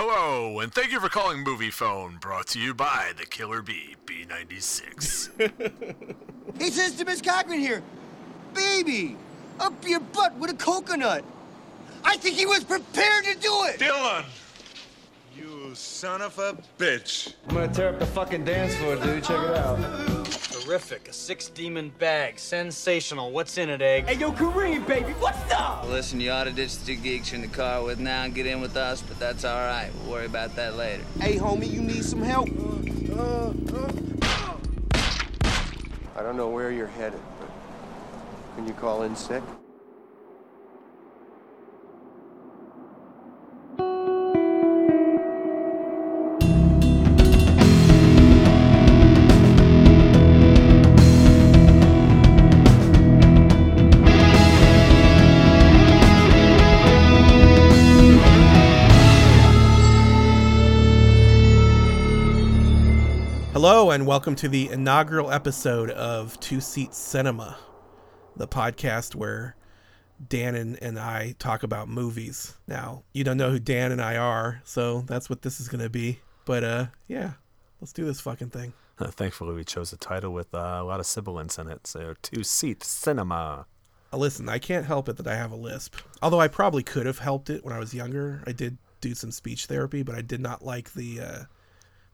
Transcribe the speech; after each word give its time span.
Hello, 0.00 0.60
and 0.60 0.72
thank 0.72 0.92
you 0.92 1.00
for 1.00 1.08
calling 1.08 1.44
Moviefone, 1.44 2.20
brought 2.20 2.46
to 2.50 2.60
you 2.60 2.72
by 2.72 3.10
the 3.18 3.26
Killer 3.26 3.62
Bee, 3.62 3.96
B96. 4.06 5.28
He 6.56 6.70
says 6.70 6.94
to 6.94 7.04
Miss 7.04 7.20
Cochran 7.20 7.58
here, 7.58 7.82
baby, 8.54 9.16
up 9.58 9.72
your 9.84 9.98
butt 9.98 10.36
with 10.36 10.52
a 10.52 10.54
coconut. 10.54 11.24
I 12.04 12.16
think 12.16 12.36
he 12.36 12.46
was 12.46 12.62
prepared 12.62 13.24
to 13.24 13.34
do 13.40 13.64
it. 13.64 13.80
Dylan! 13.80 14.24
You 15.68 15.74
son 15.74 16.22
of 16.22 16.38
a 16.38 16.56
bitch. 16.78 17.34
I'm 17.46 17.56
gonna 17.56 17.68
tear 17.68 17.90
up 17.90 17.98
the 17.98 18.06
fucking 18.06 18.42
dance 18.46 18.74
floor, 18.76 18.96
dude. 18.96 19.22
Check 19.22 19.38
it 19.38 19.54
out. 19.54 19.76
Terrific. 20.24 21.08
A 21.08 21.12
six 21.12 21.50
demon 21.50 21.92
bag. 21.98 22.38
Sensational. 22.38 23.30
What's 23.30 23.58
in 23.58 23.68
it, 23.68 23.82
Egg? 23.82 24.06
Hey, 24.06 24.14
yo, 24.14 24.32
Kareem, 24.32 24.86
baby, 24.86 25.12
what's 25.18 25.52
up? 25.52 25.86
Listen, 25.86 26.22
you 26.22 26.30
ought 26.30 26.44
to 26.44 26.52
ditch 26.52 26.78
the 26.84 26.96
geeks 26.96 27.32
you're 27.32 27.42
in 27.42 27.50
the 27.50 27.54
car 27.54 27.84
with 27.84 27.98
now 27.98 28.22
and 28.22 28.34
get 28.34 28.46
in 28.46 28.62
with 28.62 28.78
us, 28.78 29.02
but 29.02 29.18
that's 29.18 29.44
all 29.44 29.58
right. 29.58 29.90
We'll 30.00 30.12
worry 30.12 30.24
about 30.24 30.56
that 30.56 30.78
later. 30.78 31.04
Hey, 31.20 31.36
homie, 31.36 31.70
you 31.70 31.82
need 31.82 32.02
some 32.02 32.22
help? 32.22 32.48
I 36.16 36.22
don't 36.22 36.38
know 36.38 36.48
where 36.48 36.72
you're 36.72 36.86
headed, 36.86 37.20
but 37.38 37.50
can 38.56 38.66
you 38.66 38.72
call 38.72 39.02
in 39.02 39.14
sick? 39.14 39.42
Hello, 63.60 63.90
and 63.90 64.06
welcome 64.06 64.36
to 64.36 64.48
the 64.48 64.68
inaugural 64.68 65.32
episode 65.32 65.90
of 65.90 66.38
Two 66.38 66.60
Seat 66.60 66.94
Cinema, 66.94 67.58
the 68.36 68.46
podcast 68.46 69.16
where 69.16 69.56
Dan 70.28 70.54
and, 70.54 70.80
and 70.80 70.96
I 70.96 71.34
talk 71.40 71.64
about 71.64 71.88
movies. 71.88 72.54
Now, 72.68 73.02
you 73.12 73.24
don't 73.24 73.36
know 73.36 73.50
who 73.50 73.58
Dan 73.58 73.90
and 73.90 74.00
I 74.00 74.16
are, 74.16 74.62
so 74.62 75.00
that's 75.08 75.28
what 75.28 75.42
this 75.42 75.58
is 75.58 75.66
going 75.66 75.82
to 75.82 75.90
be. 75.90 76.20
But 76.44 76.62
uh, 76.62 76.86
yeah, 77.08 77.32
let's 77.80 77.92
do 77.92 78.04
this 78.04 78.20
fucking 78.20 78.50
thing. 78.50 78.74
Thankfully, 78.96 79.56
we 79.56 79.64
chose 79.64 79.92
a 79.92 79.96
title 79.96 80.32
with 80.32 80.54
uh, 80.54 80.78
a 80.80 80.84
lot 80.84 81.00
of 81.00 81.06
sibilance 81.06 81.58
in 81.58 81.66
it, 81.66 81.84
so 81.88 82.14
Two 82.22 82.44
Seat 82.44 82.84
Cinema. 82.84 83.66
Uh, 84.12 84.18
listen, 84.18 84.48
I 84.48 84.60
can't 84.60 84.86
help 84.86 85.08
it 85.08 85.16
that 85.16 85.26
I 85.26 85.34
have 85.34 85.50
a 85.50 85.56
lisp. 85.56 85.96
Although 86.22 86.40
I 86.40 86.46
probably 86.46 86.84
could 86.84 87.06
have 87.06 87.18
helped 87.18 87.50
it 87.50 87.64
when 87.64 87.74
I 87.74 87.80
was 87.80 87.92
younger. 87.92 88.40
I 88.46 88.52
did 88.52 88.78
do 89.00 89.16
some 89.16 89.32
speech 89.32 89.66
therapy, 89.66 90.04
but 90.04 90.14
I 90.14 90.22
did 90.22 90.40
not 90.40 90.64
like 90.64 90.92
the 90.92 91.20
uh, 91.20 91.38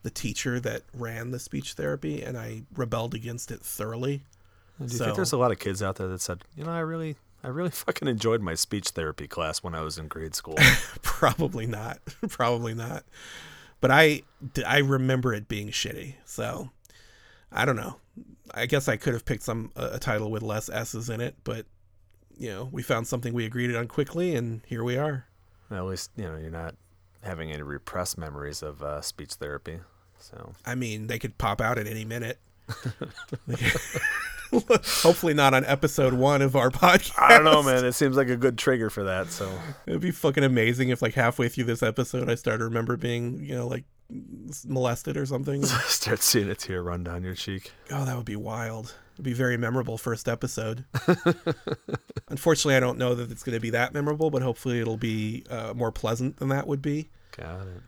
the 0.04 0.10
teacher 0.10 0.60
that 0.60 0.82
ran 0.94 1.32
the 1.32 1.38
speech 1.40 1.72
therapy, 1.72 2.22
and 2.22 2.38
I 2.38 2.62
rebelled 2.76 3.14
against 3.14 3.50
it 3.50 3.60
thoroughly. 3.62 4.24
Do 4.78 4.84
you 4.84 4.88
So- 4.98 5.04
think 5.06 5.16
there's 5.16 5.32
a 5.32 5.36
lot 5.36 5.50
of 5.50 5.58
kids 5.58 5.82
out 5.82 5.96
there 5.96 6.06
that 6.08 6.20
said, 6.20 6.44
you 6.56 6.62
know, 6.64 6.70
I 6.70 6.78
really, 6.80 7.16
I 7.42 7.48
really 7.48 7.70
fucking 7.84 8.06
enjoyed 8.06 8.40
my 8.40 8.54
speech 8.54 8.90
therapy 8.90 9.26
class 9.26 9.62
when 9.62 9.74
I 9.74 9.80
was 9.80 9.98
in 9.98 10.06
grade 10.08 10.34
school? 10.36 10.54
Probably 11.02 11.66
not. 11.66 11.98
Probably 12.28 12.74
not. 12.74 13.04
But 13.80 13.90
I 13.90 14.22
I 14.66 14.78
remember 14.78 15.34
it 15.34 15.48
being 15.48 15.68
shitty. 15.68 16.14
So 16.24 16.70
I 17.52 17.64
don't 17.64 17.76
know. 17.76 17.96
I 18.52 18.66
guess 18.66 18.88
I 18.88 18.96
could 18.96 19.12
have 19.14 19.24
picked 19.24 19.42
some 19.42 19.72
a, 19.76 19.94
a 19.94 19.98
title 19.98 20.30
with 20.30 20.42
less 20.42 20.68
s's 20.70 21.10
in 21.10 21.20
it, 21.20 21.34
but 21.44 21.66
you 22.36 22.48
know, 22.50 22.68
we 22.72 22.82
found 22.82 23.06
something 23.06 23.32
we 23.32 23.44
agreed 23.44 23.74
on 23.74 23.86
quickly, 23.88 24.34
and 24.34 24.60
here 24.66 24.82
we 24.84 24.96
are. 24.96 25.26
At 25.70 25.84
least, 25.84 26.10
you 26.16 26.24
know, 26.24 26.36
you're 26.36 26.50
not 26.50 26.74
having 27.22 27.50
any 27.52 27.62
repressed 27.62 28.18
memories 28.18 28.62
of 28.62 28.82
uh, 28.82 29.00
speech 29.02 29.34
therapy. 29.34 29.80
So 30.24 30.54
I 30.64 30.74
mean, 30.74 31.06
they 31.06 31.18
could 31.18 31.36
pop 31.38 31.60
out 31.60 31.78
at 31.78 31.86
any 31.86 32.04
minute. 32.04 32.38
Hopefully 34.52 35.34
not 35.34 35.52
on 35.52 35.64
episode 35.64 36.14
one 36.14 36.40
of 36.40 36.56
our 36.56 36.70
podcast. 36.70 37.14
I 37.18 37.34
don't 37.34 37.44
know, 37.44 37.62
man. 37.62 37.84
It 37.84 37.92
seems 37.92 38.16
like 38.16 38.28
a 38.28 38.36
good 38.36 38.56
trigger 38.56 38.88
for 38.88 39.04
that. 39.04 39.30
So 39.30 39.50
It'd 39.86 40.00
be 40.00 40.12
fucking 40.12 40.44
amazing 40.44 40.88
if, 40.90 41.02
like, 41.02 41.14
halfway 41.14 41.48
through 41.48 41.64
this 41.64 41.82
episode, 41.82 42.30
I 42.30 42.36
started 42.36 42.58
to 42.58 42.64
remember 42.64 42.96
being, 42.96 43.42
you 43.44 43.54
know, 43.54 43.66
like 43.66 43.84
molested 44.66 45.16
or 45.16 45.26
something. 45.26 45.64
start 45.86 46.22
seeing 46.22 46.48
a 46.48 46.54
tear 46.54 46.82
run 46.82 47.04
down 47.04 47.24
your 47.24 47.34
cheek. 47.34 47.72
Oh, 47.90 48.04
that 48.04 48.16
would 48.16 48.26
be 48.26 48.36
wild. 48.36 48.94
It'd 49.14 49.24
be 49.24 49.32
very 49.32 49.56
memorable 49.56 49.98
first 49.98 50.28
episode. 50.28 50.84
Unfortunately, 52.28 52.76
I 52.76 52.80
don't 52.80 52.98
know 52.98 53.14
that 53.14 53.30
it's 53.30 53.42
going 53.42 53.56
to 53.56 53.60
be 53.60 53.70
that 53.70 53.92
memorable, 53.92 54.30
but 54.30 54.42
hopefully 54.42 54.80
it'll 54.80 54.96
be 54.96 55.44
uh, 55.50 55.72
more 55.74 55.92
pleasant 55.92 56.36
than 56.38 56.48
that 56.48 56.66
would 56.66 56.82
be. 56.82 57.10
Got 57.36 57.66
it. 57.66 57.82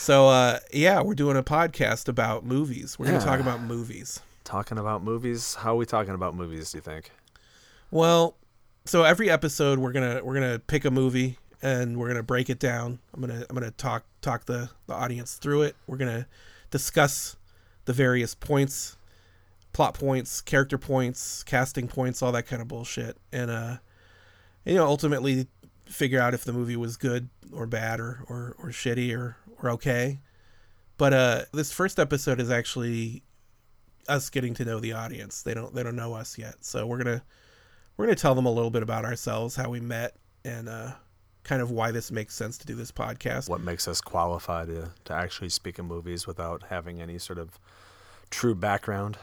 So, 0.00 0.28
uh, 0.28 0.60
yeah, 0.72 1.02
we're 1.02 1.14
doing 1.14 1.36
a 1.36 1.42
podcast 1.42 2.08
about 2.08 2.42
movies. 2.42 2.98
We're 2.98 3.08
going 3.08 3.20
to 3.20 3.24
talk 3.24 3.38
about 3.38 3.60
movies. 3.60 4.20
Talking 4.44 4.78
about 4.78 5.04
movies. 5.04 5.56
How 5.56 5.74
are 5.74 5.76
we 5.76 5.84
talking 5.84 6.14
about 6.14 6.34
movies? 6.34 6.72
Do 6.72 6.78
you 6.78 6.82
think? 6.82 7.10
Well, 7.90 8.34
so 8.86 9.04
every 9.04 9.28
episode 9.28 9.78
we're 9.78 9.92
gonna 9.92 10.22
we're 10.24 10.32
gonna 10.32 10.58
pick 10.58 10.86
a 10.86 10.90
movie 10.90 11.36
and 11.60 11.98
we're 11.98 12.08
gonna 12.08 12.22
break 12.22 12.48
it 12.48 12.58
down. 12.58 12.98
I'm 13.12 13.20
gonna 13.20 13.44
I'm 13.50 13.54
gonna 13.54 13.72
talk 13.72 14.04
talk 14.22 14.46
the 14.46 14.70
the 14.86 14.94
audience 14.94 15.34
through 15.34 15.62
it. 15.62 15.76
We're 15.86 15.98
gonna 15.98 16.26
discuss 16.70 17.36
the 17.84 17.92
various 17.92 18.34
points, 18.34 18.96
plot 19.74 19.92
points, 19.92 20.40
character 20.40 20.78
points, 20.78 21.42
casting 21.42 21.88
points, 21.88 22.22
all 22.22 22.32
that 22.32 22.46
kind 22.46 22.62
of 22.62 22.68
bullshit, 22.68 23.18
and 23.32 23.50
uh, 23.50 23.76
you 24.64 24.76
know, 24.76 24.86
ultimately 24.86 25.46
figure 25.90 26.20
out 26.20 26.34
if 26.34 26.44
the 26.44 26.52
movie 26.52 26.76
was 26.76 26.96
good 26.96 27.28
or 27.52 27.66
bad 27.66 28.00
or 28.00 28.24
or, 28.28 28.56
or 28.58 28.68
shitty 28.68 29.16
or 29.16 29.36
or 29.62 29.70
okay. 29.70 30.20
But 30.96 31.12
uh, 31.12 31.42
this 31.52 31.72
first 31.72 31.98
episode 31.98 32.40
is 32.40 32.50
actually 32.50 33.22
us 34.08 34.28
getting 34.30 34.54
to 34.54 34.64
know 34.64 34.80
the 34.80 34.92
audience. 34.92 35.42
They 35.42 35.54
don't 35.54 35.74
they 35.74 35.82
don't 35.82 35.96
know 35.96 36.14
us 36.14 36.38
yet, 36.38 36.56
so 36.64 36.86
we're 36.86 36.98
gonna 36.98 37.22
we're 37.96 38.06
gonna 38.06 38.16
tell 38.16 38.34
them 38.34 38.46
a 38.46 38.52
little 38.52 38.70
bit 38.70 38.82
about 38.82 39.04
ourselves, 39.04 39.56
how 39.56 39.70
we 39.70 39.80
met, 39.80 40.14
and 40.44 40.68
uh, 40.68 40.92
kind 41.42 41.62
of 41.62 41.70
why 41.70 41.90
this 41.90 42.10
makes 42.10 42.34
sense 42.34 42.58
to 42.58 42.66
do 42.66 42.74
this 42.74 42.92
podcast. 42.92 43.48
What 43.48 43.60
makes 43.60 43.88
us 43.88 44.00
qualified 44.00 44.68
to, 44.68 44.90
to 45.06 45.12
actually 45.12 45.48
speak 45.48 45.78
in 45.78 45.86
movies 45.86 46.26
without 46.26 46.64
having 46.68 47.00
any 47.00 47.18
sort 47.18 47.38
of 47.38 47.58
true 48.30 48.54
background? 48.54 49.16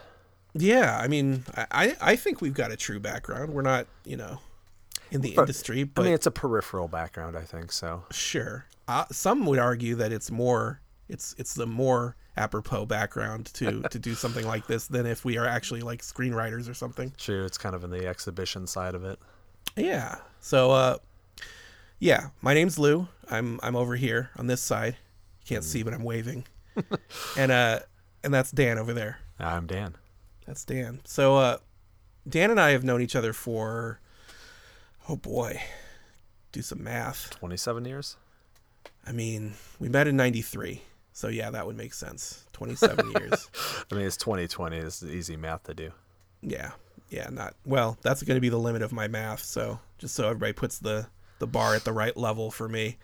Yeah, 0.53 0.97
I 0.99 1.07
mean, 1.07 1.43
I 1.55 1.65
I 1.71 1.95
I 2.01 2.15
think 2.15 2.41
we've 2.41 2.53
got 2.53 2.71
a 2.71 2.77
true 2.77 2.99
background. 2.99 3.53
We're 3.53 3.61
not 3.61 3.87
you 4.03 4.17
know 4.17 4.39
in 5.11 5.21
the 5.21 5.33
But, 5.35 5.43
industry, 5.43 5.83
but 5.83 6.01
I 6.01 6.05
mean, 6.05 6.13
it's 6.13 6.25
a 6.25 6.31
peripheral 6.31 6.87
background, 6.87 7.37
I 7.37 7.41
think. 7.43 7.71
So 7.71 8.03
sure. 8.11 8.65
Uh, 8.87 9.05
some 9.11 9.45
would 9.45 9.59
argue 9.59 9.95
that 9.95 10.11
it's 10.13 10.31
more 10.31 10.81
it's 11.09 11.33
it's 11.37 11.53
the 11.53 11.65
more 11.67 12.15
apropos 12.35 12.85
background 12.85 13.47
to 13.53 13.81
to 13.91 13.99
do 13.99 14.13
something 14.13 14.45
like 14.45 14.67
this 14.67 14.87
than 14.87 15.05
if 15.05 15.25
we 15.25 15.37
are 15.37 15.45
actually 15.45 15.81
like 15.81 16.01
screenwriters 16.01 16.69
or 16.69 16.73
something. 16.73 17.11
True, 17.17 17.45
it's 17.45 17.57
kind 17.57 17.75
of 17.75 17.83
in 17.83 17.89
the 17.89 18.05
exhibition 18.07 18.67
side 18.67 18.95
of 18.95 19.03
it. 19.03 19.19
Yeah. 19.75 20.17
So 20.39 20.71
uh 20.71 20.97
yeah, 21.99 22.29
my 22.41 22.53
name's 22.53 22.77
Lou. 22.77 23.07
I'm 23.29 23.59
I'm 23.63 23.75
over 23.75 23.95
here 23.95 24.29
on 24.37 24.47
this 24.47 24.61
side. 24.61 24.97
You 25.41 25.47
can't 25.55 25.63
see 25.63 25.83
but 25.83 25.93
I'm 25.93 26.03
waving. 26.03 26.45
and 27.37 27.51
uh 27.51 27.79
and 28.23 28.33
that's 28.33 28.51
Dan 28.51 28.77
over 28.77 28.93
there. 28.93 29.19
I'm 29.39 29.65
Dan. 29.67 29.95
That's 30.45 30.63
Dan. 30.63 31.01
So 31.05 31.37
uh 31.37 31.57
Dan 32.27 32.51
and 32.51 32.59
I 32.59 32.71
have 32.71 32.83
known 32.83 33.01
each 33.01 33.15
other 33.15 33.33
for 33.33 33.99
oh 35.09 35.15
boy. 35.15 35.61
Do 36.51 36.61
some 36.61 36.83
math. 36.83 37.29
27 37.31 37.85
years. 37.85 38.17
I 39.05 39.11
mean, 39.11 39.53
we 39.79 39.89
met 39.89 40.07
in 40.07 40.17
93. 40.17 40.81
So 41.13 41.27
yeah, 41.29 41.49
that 41.49 41.65
would 41.65 41.77
make 41.77 41.93
sense. 41.93 42.45
27 42.53 43.11
years. 43.19 43.49
I 43.91 43.95
mean, 43.95 44.05
it's 44.05 44.17
2020. 44.17 44.77
It's 44.77 45.03
easy 45.03 45.35
math 45.35 45.63
to 45.63 45.73
do. 45.73 45.91
Yeah. 46.41 46.71
Yeah, 47.09 47.29
not 47.31 47.55
well, 47.65 47.97
that's 48.01 48.21
going 48.23 48.35
to 48.35 48.41
be 48.41 48.49
the 48.49 48.59
limit 48.59 48.81
of 48.81 48.91
my 48.91 49.07
math, 49.07 49.41
so 49.41 49.79
just 49.97 50.13
so 50.13 50.25
everybody 50.25 50.51
puts 50.51 50.77
the 50.77 51.07
the 51.39 51.47
bar 51.47 51.73
at 51.73 51.85
the 51.85 51.93
right 51.93 52.17
level 52.17 52.51
for 52.51 52.67
me. 52.67 52.97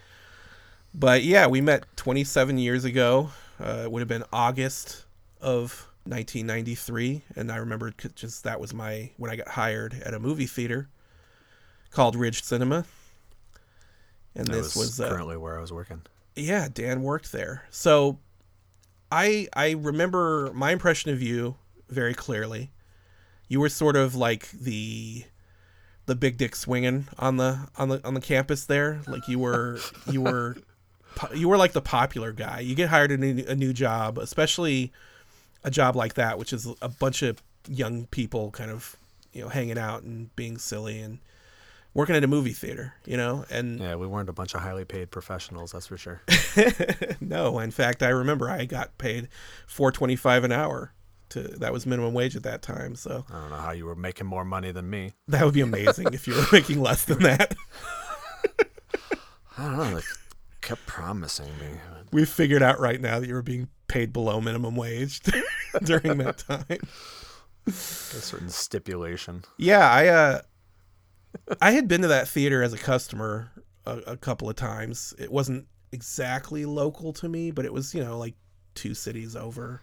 But 0.94 1.24
yeah, 1.24 1.48
we 1.48 1.62
met 1.62 1.86
27 1.96 2.58
years 2.58 2.84
ago. 2.84 3.30
Uh, 3.60 3.84
it 3.84 3.92
would 3.92 4.02
have 4.02 4.10
been 4.10 4.26
August 4.34 5.06
of 5.40 5.88
1993, 6.04 7.22
and 7.38 7.50
I 7.50 7.56
remember 7.58 7.94
just 8.14 8.44
that 8.44 8.60
was 8.60 8.74
my 8.74 9.12
when 9.16 9.32
I 9.32 9.38
got 9.38 9.48
hired 9.48 9.94
at 10.06 10.14
a 10.14 10.20
movie 10.20 10.48
theater 10.48 10.90
called 11.94 12.16
Ridge 12.16 12.44
Cinema. 12.44 12.86
And 14.36 14.48
That 14.48 14.54
this 14.54 14.76
was, 14.76 14.88
was, 14.88 15.00
uh, 15.00 15.10
currently 15.10 15.38
where 15.38 15.58
I 15.58 15.62
was 15.62 15.72
working. 15.72 16.02
yeah, 16.36 16.68
Dan 16.74 17.04
worked 17.04 17.32
there. 17.32 17.64
So 17.70 18.18
I 19.12 19.48
I 19.54 19.72
remember 19.72 20.52
my 20.54 20.72
impression 20.72 21.12
of 21.12 21.22
you 21.22 21.56
very 21.90 22.14
clearly. 22.14 22.72
You 23.48 23.60
were 23.60 23.70
sort 23.70 23.96
of 23.96 24.16
like 24.16 24.50
the 24.52 25.26
the 26.08 26.16
big 26.16 26.38
dick 26.38 26.56
swinging 26.56 27.08
on 27.20 27.38
the 27.38 27.68
on 27.78 27.90
the 27.90 28.06
on 28.06 28.16
the 28.16 28.22
campus 28.22 28.66
there. 28.66 29.02
Like 29.08 29.28
you 29.28 29.38
were 29.38 29.80
you 30.10 30.22
were 30.22 30.58
you 31.36 31.48
were 31.48 31.58
like 31.58 31.74
the 31.74 31.82
popular 31.82 32.32
guy. 32.32 32.62
You 32.62 32.74
get 32.74 32.90
hired 32.90 33.12
in 33.12 33.24
a, 33.24 33.52
a 33.52 33.56
new 33.56 33.72
job, 33.72 34.18
especially 34.18 34.92
a 35.64 35.70
job 35.70 35.96
like 35.96 36.16
that, 36.16 36.40
which 36.40 36.52
is 36.52 36.68
a 36.82 36.90
bunch 36.90 37.22
of 37.22 37.42
young 37.68 38.08
people 38.08 38.50
kind 38.50 38.72
of 38.72 38.98
you 39.32 39.44
know 39.44 39.50
hanging 39.50 39.78
out 39.78 40.02
and 40.02 40.36
being 40.36 40.58
silly 40.58 41.00
and 41.00 41.20
working 41.94 42.16
at 42.16 42.24
a 42.24 42.28
movie 42.28 42.54
theater, 42.54 42.94
you 43.06 43.18
know, 43.18 43.46
and 43.50 43.80
Yeah, 43.80 43.96
we 43.96 44.08
weren't 44.08 44.30
a 44.30 44.34
bunch 44.34 44.54
of 44.56 44.62
highly 44.62 44.86
paid 44.86 45.12
professionals, 45.12 45.72
that's 45.72 45.88
for 45.88 45.98
sure. 45.98 46.22
no, 47.22 47.60
in 47.60 47.72
fact, 47.72 48.02
I 48.04 48.10
remember 48.10 48.50
I 48.50 48.66
got 48.66 48.98
paid 48.98 49.28
four 49.68 49.92
twenty 49.92 50.16
five 50.16 50.44
an 50.44 50.52
hour. 50.52 50.94
To 51.30 51.42
that 51.42 51.74
was 51.74 51.86
minimum 51.88 52.14
wage 52.14 52.36
at 52.36 52.44
that 52.44 52.62
time, 52.62 52.96
so 52.96 53.26
I 53.32 53.40
don't 53.40 53.50
know 53.50 53.56
how 53.56 53.72
you 53.72 53.86
were 53.86 53.96
making 53.96 54.28
more 54.28 54.46
money 54.46 54.72
than 54.72 54.88
me. 54.90 55.14
that 55.30 55.44
would 55.44 55.54
be 55.56 55.62
amazing 55.62 56.14
if 56.14 56.28
you 56.28 56.36
were 56.36 56.46
making 56.52 56.80
less 56.82 57.06
than 57.06 57.20
that. 57.24 57.56
I 59.58 59.64
don't 59.66 59.78
know. 59.78 59.96
They 59.96 60.02
kept 60.62 60.86
promising 60.86 61.48
me. 61.60 61.68
We've 62.12 62.30
figured 62.30 62.62
out 62.64 62.80
right 62.80 63.00
now 63.02 63.20
that 63.20 63.28
you 63.28 63.34
were 63.34 63.42
being 63.42 63.68
paid 63.88 64.14
below 64.14 64.42
minimum 64.42 64.76
wage 64.76 65.22
during 65.84 66.18
that 66.20 66.38
time. 66.40 66.80
a 67.68 67.72
certain 67.72 68.50
stipulation. 68.50 69.44
Yeah, 69.58 69.90
I 69.90 70.08
uh, 70.08 70.42
I 71.62 71.72
had 71.72 71.88
been 71.88 72.02
to 72.02 72.08
that 72.08 72.28
theater 72.28 72.64
as 72.64 72.74
a 72.74 72.78
customer 72.78 73.52
a, 73.86 73.98
a 74.08 74.18
couple 74.18 74.50
of 74.50 74.56
times. 74.56 75.14
It 75.18 75.32
wasn't 75.32 75.68
exactly 75.92 76.66
local 76.66 77.14
to 77.14 77.30
me, 77.30 77.52
but 77.52 77.66
it 77.66 77.74
was 77.74 77.94
you 77.94 78.04
know 78.04 78.18
like 78.18 78.36
two 78.76 78.94
cities 78.94 79.36
over, 79.36 79.82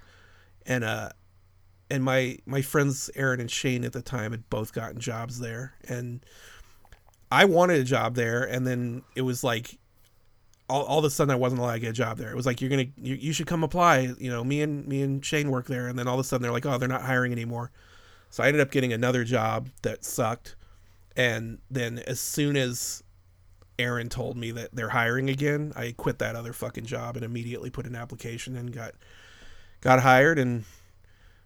and 0.67 0.85
uh, 0.85 1.11
and 1.91 2.03
my 2.05 2.39
my 2.47 2.63
friends 2.63 3.11
Aaron 3.15 3.41
and 3.41 3.51
Shane 3.51 3.85
at 3.85 3.93
the 3.93 4.03
time 4.03 4.33
had 4.33 4.49
both 4.51 4.73
gotten 4.73 5.01
jobs 5.01 5.41
there, 5.41 5.75
and 5.89 6.25
I 7.31 7.45
wanted 7.45 7.81
a 7.81 7.85
job 7.85 8.15
there, 8.15 8.45
and 8.45 8.67
then 8.67 9.03
it 9.15 9.23
was 9.23 9.45
like. 9.45 9.79
All, 10.69 10.85
all 10.85 11.01
of 11.01 11.05
a 11.05 11.11
sudden, 11.11 11.33
I 11.33 11.35
wasn't 11.35 11.61
allowed 11.61 11.73
to 11.73 11.81
get 11.81 11.91
a 11.91 11.93
job 11.93 12.17
there. 12.17 12.31
It 12.31 12.37
was 12.37 12.47
like 12.47 12.61
you're 12.61 12.71
gonna, 12.71 12.87
you, 12.97 13.17
you 13.17 13.33
should 13.33 13.49
come 13.49 13.65
apply. 13.65 14.15
You 14.21 14.31
know, 14.31 14.45
me 14.45 14.63
and 14.63 14.87
me 14.87 15.03
and 15.03 15.25
Shane 15.27 15.51
work 15.51 15.67
there, 15.67 15.89
and 15.89 15.99
then 15.99 16.07
all 16.07 16.15
of 16.15 16.21
a 16.21 16.23
sudden 16.23 16.43
they're 16.45 16.53
like, 16.53 16.65
oh, 16.65 16.79
they're 16.79 16.89
not 16.89 17.03
hiring 17.03 17.33
anymore. 17.33 17.73
So 18.31 18.45
I 18.45 18.47
ended 18.47 18.61
up 18.61 18.71
getting 18.71 18.93
another 18.93 19.25
job 19.25 19.69
that 19.83 20.05
sucked. 20.05 20.55
And 21.17 21.59
then 21.71 21.99
as 21.99 22.21
soon 22.21 22.57
as 22.57 23.03
Aaron 23.79 24.09
told 24.09 24.37
me 24.37 24.51
that 24.53 24.75
they're 24.75 24.91
hiring 24.91 25.29
again, 25.29 25.73
I 25.75 25.95
quit 25.97 26.19
that 26.19 26.37
other 26.37 26.53
fucking 26.53 26.87
job 26.87 27.17
and 27.17 27.25
immediately 27.25 27.71
put 27.71 27.87
an 27.87 27.97
application 27.97 28.57
and 28.57 28.73
got 28.73 28.95
got 29.81 30.03
hired 30.03 30.39
and 30.39 30.65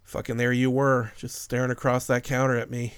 fucking 0.03 0.37
there 0.37 0.53
you 0.53 0.71
were, 0.71 1.13
just 1.17 1.37
staring 1.37 1.71
across 1.71 2.07
that 2.07 2.25
counter 2.25 2.57
at 2.57 2.71
me. 2.71 2.95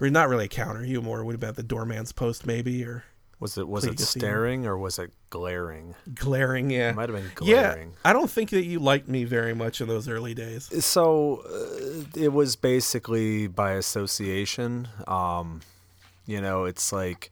Or 0.00 0.08
not 0.08 0.28
really 0.28 0.44
a 0.44 0.48
counter, 0.48 0.84
you 0.84 1.02
more 1.02 1.24
would 1.24 1.32
have 1.32 1.40
been 1.40 1.48
at 1.48 1.56
the 1.56 1.62
doorman's 1.64 2.12
post 2.12 2.46
maybe 2.46 2.84
or 2.84 3.02
Was 3.40 3.56
it 3.56 3.68
was 3.68 3.84
it 3.84 4.00
staring 4.00 4.66
or 4.66 4.76
was 4.76 4.98
it 4.98 5.12
glaring? 5.30 5.94
glaring, 6.14 6.70
yeah. 6.70 6.90
It 6.90 6.96
might 6.96 7.08
have 7.08 7.16
been 7.16 7.30
glaring. 7.34 7.90
Yeah. 7.90 7.96
I 8.04 8.12
don't 8.12 8.30
think 8.30 8.50
that 8.50 8.64
you 8.64 8.80
liked 8.80 9.08
me 9.08 9.22
very 9.24 9.54
much 9.54 9.80
in 9.80 9.86
those 9.86 10.08
early 10.08 10.34
days. 10.34 10.84
So 10.84 11.44
uh, 11.46 12.20
it 12.20 12.32
was 12.32 12.56
basically 12.56 13.46
by 13.46 13.72
association. 13.72 14.88
Um, 15.06 15.60
you 16.26 16.40
know, 16.40 16.64
it's 16.64 16.92
like 16.92 17.30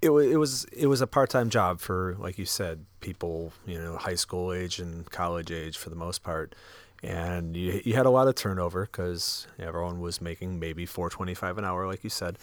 it 0.00 0.10
was 0.10 0.26
it 0.26 0.36
was 0.36 0.64
it 0.66 0.86
was 0.86 1.00
a 1.00 1.06
part 1.06 1.30
time 1.30 1.50
job 1.50 1.80
for 1.80 2.16
like 2.18 2.38
you 2.38 2.46
said, 2.46 2.86
people 3.00 3.52
you 3.66 3.80
know 3.80 3.96
high 3.96 4.14
school 4.14 4.52
age 4.52 4.78
and 4.78 5.10
college 5.10 5.50
age 5.50 5.76
for 5.76 5.90
the 5.90 5.96
most 5.96 6.22
part. 6.22 6.54
And 7.02 7.56
you, 7.56 7.80
you 7.84 7.94
had 7.94 8.06
a 8.06 8.10
lot 8.10 8.28
of 8.28 8.34
turnover 8.34 8.84
because 8.84 9.46
everyone 9.58 10.00
was 10.00 10.20
making 10.20 10.58
maybe 10.58 10.84
four 10.86 11.08
twenty 11.08 11.34
five 11.34 11.56
an 11.58 11.64
hour, 11.64 11.86
like 11.86 12.04
you 12.04 12.10
said. 12.10 12.38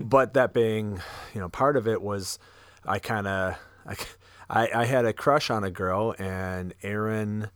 but 0.00 0.34
that 0.34 0.52
being, 0.52 1.00
you 1.34 1.40
know, 1.40 1.48
part 1.48 1.76
of 1.76 1.86
it 1.86 2.02
was, 2.02 2.38
I 2.84 2.98
kind 2.98 3.26
of, 3.26 3.56
I, 3.86 3.96
I, 4.48 4.68
I 4.74 4.84
had 4.86 5.04
a 5.04 5.12
crush 5.12 5.48
on 5.50 5.62
a 5.62 5.70
girl, 5.70 6.14
and 6.18 6.74
Aaron 6.82 7.50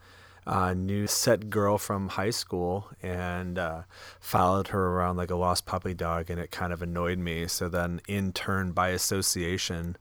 uh, 0.46 0.74
knew 0.74 1.06
set 1.06 1.50
girl 1.50 1.78
from 1.78 2.08
high 2.10 2.30
school 2.30 2.90
and 3.02 3.58
uh, 3.58 3.82
followed 4.20 4.68
her 4.68 4.88
around 4.88 5.16
like 5.16 5.30
a 5.30 5.36
lost 5.36 5.66
puppy 5.66 5.94
dog, 5.94 6.30
and 6.30 6.38
it 6.38 6.50
kind 6.50 6.72
of 6.72 6.82
annoyed 6.82 7.18
me. 7.18 7.48
So 7.48 7.68
then, 7.68 8.00
in 8.06 8.32
turn, 8.32 8.72
by 8.72 8.90
association, 8.90 9.96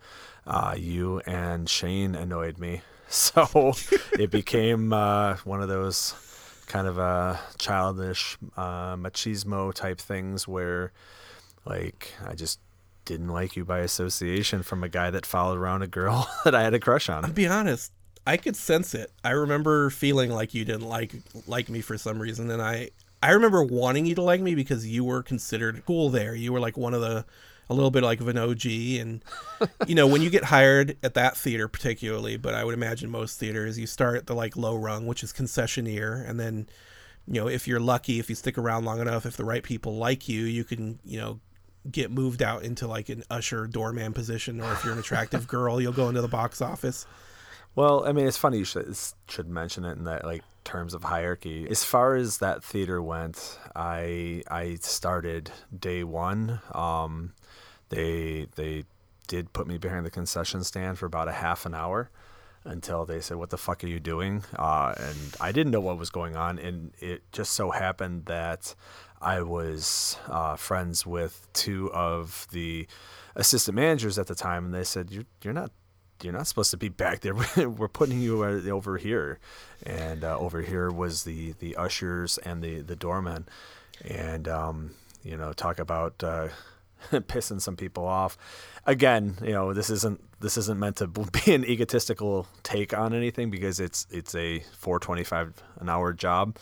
uh, 0.45 0.75
you 0.77 1.19
and 1.25 1.69
Shane 1.69 2.15
annoyed 2.15 2.57
me. 2.59 2.81
So 3.09 3.73
it 4.17 4.31
became 4.31 4.91
uh, 4.91 5.35
one 5.43 5.61
of 5.61 5.67
those 5.67 6.15
kind 6.67 6.87
of 6.87 6.97
a 6.97 7.39
childish 7.57 8.37
uh, 8.57 8.95
machismo 8.95 9.73
type 9.73 9.99
things 9.99 10.47
where, 10.47 10.91
like, 11.65 12.13
I 12.25 12.35
just 12.35 12.59
didn't 13.05 13.29
like 13.29 13.55
you 13.55 13.65
by 13.65 13.79
association 13.79 14.63
from 14.63 14.83
a 14.83 14.89
guy 14.89 15.09
that 15.09 15.25
followed 15.25 15.57
around 15.57 15.81
a 15.81 15.87
girl 15.87 16.29
that 16.45 16.55
I 16.55 16.63
had 16.63 16.73
a 16.73 16.79
crush 16.79 17.09
on. 17.09 17.25
I'll 17.25 17.31
be 17.31 17.47
honest. 17.47 17.91
I 18.25 18.37
could 18.37 18.55
sense 18.55 18.93
it. 18.93 19.11
I 19.23 19.31
remember 19.31 19.89
feeling 19.89 20.31
like 20.31 20.53
you 20.53 20.63
didn't 20.63 20.87
like 20.87 21.13
like 21.45 21.67
me 21.67 21.81
for 21.81 21.97
some 21.97 22.19
reason, 22.19 22.49
and 22.49 22.61
I 22.61 22.91
I 23.21 23.31
remember 23.31 23.63
wanting 23.63 24.05
you 24.05 24.15
to 24.15 24.21
like 24.21 24.39
me 24.39 24.55
because 24.55 24.87
you 24.87 25.03
were 25.03 25.21
considered 25.21 25.83
cool 25.85 26.09
there. 26.09 26.33
You 26.33 26.53
were 26.53 26.61
like 26.61 26.77
one 26.77 26.93
of 26.93 27.01
the 27.01 27.25
a 27.69 27.73
little 27.73 27.91
bit 27.91 28.03
like 28.03 28.19
of 28.19 28.27
an 28.27 28.37
OG, 28.37 28.65
and 28.65 29.23
you 29.87 29.95
know 29.95 30.07
when 30.07 30.21
you 30.21 30.29
get 30.29 30.45
hired 30.45 30.97
at 31.03 31.13
that 31.13 31.37
theater 31.37 31.67
particularly, 31.67 32.37
but 32.37 32.53
I 32.53 32.63
would 32.63 32.73
imagine 32.73 33.09
most 33.09 33.39
theaters 33.39 33.79
you 33.79 33.87
start 33.87 34.17
at 34.17 34.27
the 34.27 34.35
like 34.35 34.55
low 34.55 34.75
rung, 34.75 35.05
which 35.05 35.23
is 35.23 35.33
concessionaire, 35.33 36.27
and 36.27 36.39
then 36.39 36.67
you 37.27 37.41
know 37.41 37.47
if 37.47 37.67
you're 37.67 37.79
lucky, 37.79 38.19
if 38.19 38.29
you 38.29 38.35
stick 38.35 38.57
around 38.57 38.85
long 38.85 38.99
enough, 38.99 39.25
if 39.25 39.37
the 39.37 39.45
right 39.45 39.63
people 39.63 39.95
like 39.95 40.27
you, 40.27 40.41
you 40.43 40.63
can 40.63 40.99
you 41.03 41.19
know 41.19 41.39
get 41.89 42.11
moved 42.11 42.41
out 42.41 42.63
into 42.63 42.87
like 42.87 43.09
an 43.09 43.23
usher 43.29 43.67
doorman 43.67 44.13
position, 44.13 44.61
or 44.61 44.71
if 44.73 44.83
you're 44.83 44.93
an 44.93 44.99
attractive 44.99 45.47
girl, 45.49 45.81
you'll 45.81 45.93
go 45.93 46.09
into 46.09 46.21
the 46.21 46.27
box 46.27 46.61
office. 46.61 47.05
Well, 47.75 48.05
I 48.05 48.11
mean, 48.11 48.27
it's 48.27 48.37
funny 48.37 48.59
you 48.59 48.65
should 48.65 48.95
should 49.27 49.49
mention 49.49 49.85
it 49.85 49.97
in 49.97 50.03
that 50.03 50.25
like 50.25 50.43
terms 50.63 50.93
of 50.93 51.03
hierarchy. 51.03 51.67
As 51.69 51.83
far 51.83 52.15
as 52.15 52.37
that 52.39 52.63
theater 52.63 53.01
went, 53.01 53.59
I 53.75 54.43
I 54.49 54.75
started 54.81 55.51
day 55.77 56.03
one. 56.03 56.61
Um, 56.73 57.33
they 57.89 58.47
they 58.55 58.85
did 59.27 59.53
put 59.53 59.67
me 59.67 59.77
behind 59.77 60.05
the 60.05 60.11
concession 60.11 60.63
stand 60.63 60.99
for 60.99 61.05
about 61.05 61.27
a 61.27 61.31
half 61.31 61.65
an 61.65 61.73
hour 61.73 62.09
until 62.65 63.05
they 63.05 63.19
said, 63.19 63.37
"What 63.37 63.49
the 63.49 63.57
fuck 63.57 63.83
are 63.83 63.87
you 63.87 63.99
doing?" 63.99 64.43
Uh, 64.57 64.93
and 64.97 65.35
I 65.39 65.51
didn't 65.51 65.71
know 65.71 65.81
what 65.81 65.97
was 65.97 66.09
going 66.09 66.35
on, 66.35 66.59
and 66.59 66.93
it 66.99 67.23
just 67.31 67.53
so 67.53 67.71
happened 67.71 68.25
that 68.25 68.75
I 69.21 69.41
was 69.41 70.17
uh, 70.27 70.55
friends 70.55 71.05
with 71.05 71.47
two 71.53 71.91
of 71.93 72.47
the 72.51 72.87
assistant 73.35 73.75
managers 73.75 74.19
at 74.19 74.27
the 74.27 74.35
time, 74.35 74.65
and 74.65 74.73
they 74.73 74.83
said, 74.83 75.11
"You're 75.11 75.25
you're 75.43 75.53
not 75.53 75.71
you're 76.21 76.33
not 76.33 76.47
supposed 76.47 76.71
to 76.71 76.77
be 76.77 76.89
back 76.89 77.21
there. 77.21 77.33
We're 77.57 77.87
putting 77.87 78.19
you 78.21 78.43
over 78.43 78.97
here." 78.97 79.39
And 79.85 80.23
uh, 80.23 80.37
over 80.37 80.61
here 80.61 80.89
was 80.89 81.23
the 81.23 81.53
the 81.59 81.75
ushers 81.75 82.37
and 82.39 82.61
the 82.61 82.81
the 82.81 82.95
doormen, 82.95 83.47
and 84.03 84.47
um, 84.47 84.91
you 85.23 85.37
know, 85.37 85.53
talk 85.53 85.79
about. 85.79 86.23
Uh, 86.23 86.49
pissing 87.11 87.59
some 87.59 87.75
people 87.75 88.05
off. 88.07 88.37
Again, 88.85 89.35
you 89.41 89.51
know, 89.51 89.73
this 89.73 89.89
isn't 89.89 90.21
this 90.39 90.57
isn't 90.57 90.79
meant 90.79 90.97
to 90.97 91.07
be 91.45 91.53
an 91.53 91.65
egotistical 91.65 92.47
take 92.63 92.97
on 92.97 93.13
anything 93.13 93.49
because 93.49 93.79
it's 93.79 94.07
it's 94.09 94.33
a 94.35 94.59
425 94.77 95.63
an 95.79 95.89
hour 95.89 96.13
job. 96.13 96.57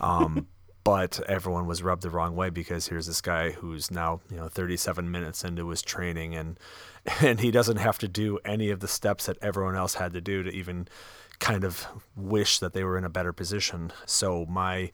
Um, 0.00 0.48
but 0.84 1.18
everyone 1.28 1.66
was 1.66 1.82
rubbed 1.82 2.02
the 2.02 2.10
wrong 2.10 2.36
way 2.36 2.48
because 2.48 2.86
here's 2.86 3.08
this 3.08 3.20
guy 3.20 3.50
who's 3.50 3.90
now, 3.90 4.20
you 4.30 4.36
know, 4.36 4.46
37 4.46 5.10
minutes 5.10 5.42
into 5.42 5.68
his 5.70 5.82
training 5.82 6.36
and 6.36 6.60
and 7.20 7.40
he 7.40 7.50
doesn't 7.50 7.76
have 7.76 7.98
to 7.98 8.08
do 8.08 8.38
any 8.44 8.70
of 8.70 8.80
the 8.80 8.88
steps 8.88 9.26
that 9.26 9.38
everyone 9.42 9.76
else 9.76 9.94
had 9.94 10.12
to 10.12 10.20
do 10.20 10.42
to 10.42 10.50
even 10.50 10.88
kind 11.38 11.64
of 11.64 11.86
wish 12.16 12.58
that 12.58 12.72
they 12.72 12.82
were 12.82 12.96
in 12.96 13.04
a 13.04 13.10
better 13.10 13.32
position. 13.32 13.92
So 14.06 14.46
my 14.46 14.90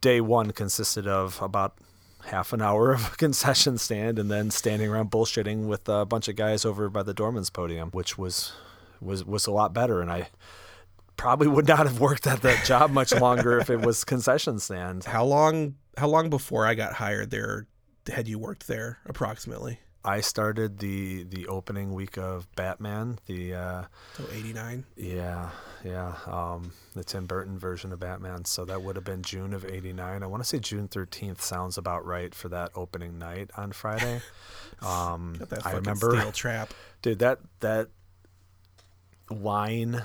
day 0.00 0.20
1 0.20 0.50
consisted 0.52 1.06
of 1.06 1.40
about 1.40 1.78
half 2.26 2.52
an 2.52 2.62
hour 2.62 2.92
of 2.92 3.12
a 3.12 3.16
concession 3.16 3.78
stand 3.78 4.18
and 4.18 4.30
then 4.30 4.50
standing 4.50 4.90
around 4.90 5.10
bullshitting 5.10 5.66
with 5.66 5.88
a 5.88 6.04
bunch 6.04 6.28
of 6.28 6.36
guys 6.36 6.64
over 6.64 6.88
by 6.88 7.02
the 7.02 7.14
doorman's 7.14 7.50
podium, 7.50 7.90
which 7.90 8.18
was 8.18 8.52
was 9.00 9.24
was 9.24 9.46
a 9.46 9.52
lot 9.52 9.72
better. 9.72 10.00
And 10.00 10.10
I 10.10 10.28
probably 11.16 11.46
would 11.46 11.68
not 11.68 11.86
have 11.86 12.00
worked 12.00 12.26
at 12.26 12.42
that 12.42 12.64
job 12.64 12.90
much 12.90 13.14
longer 13.20 13.58
if 13.58 13.70
it 13.70 13.80
was 13.80 14.04
concession 14.04 14.58
stand. 14.58 15.04
How 15.04 15.24
long 15.24 15.76
how 15.96 16.08
long 16.08 16.28
before 16.28 16.66
I 16.66 16.74
got 16.74 16.94
hired 16.94 17.30
there 17.30 17.66
had 18.12 18.26
you 18.26 18.38
worked 18.38 18.66
there 18.66 18.98
approximately? 19.06 19.78
I 20.06 20.20
started 20.20 20.78
the 20.80 21.22
the 21.24 21.46
opening 21.48 21.94
week 21.94 22.18
of 22.18 22.46
Batman, 22.56 23.18
the 23.26 23.54
uh, 23.54 23.84
So 24.16 24.24
89. 24.32 24.84
yeah 24.96 25.48
yeah 25.82 26.14
um, 26.26 26.72
the 26.94 27.02
Tim 27.04 27.24
Burton 27.26 27.58
version 27.58 27.90
of 27.92 28.00
Batman. 28.00 28.44
So 28.44 28.64
that 28.66 28.82
would 28.82 28.96
have 28.96 29.04
been 29.04 29.22
June 29.22 29.54
of 29.54 29.64
'89. 29.64 30.22
I 30.22 30.26
want 30.26 30.42
to 30.42 30.48
say 30.48 30.58
June 30.58 30.88
13th 30.88 31.40
sounds 31.40 31.78
about 31.78 32.04
right 32.04 32.34
for 32.34 32.48
that 32.50 32.70
opening 32.74 33.18
night 33.18 33.50
on 33.56 33.72
Friday. 33.72 34.20
Um, 34.82 35.36
I 35.64 35.72
remember 35.72 36.10
steel 36.18 36.32
trap. 36.32 36.74
Dude, 37.00 37.20
that 37.20 37.38
that 37.60 37.88
line 39.30 40.02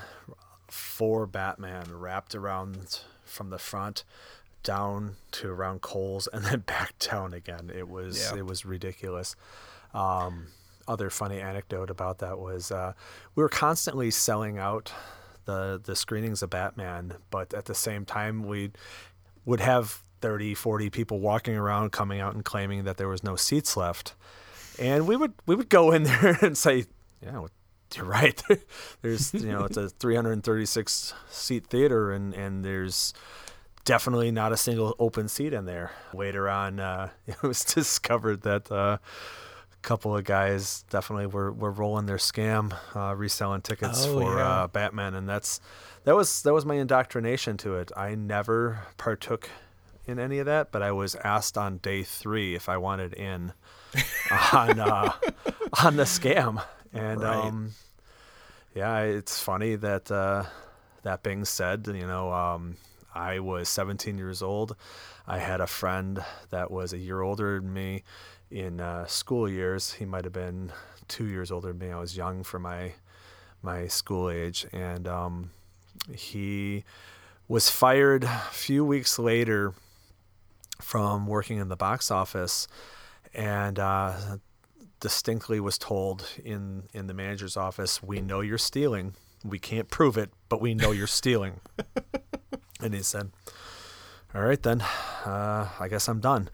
for 0.68 1.26
Batman 1.26 1.86
wrapped 1.98 2.34
around 2.34 3.00
from 3.24 3.50
the 3.50 3.58
front 3.58 4.04
down 4.62 5.16
to 5.32 5.48
around 5.48 5.80
Kohl's 5.82 6.28
and 6.32 6.44
then 6.44 6.60
back 6.66 6.98
down 6.98 7.34
again. 7.34 7.70
It 7.74 7.88
was 7.88 8.30
Yeah. 8.32 8.38
it 8.38 8.46
was 8.46 8.64
ridiculous. 8.64 9.34
Um, 9.94 10.46
other 10.88 11.10
funny 11.10 11.40
anecdote 11.40 11.90
about 11.90 12.18
that 12.18 12.38
was 12.38 12.70
uh, 12.72 12.92
we 13.34 13.42
were 13.42 13.48
constantly 13.48 14.10
selling 14.10 14.58
out 14.58 14.92
the 15.44 15.80
the 15.82 15.94
screenings 15.94 16.42
of 16.42 16.50
Batman, 16.50 17.14
but 17.30 17.54
at 17.54 17.66
the 17.66 17.74
same 17.74 18.04
time 18.04 18.42
we 18.44 18.72
would 19.44 19.60
have 19.60 20.02
30, 20.20 20.54
40 20.54 20.90
people 20.90 21.18
walking 21.20 21.56
around 21.56 21.92
coming 21.92 22.20
out 22.20 22.34
and 22.34 22.44
claiming 22.44 22.84
that 22.84 22.96
there 22.98 23.08
was 23.08 23.24
no 23.24 23.36
seats 23.36 23.76
left. 23.76 24.14
and 24.78 25.06
we 25.06 25.16
would 25.16 25.32
we 25.46 25.54
would 25.54 25.68
go 25.68 25.92
in 25.92 26.02
there 26.04 26.38
and 26.42 26.58
say, 26.58 26.84
yeah, 27.22 27.46
you're 27.94 28.04
right. 28.04 28.42
there's 29.02 29.32
you 29.34 29.52
know 29.52 29.64
it's 29.64 29.76
a 29.76 29.88
336 30.00 31.14
seat 31.30 31.66
theater, 31.66 32.12
and 32.12 32.34
and 32.34 32.64
there's 32.64 33.14
definitely 33.84 34.30
not 34.30 34.52
a 34.52 34.56
single 34.56 34.94
open 34.98 35.28
seat 35.28 35.52
in 35.52 35.64
there. 35.64 35.92
Later 36.12 36.48
on, 36.48 36.80
uh, 36.80 37.10
it 37.26 37.42
was 37.42 37.64
discovered 37.64 38.42
that. 38.42 38.70
Uh, 38.70 38.98
couple 39.82 40.16
of 40.16 40.24
guys 40.24 40.84
definitely 40.90 41.26
were, 41.26 41.50
were 41.52 41.70
rolling 41.70 42.06
their 42.06 42.16
scam, 42.18 42.72
uh, 42.94 43.14
reselling 43.14 43.62
tickets 43.62 44.04
Oh, 44.06 44.14
for 44.20 44.36
yeah. 44.38 44.48
uh, 44.62 44.66
Batman, 44.66 45.14
and 45.14 45.28
that's 45.28 45.60
that 46.04 46.14
was 46.14 46.42
that 46.42 46.52
was 46.52 46.64
my 46.66 46.74
indoctrination 46.76 47.56
to 47.58 47.76
it. 47.76 47.90
I 47.96 48.14
never 48.14 48.80
partook 48.98 49.48
in 50.06 50.18
any 50.18 50.38
of 50.38 50.46
that, 50.46 50.72
but 50.72 50.82
I 50.82 50.92
was 50.92 51.14
asked 51.16 51.56
on 51.56 51.78
day 51.78 52.02
three 52.02 52.54
if 52.54 52.68
I 52.68 52.76
wanted 52.76 53.12
in 53.14 53.52
on 54.52 54.78
uh, 54.80 55.12
on 55.84 55.96
the 55.96 56.04
scam, 56.04 56.62
and 56.92 57.22
Right. 57.22 57.44
um, 57.46 57.72
yeah, 58.74 59.00
it's 59.00 59.40
funny 59.40 59.76
that 59.76 60.10
uh, 60.10 60.44
that 61.02 61.22
being 61.22 61.44
said, 61.44 61.86
you 61.86 62.06
know, 62.06 62.32
um, 62.32 62.76
I 63.14 63.40
was 63.40 63.68
17 63.68 64.16
years 64.18 64.42
old. 64.42 64.76
I 65.26 65.38
had 65.38 65.60
a 65.60 65.66
friend 65.66 66.24
that 66.50 66.70
was 66.70 66.92
a 66.92 66.98
year 66.98 67.20
older 67.20 67.60
than 67.60 67.72
me 67.72 68.02
in 68.50 68.80
uh, 68.80 69.06
school 69.06 69.48
years. 69.48 69.92
He 69.94 70.04
might 70.04 70.24
have 70.24 70.32
been 70.32 70.72
two 71.08 71.26
years 71.26 71.50
older 71.50 71.68
than 71.68 71.78
me. 71.78 71.90
I 71.90 71.98
was 71.98 72.16
young 72.16 72.42
for 72.42 72.58
my 72.58 72.94
my 73.62 73.86
school 73.88 74.30
age, 74.30 74.66
and 74.72 75.06
um, 75.06 75.50
he 76.14 76.84
was 77.46 77.68
fired 77.68 78.24
a 78.24 78.42
few 78.52 78.84
weeks 78.84 79.18
later 79.18 79.74
from 80.80 81.26
working 81.26 81.58
in 81.58 81.68
the 81.68 81.76
box 81.76 82.10
office, 82.10 82.66
and 83.34 83.78
uh, 83.78 84.16
distinctly 85.00 85.60
was 85.60 85.78
told 85.78 86.26
in 86.42 86.84
in 86.92 87.06
the 87.06 87.14
manager's 87.14 87.56
office, 87.56 88.02
"We 88.02 88.20
know 88.20 88.40
you're 88.40 88.58
stealing. 88.58 89.14
We 89.44 89.58
can't 89.58 89.88
prove 89.90 90.16
it, 90.16 90.30
but 90.48 90.60
we 90.60 90.74
know 90.74 90.90
you're 90.90 91.06
stealing." 91.06 91.60
and 92.80 92.94
he 92.94 93.02
said, 93.02 93.30
"All 94.34 94.42
right 94.42 94.62
then, 94.62 94.80
uh, 94.80 95.68
I 95.78 95.88
guess 95.88 96.08
I'm 96.08 96.20
done." 96.20 96.48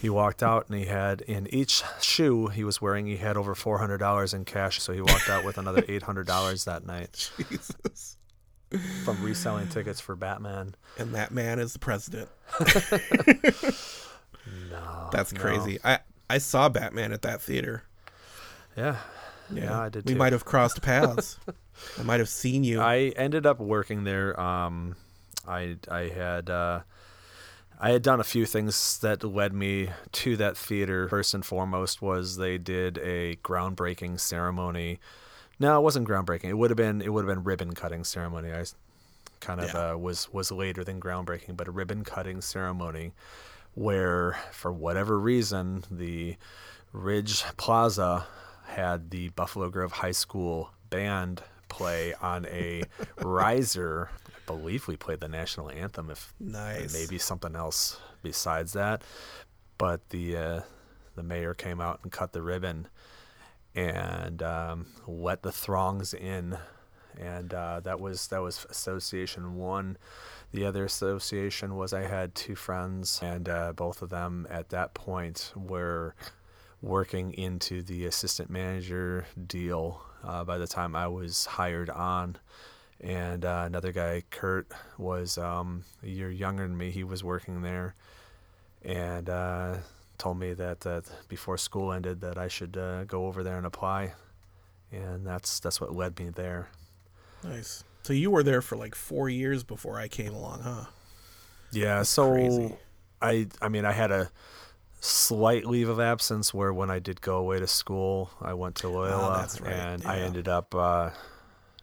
He 0.00 0.08
walked 0.08 0.42
out 0.44 0.68
and 0.68 0.78
he 0.78 0.84
had 0.86 1.22
in 1.22 1.52
each 1.52 1.82
shoe 2.00 2.46
he 2.48 2.62
was 2.62 2.80
wearing 2.80 3.06
he 3.06 3.16
had 3.16 3.36
over 3.36 3.54
four 3.54 3.78
hundred 3.78 3.98
dollars 3.98 4.32
in 4.32 4.44
cash, 4.44 4.80
so 4.80 4.92
he 4.92 5.00
walked 5.00 5.28
out 5.28 5.44
with 5.44 5.58
another 5.58 5.84
eight 5.88 6.02
hundred 6.04 6.26
dollars 6.26 6.64
that 6.66 6.86
night 6.86 7.30
Jesus. 7.36 8.16
from 9.04 9.22
reselling 9.22 9.66
tickets 9.68 10.00
for 10.00 10.14
Batman. 10.14 10.74
And 10.98 11.14
that 11.14 11.32
man 11.32 11.58
is 11.58 11.72
the 11.72 11.78
president. 11.78 12.28
No, 14.70 15.08
That's 15.12 15.32
no. 15.32 15.40
crazy. 15.40 15.78
I 15.84 15.98
I 16.30 16.38
saw 16.38 16.68
Batman 16.68 17.12
at 17.12 17.22
that 17.22 17.42
theater. 17.42 17.82
Yeah, 18.76 18.96
yeah, 19.52 19.78
I 19.80 19.88
did. 19.88 20.06
We 20.06 20.12
too. 20.14 20.18
might 20.18 20.32
have 20.32 20.44
crossed 20.44 20.80
paths. 20.80 21.38
I 21.98 22.02
might 22.02 22.20
have 22.20 22.28
seen 22.28 22.64
you. 22.64 22.80
I 22.80 23.12
ended 23.16 23.44
up 23.46 23.60
working 23.60 24.04
there. 24.04 24.38
Um, 24.40 24.96
I 25.46 25.76
I 25.90 26.08
had 26.08 26.48
uh, 26.48 26.80
I 27.80 27.90
had 27.90 28.02
done 28.02 28.18
a 28.20 28.24
few 28.24 28.44
things 28.44 28.98
that 29.00 29.22
led 29.22 29.52
me 29.52 29.90
to 30.12 30.36
that 30.36 30.56
theater. 30.56 31.08
First 31.08 31.34
and 31.34 31.44
foremost 31.44 32.02
was 32.02 32.36
they 32.36 32.58
did 32.58 32.98
a 32.98 33.36
groundbreaking 33.36 34.18
ceremony. 34.18 34.98
No, 35.60 35.78
it 35.78 35.82
wasn't 35.82 36.08
groundbreaking. 36.08 36.44
It 36.50 36.58
would 36.58 36.70
have 36.70 36.76
been 36.76 37.00
it 37.00 37.12
would 37.12 37.24
have 37.24 37.34
been 37.34 37.44
ribbon 37.44 37.74
cutting 37.74 38.02
ceremony. 38.04 38.52
I 38.52 38.64
kind 39.40 39.60
of 39.60 39.72
Yeah. 39.72 39.92
uh, 39.92 39.96
was 39.96 40.32
was 40.32 40.50
later 40.50 40.82
than 40.82 41.00
groundbreaking, 41.00 41.56
but 41.56 41.68
a 41.68 41.70
ribbon 41.70 42.02
cutting 42.04 42.40
ceremony 42.40 43.12
where 43.74 44.36
for 44.52 44.72
whatever 44.72 45.18
reason 45.18 45.84
the 45.90 46.36
Ridge 46.92 47.42
Plaza 47.56 48.26
had 48.66 49.10
the 49.10 49.28
Buffalo 49.30 49.68
Grove 49.70 49.92
High 49.92 50.10
School 50.12 50.72
band 50.90 51.42
play 51.68 52.14
on 52.14 52.44
a 52.46 52.82
riser. 53.22 54.10
Believe 54.48 54.88
we 54.88 54.96
played 54.96 55.20
the 55.20 55.28
national 55.28 55.70
anthem 55.70 56.10
if 56.10 56.34
Nice. 56.40 56.92
maybe 56.92 57.18
something 57.18 57.54
else 57.54 58.00
besides 58.22 58.72
that. 58.72 59.02
But 59.78 60.08
the 60.08 60.36
uh, 60.36 60.60
the 61.14 61.22
mayor 61.22 61.54
came 61.54 61.80
out 61.80 62.00
and 62.02 62.10
cut 62.10 62.32
the 62.32 62.42
ribbon 62.42 62.88
and 63.76 64.42
um, 64.42 64.86
let 65.06 65.42
the 65.42 65.52
throngs 65.52 66.12
in, 66.14 66.58
and 67.16 67.54
uh, 67.54 67.80
that 67.80 68.00
was 68.00 68.26
that 68.28 68.42
was 68.42 68.66
Association 68.70 69.54
One. 69.56 69.96
The 70.50 70.64
other 70.64 70.84
association 70.84 71.76
was 71.76 71.92
I 71.92 72.02
had 72.08 72.34
two 72.34 72.54
friends, 72.56 73.20
and 73.22 73.48
uh, 73.48 73.72
both 73.74 74.00
of 74.02 74.08
them 74.10 74.46
at 74.50 74.70
that 74.70 74.94
point 74.94 75.52
were 75.54 76.14
working 76.80 77.32
into 77.34 77.82
the 77.82 78.06
assistant 78.06 78.48
manager 78.50 79.26
deal 79.46 80.00
uh, 80.24 80.44
by 80.44 80.56
the 80.58 80.66
time 80.66 80.96
I 80.96 81.06
was 81.08 81.44
hired 81.46 81.90
on. 81.90 82.36
And 83.00 83.44
uh, 83.44 83.62
another 83.66 83.92
guy, 83.92 84.24
Kurt, 84.30 84.72
was 84.96 85.38
um, 85.38 85.84
a 86.02 86.08
year 86.08 86.30
younger 86.30 86.66
than 86.66 86.76
me. 86.76 86.90
He 86.90 87.04
was 87.04 87.22
working 87.22 87.62
there 87.62 87.94
and 88.84 89.28
uh, 89.30 89.76
told 90.18 90.38
me 90.38 90.52
that, 90.54 90.80
that 90.80 91.04
before 91.28 91.58
school 91.58 91.92
ended 91.92 92.20
that 92.22 92.38
I 92.38 92.48
should 92.48 92.76
uh, 92.76 93.04
go 93.04 93.26
over 93.26 93.42
there 93.42 93.56
and 93.56 93.66
apply. 93.66 94.14
And 94.90 95.26
that's 95.26 95.60
that's 95.60 95.80
what 95.80 95.94
led 95.94 96.18
me 96.18 96.30
there. 96.30 96.70
Nice. 97.44 97.84
So 98.02 98.14
you 98.14 98.30
were 98.30 98.42
there 98.42 98.62
for 98.62 98.76
like 98.76 98.94
four 98.94 99.28
years 99.28 99.62
before 99.62 99.98
I 99.98 100.08
came 100.08 100.32
along, 100.32 100.62
huh? 100.62 100.84
Yeah, 101.72 102.02
so 102.02 102.30
crazy. 102.30 102.74
I 103.20 103.48
I 103.60 103.68
mean 103.68 103.84
I 103.84 103.92
had 103.92 104.10
a 104.10 104.30
slight 105.00 105.66
leave 105.66 105.88
of 105.88 106.00
absence 106.00 106.54
where 106.54 106.72
when 106.72 106.90
I 106.90 106.98
did 106.98 107.20
go 107.20 107.36
away 107.36 107.60
to 107.60 107.66
school, 107.66 108.30
I 108.40 108.54
went 108.54 108.76
to 108.76 108.88
Loyola 108.88 109.38
that's 109.40 109.60
right, 109.60 109.72
and 109.72 110.06
I 110.06 110.20
ended 110.20 110.48
up 110.48 110.74
uh, 110.74 111.10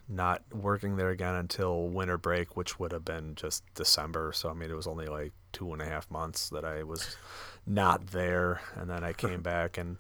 not 0.08 0.44
working 0.54 0.98
there 0.98 1.10
again 1.10 1.36
until 1.36 1.88
winter 1.88 2.18
break, 2.18 2.56
which 2.56 2.80
would 2.80 2.92
have 2.92 3.06
been 3.06 3.36
just 3.36 3.64
December. 3.74 4.32
So 4.34 4.50
I 4.50 4.54
mean 4.54 4.70
it 4.70 4.76
was 4.76 4.88
only 4.88 5.08
like 5.08 5.34
two 5.52 5.74
and 5.74 5.82
a 5.82 5.86
half 5.86 6.10
months 6.12 6.50
that 6.50 6.64
I 6.66 6.84
was 6.84 7.18
not 7.66 8.08
there, 8.08 8.62
and 8.76 8.90
then 8.90 9.04
I 9.04 9.14
came 9.14 9.42
back 9.42 9.78
and 9.78 9.98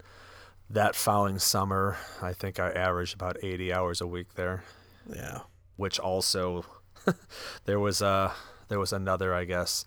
that 0.69 0.95
following 0.95 1.38
summer, 1.39 1.95
I 2.21 2.33
think 2.33 2.59
I 2.59 2.69
averaged 2.71 3.13
about 3.13 3.38
80 3.43 3.71
hours 3.71 4.01
a 4.01 4.07
week 4.07 4.33
there 4.33 4.63
Yeah. 5.07 5.41
which 5.75 6.00
also 6.00 6.65
there 7.65 7.79
was 7.79 8.01
a 8.01 8.33
there 8.67 8.79
was 8.79 8.91
another 8.93 9.33
I 9.33 9.45
guess 9.45 9.85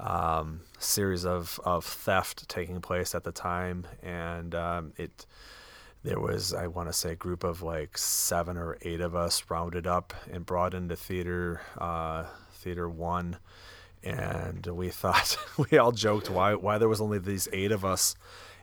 um, 0.00 0.60
series 0.78 1.24
of 1.24 1.60
of 1.64 1.84
theft 1.84 2.48
taking 2.48 2.80
place 2.80 3.14
at 3.14 3.22
the 3.24 3.32
time, 3.32 3.86
and 4.02 4.54
um, 4.54 4.92
it 4.96 5.24
there 6.04 6.20
was 6.20 6.52
I 6.54 6.66
want 6.66 6.88
to 6.88 6.92
say 6.92 7.12
a 7.12 7.16
group 7.16 7.42
of 7.44 7.62
like 7.62 7.96
seven 7.98 8.56
or 8.56 8.76
eight 8.82 9.00
of 9.00 9.16
us 9.16 9.42
rounded 9.48 9.86
up 9.86 10.12
and 10.30 10.44
brought 10.46 10.74
into 10.74 10.94
theater 10.96 11.62
uh, 11.78 12.24
theater 12.52 12.88
one. 12.88 13.38
And 14.02 14.66
we 14.66 14.90
thought 14.90 15.36
we 15.70 15.78
all 15.78 15.92
joked 15.92 16.28
why 16.30 16.54
why 16.54 16.78
there 16.78 16.88
was 16.88 17.00
only 17.00 17.18
these 17.18 17.48
eight 17.54 17.72
of 17.72 17.86
us, 17.86 18.16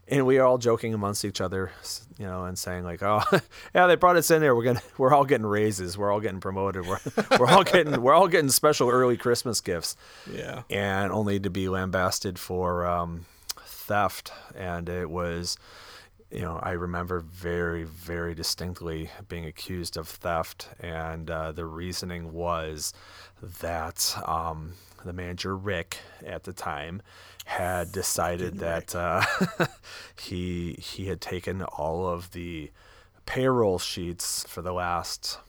and 0.08 0.28
we 0.28 0.38
were 0.38 0.44
all 0.44 0.60
joking 0.60 0.94
amongst 0.94 1.26
each 1.26 1.42
other, 1.42 1.72
you 2.20 2.28
know, 2.28 2.46
and 2.46 2.60
saying 2.60 2.84
like, 2.84 3.02
"Oh, 3.02 3.24
yeah, 3.74 3.88
they 3.88 3.96
brought 3.96 4.18
us 4.18 4.30
in 4.30 4.40
there. 4.42 4.56
We're 4.56 4.64
gonna, 4.66 4.82
we're 5.00 5.14
all 5.14 5.26
getting 5.26 5.48
raises. 5.48 5.98
We're 5.98 6.12
all 6.12 6.20
getting 6.20 6.42
promoted. 6.42 6.86
We're, 6.86 7.00
we're 7.40 7.48
all 7.48 7.64
getting, 7.64 8.00
we're 8.04 8.14
all 8.14 8.28
getting 8.28 8.52
special 8.52 8.88
early 8.88 9.18
Christmas 9.18 9.62
gifts." 9.62 9.96
Yeah. 10.32 10.62
and 10.70 11.12
only 11.12 11.40
to 11.40 11.50
be 11.50 11.68
lambasted 11.70 12.38
for 12.38 12.86
um, 12.86 13.26
theft. 13.66 14.32
And 14.56 14.88
it 14.90 15.10
was, 15.10 15.58
you 16.32 16.42
know, 16.42 16.60
I 16.64 16.72
remember 16.72 17.20
very, 17.20 17.84
very 17.84 18.34
distinctly 18.34 19.10
being 19.28 19.46
accused 19.46 19.98
of 19.98 20.08
theft, 20.08 20.70
and 20.80 21.30
uh, 21.30 21.52
the 21.52 21.66
reasoning 21.66 22.32
was 22.32 22.94
that 23.60 24.16
um, 24.26 24.74
the 25.04 25.14
manager 25.14 25.56
Rick 25.58 25.98
at 26.26 26.44
the 26.44 26.54
time 26.54 27.02
had 27.46 27.92
decided 27.92 28.60
that 28.60 28.96
uh, 28.96 29.24
he 30.20 30.74
he 30.80 31.08
had 31.08 31.20
taken 31.20 31.64
all 31.64 32.08
of 32.08 32.32
the 32.32 32.72
payroll 33.26 33.80
sheets 33.80 34.46
for 34.48 34.62
the 34.62 34.74
last 34.74 35.40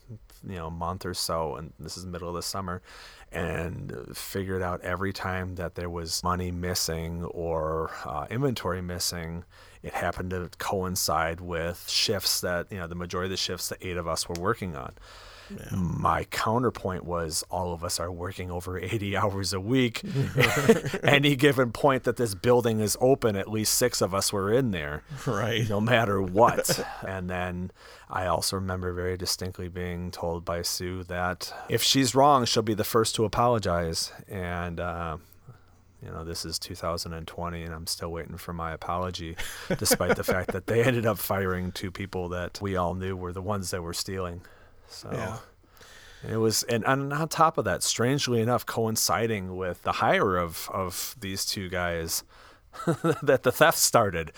you 0.46 0.56
know 0.56 0.70
month 0.70 1.06
or 1.06 1.14
so 1.14 1.54
and 1.56 1.72
this 1.78 1.96
is 1.96 2.04
middle 2.04 2.28
of 2.28 2.34
the 2.34 2.42
summer 2.42 2.82
and 3.30 3.94
figured 4.14 4.62
out 4.62 4.80
every 4.82 5.12
time 5.12 5.54
that 5.54 5.74
there 5.74 5.88
was 5.88 6.22
money 6.22 6.50
missing 6.50 7.24
or 7.24 7.90
uh, 8.04 8.26
inventory 8.30 8.82
missing 8.82 9.44
it 9.82 9.92
happened 9.94 10.30
to 10.30 10.48
coincide 10.58 11.40
with 11.40 11.88
shifts 11.88 12.40
that 12.40 12.66
you 12.70 12.78
know 12.78 12.86
the 12.86 12.94
majority 12.94 13.26
of 13.26 13.30
the 13.30 13.36
shifts 13.36 13.68
that 13.68 13.78
eight 13.80 13.96
of 13.96 14.06
us 14.08 14.28
were 14.28 14.36
working 14.40 14.76
on 14.76 14.92
my 15.70 16.24
counterpoint 16.30 17.04
was 17.04 17.44
all 17.50 17.74
of 17.74 17.84
us 17.84 18.00
are 18.00 18.10
working 18.10 18.50
over 18.50 18.78
80 18.80 19.16
hours 19.18 19.52
a 19.52 19.60
week. 19.60 20.00
Any 21.02 21.36
given 21.36 21.72
point 21.72 22.04
that 22.04 22.16
this 22.16 22.34
building 22.34 22.80
is 22.80 22.96
open, 23.00 23.36
at 23.36 23.50
least 23.50 23.74
six 23.74 24.00
of 24.00 24.14
us 24.14 24.32
were 24.32 24.52
in 24.52 24.70
there, 24.70 25.02
Right. 25.26 25.68
no 25.68 25.78
matter 25.80 26.22
what. 26.22 26.82
and 27.06 27.28
then 27.28 27.70
I 28.08 28.26
also 28.26 28.56
remember 28.56 28.92
very 28.94 29.16
distinctly 29.18 29.68
being 29.68 30.10
told 30.10 30.44
by 30.44 30.62
Sue 30.62 31.04
that 31.04 31.52
if 31.68 31.82
she's 31.82 32.14
wrong, 32.14 32.44
she'll 32.46 32.62
be 32.62 32.74
the 32.74 32.84
first 32.84 33.14
to 33.16 33.24
apologize. 33.26 34.10
And, 34.28 34.80
uh, 34.80 35.18
you 36.04 36.10
know, 36.10 36.24
this 36.24 36.44
is 36.44 36.58
2020 36.58 37.62
and 37.62 37.74
I'm 37.74 37.86
still 37.86 38.10
waiting 38.10 38.36
for 38.36 38.52
my 38.52 38.72
apology, 38.72 39.36
despite 39.78 40.16
the 40.16 40.24
fact 40.24 40.52
that 40.52 40.66
they 40.66 40.82
ended 40.82 41.06
up 41.06 41.18
firing 41.18 41.72
two 41.72 41.90
people 41.90 42.28
that 42.30 42.58
we 42.60 42.76
all 42.76 42.94
knew 42.94 43.16
were 43.16 43.32
the 43.32 43.42
ones 43.42 43.70
that 43.70 43.82
were 43.82 43.94
stealing. 43.94 44.42
So 44.88 45.10
Yeah. 45.12 45.38
it 46.28 46.36
was, 46.38 46.64
and, 46.64 46.84
and 46.86 47.12
on 47.12 47.28
top 47.28 47.56
of 47.58 47.64
that, 47.66 47.82
strangely 47.82 48.40
enough, 48.40 48.66
coinciding 48.66 49.56
with 49.56 49.82
the 49.82 49.92
hire 49.92 50.36
of, 50.36 50.68
of 50.72 51.14
these 51.20 51.44
two 51.46 51.68
guys 51.68 52.24
that 53.22 53.42
the 53.42 53.52
theft 53.52 53.78
started. 53.78 54.32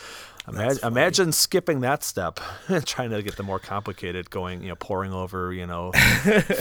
Imagine, 0.46 0.86
imagine 0.86 1.32
skipping 1.32 1.80
that 1.80 2.02
step, 2.04 2.38
and 2.68 2.86
trying 2.94 3.08
to 3.10 3.22
get 3.22 3.36
the 3.36 3.42
more 3.42 3.58
complicated, 3.58 4.28
going, 4.28 4.62
you 4.62 4.68
know, 4.68 4.74
pouring 4.74 5.10
over, 5.12 5.52
you 5.54 5.66
know, 5.66 5.90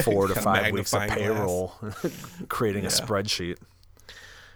four 0.04 0.28
to 0.28 0.36
five 0.36 0.72
weeks 0.72 0.94
of 0.94 1.02
payroll, 1.10 1.74
creating 2.48 2.86
a 2.86 2.88
spreadsheet. 2.90 3.58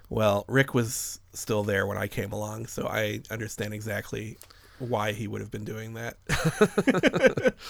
Well, 0.09 0.45
Rick 0.47 0.73
was 0.73 1.19
still 1.33 1.63
there 1.63 1.85
when 1.85 1.97
I 1.97 2.07
came 2.07 2.31
along, 2.31 2.67
so 2.67 2.87
I 2.87 3.21
understand 3.29 3.73
exactly 3.73 4.37
why 4.79 5.11
he 5.11 5.27
would 5.27 5.41
have 5.41 5.51
been 5.51 5.65
doing 5.65 5.93
that. 5.95 7.53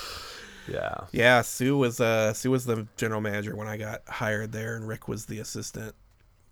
Yeah. 0.68 1.06
yeah, 1.12 1.42
Sue 1.44 1.78
was 1.78 2.02
uh 2.02 2.34
Sue 2.34 2.52
was 2.52 2.66
the 2.66 2.88
general 2.98 3.22
manager 3.22 3.56
when 3.56 3.68
I 3.68 3.78
got 3.78 4.02
hired 4.08 4.52
there, 4.52 4.76
and 4.76 4.88
Rick 4.88 5.08
was 5.08 5.26
the 5.26 5.40
assistant. 5.40 5.96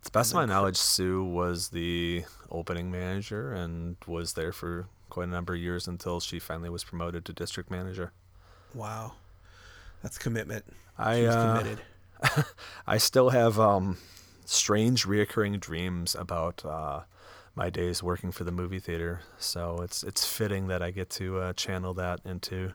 To 0.06 0.12
best 0.12 0.32
of 0.32 0.36
my 0.36 0.46
knowledge, 0.46 0.77
Sue 0.77 1.24
was 1.24 1.70
the 1.70 2.24
opening 2.50 2.92
manager 2.92 3.54
and 3.54 3.98
was 4.08 4.34
there 4.34 4.54
for 4.54 4.88
quite 5.10 5.27
a 5.27 5.32
number 5.32 5.54
of 5.54 5.60
years 5.60 5.88
until 5.88 6.20
she 6.20 6.39
finally 6.39 6.70
was 6.70 6.84
promoted 6.84 7.25
to 7.25 7.34
district 7.34 7.70
manager. 7.70 8.12
Wow, 8.74 9.13
that's 10.01 10.18
commitment. 10.18 10.65
I, 10.98 11.25
uh, 11.25 11.58
committed. 11.58 11.82
I 12.88 12.98
still 12.98 13.32
have 13.32 13.60
um, 13.60 13.98
strange 14.46 15.06
reoccurring 15.06 15.60
dreams 15.60 16.16
about 16.16 16.64
uh, 16.66 17.02
my 17.56 17.70
days 17.70 18.04
working 18.04 18.32
for 18.32 18.44
the 18.44 18.52
movie 18.52 18.80
theater. 18.80 19.22
So 19.38 19.80
it's 19.82 20.04
it's 20.04 20.25
fitting 20.25 20.68
that 20.68 20.82
I 20.82 20.92
get 20.92 21.10
to 21.12 21.40
uh, 21.40 21.54
channel 21.54 21.94
that 21.96 22.20
into 22.25 22.74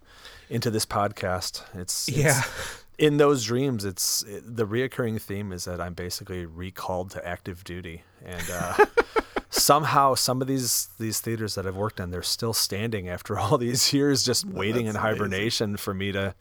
into 0.49 0.71
this 0.71 0.87
podcast. 0.87 1.63
It's, 1.75 2.09
it's 2.09 2.17
Yeah. 2.17 2.43
In 2.99 3.17
those 3.17 3.45
dreams, 3.45 3.85
it's 3.85 4.23
it, 4.25 4.57
the 4.57 4.67
reoccurring 4.67 5.21
theme 5.21 5.53
is 5.53 5.65
that 5.65 5.81
I'm 5.81 5.95
basically 5.95 6.45
recalled 6.45 7.11
to 7.13 7.27
active 7.27 7.65
duty, 7.65 8.03
and 8.25 8.51
uh, 8.51 8.85
somehow 9.51 10.15
some 10.15 10.41
of 10.41 10.49
these 10.49 10.89
these 10.99 11.21
theaters 11.21 11.57
that 11.57 11.67
I've 11.67 11.77
worked 11.77 12.01
in, 12.01 12.11
they're 12.11 12.23
still 12.23 12.53
standing 12.53 13.09
after 13.09 13.39
all 13.39 13.59
these 13.59 13.93
years, 13.93 14.23
just 14.23 14.47
waiting 14.47 14.87
in 14.87 14.95
that's 14.95 15.05
amazing. 15.05 15.19
hibernation 15.19 15.77
for 15.77 15.93
me 15.93 16.13
to 16.13 16.35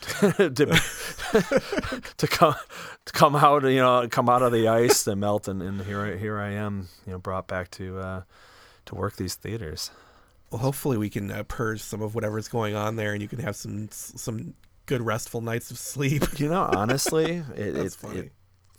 to 0.20 0.50
to 2.16 2.26
come 2.28 2.54
to 3.04 3.12
come 3.12 3.34
out, 3.34 3.64
you 3.64 3.80
know, 3.80 4.06
come 4.10 4.28
out 4.28 4.42
of 4.42 4.52
the 4.52 4.68
ice, 4.68 5.04
to 5.04 5.16
melt, 5.16 5.48
and, 5.48 5.62
and 5.62 5.82
here 5.82 6.00
I, 6.00 6.16
here 6.16 6.38
I 6.38 6.50
am, 6.50 6.88
you 7.06 7.12
know, 7.12 7.18
brought 7.18 7.48
back 7.48 7.70
to 7.72 7.98
uh, 7.98 8.22
to 8.86 8.94
work 8.94 9.16
these 9.16 9.34
theaters. 9.34 9.90
Well, 10.50 10.60
hopefully 10.60 10.96
we 10.96 11.10
can 11.10 11.30
uh, 11.30 11.44
purge 11.44 11.80
some 11.80 12.02
of 12.02 12.14
whatever's 12.14 12.48
going 12.48 12.74
on 12.74 12.96
there, 12.96 13.12
and 13.12 13.22
you 13.22 13.28
can 13.28 13.38
have 13.40 13.56
some 13.56 13.88
some 13.90 14.54
good 14.86 15.00
restful 15.00 15.40
nights 15.40 15.70
of 15.70 15.78
sleep. 15.78 16.38
You 16.38 16.48
know, 16.48 16.68
honestly, 16.72 17.42
it, 17.56 17.76
it, 17.76 17.92
funny. 17.92 18.30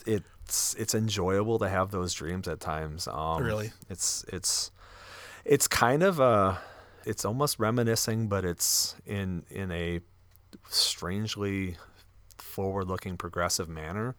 it 0.06 0.24
it's 0.52 0.74
it's 0.74 0.94
enjoyable 0.94 1.60
to 1.60 1.70
have 1.70 1.92
those 1.92 2.14
dreams 2.14 2.46
at 2.46 2.60
times. 2.60 3.08
Um, 3.08 3.42
Really? 3.42 3.72
it's 3.90 4.26
it's 4.28 4.70
it's 5.46 5.66
kind 5.66 6.04
of 6.04 6.20
a 6.20 6.60
it's 7.06 7.24
almost 7.24 7.58
reminiscing, 7.58 8.28
but 8.28 8.44
it's 8.44 8.96
in 9.06 9.44
in 9.50 9.72
a 9.72 10.02
strangely 10.70 11.78
forward-looking, 12.38 13.16
progressive 13.16 13.70
manner. 13.70 14.14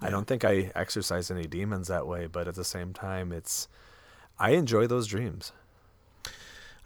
I 0.00 0.08
don't 0.08 0.28
think 0.28 0.44
I 0.44 0.70
exercise 0.76 1.32
any 1.32 1.46
demons 1.48 1.88
that 1.88 2.06
way, 2.06 2.26
but 2.26 2.46
at 2.46 2.54
the 2.54 2.64
same 2.64 2.92
time, 2.92 3.32
it's 3.32 3.66
I 4.38 4.50
enjoy 4.50 4.86
those 4.86 5.08
dreams. 5.08 5.50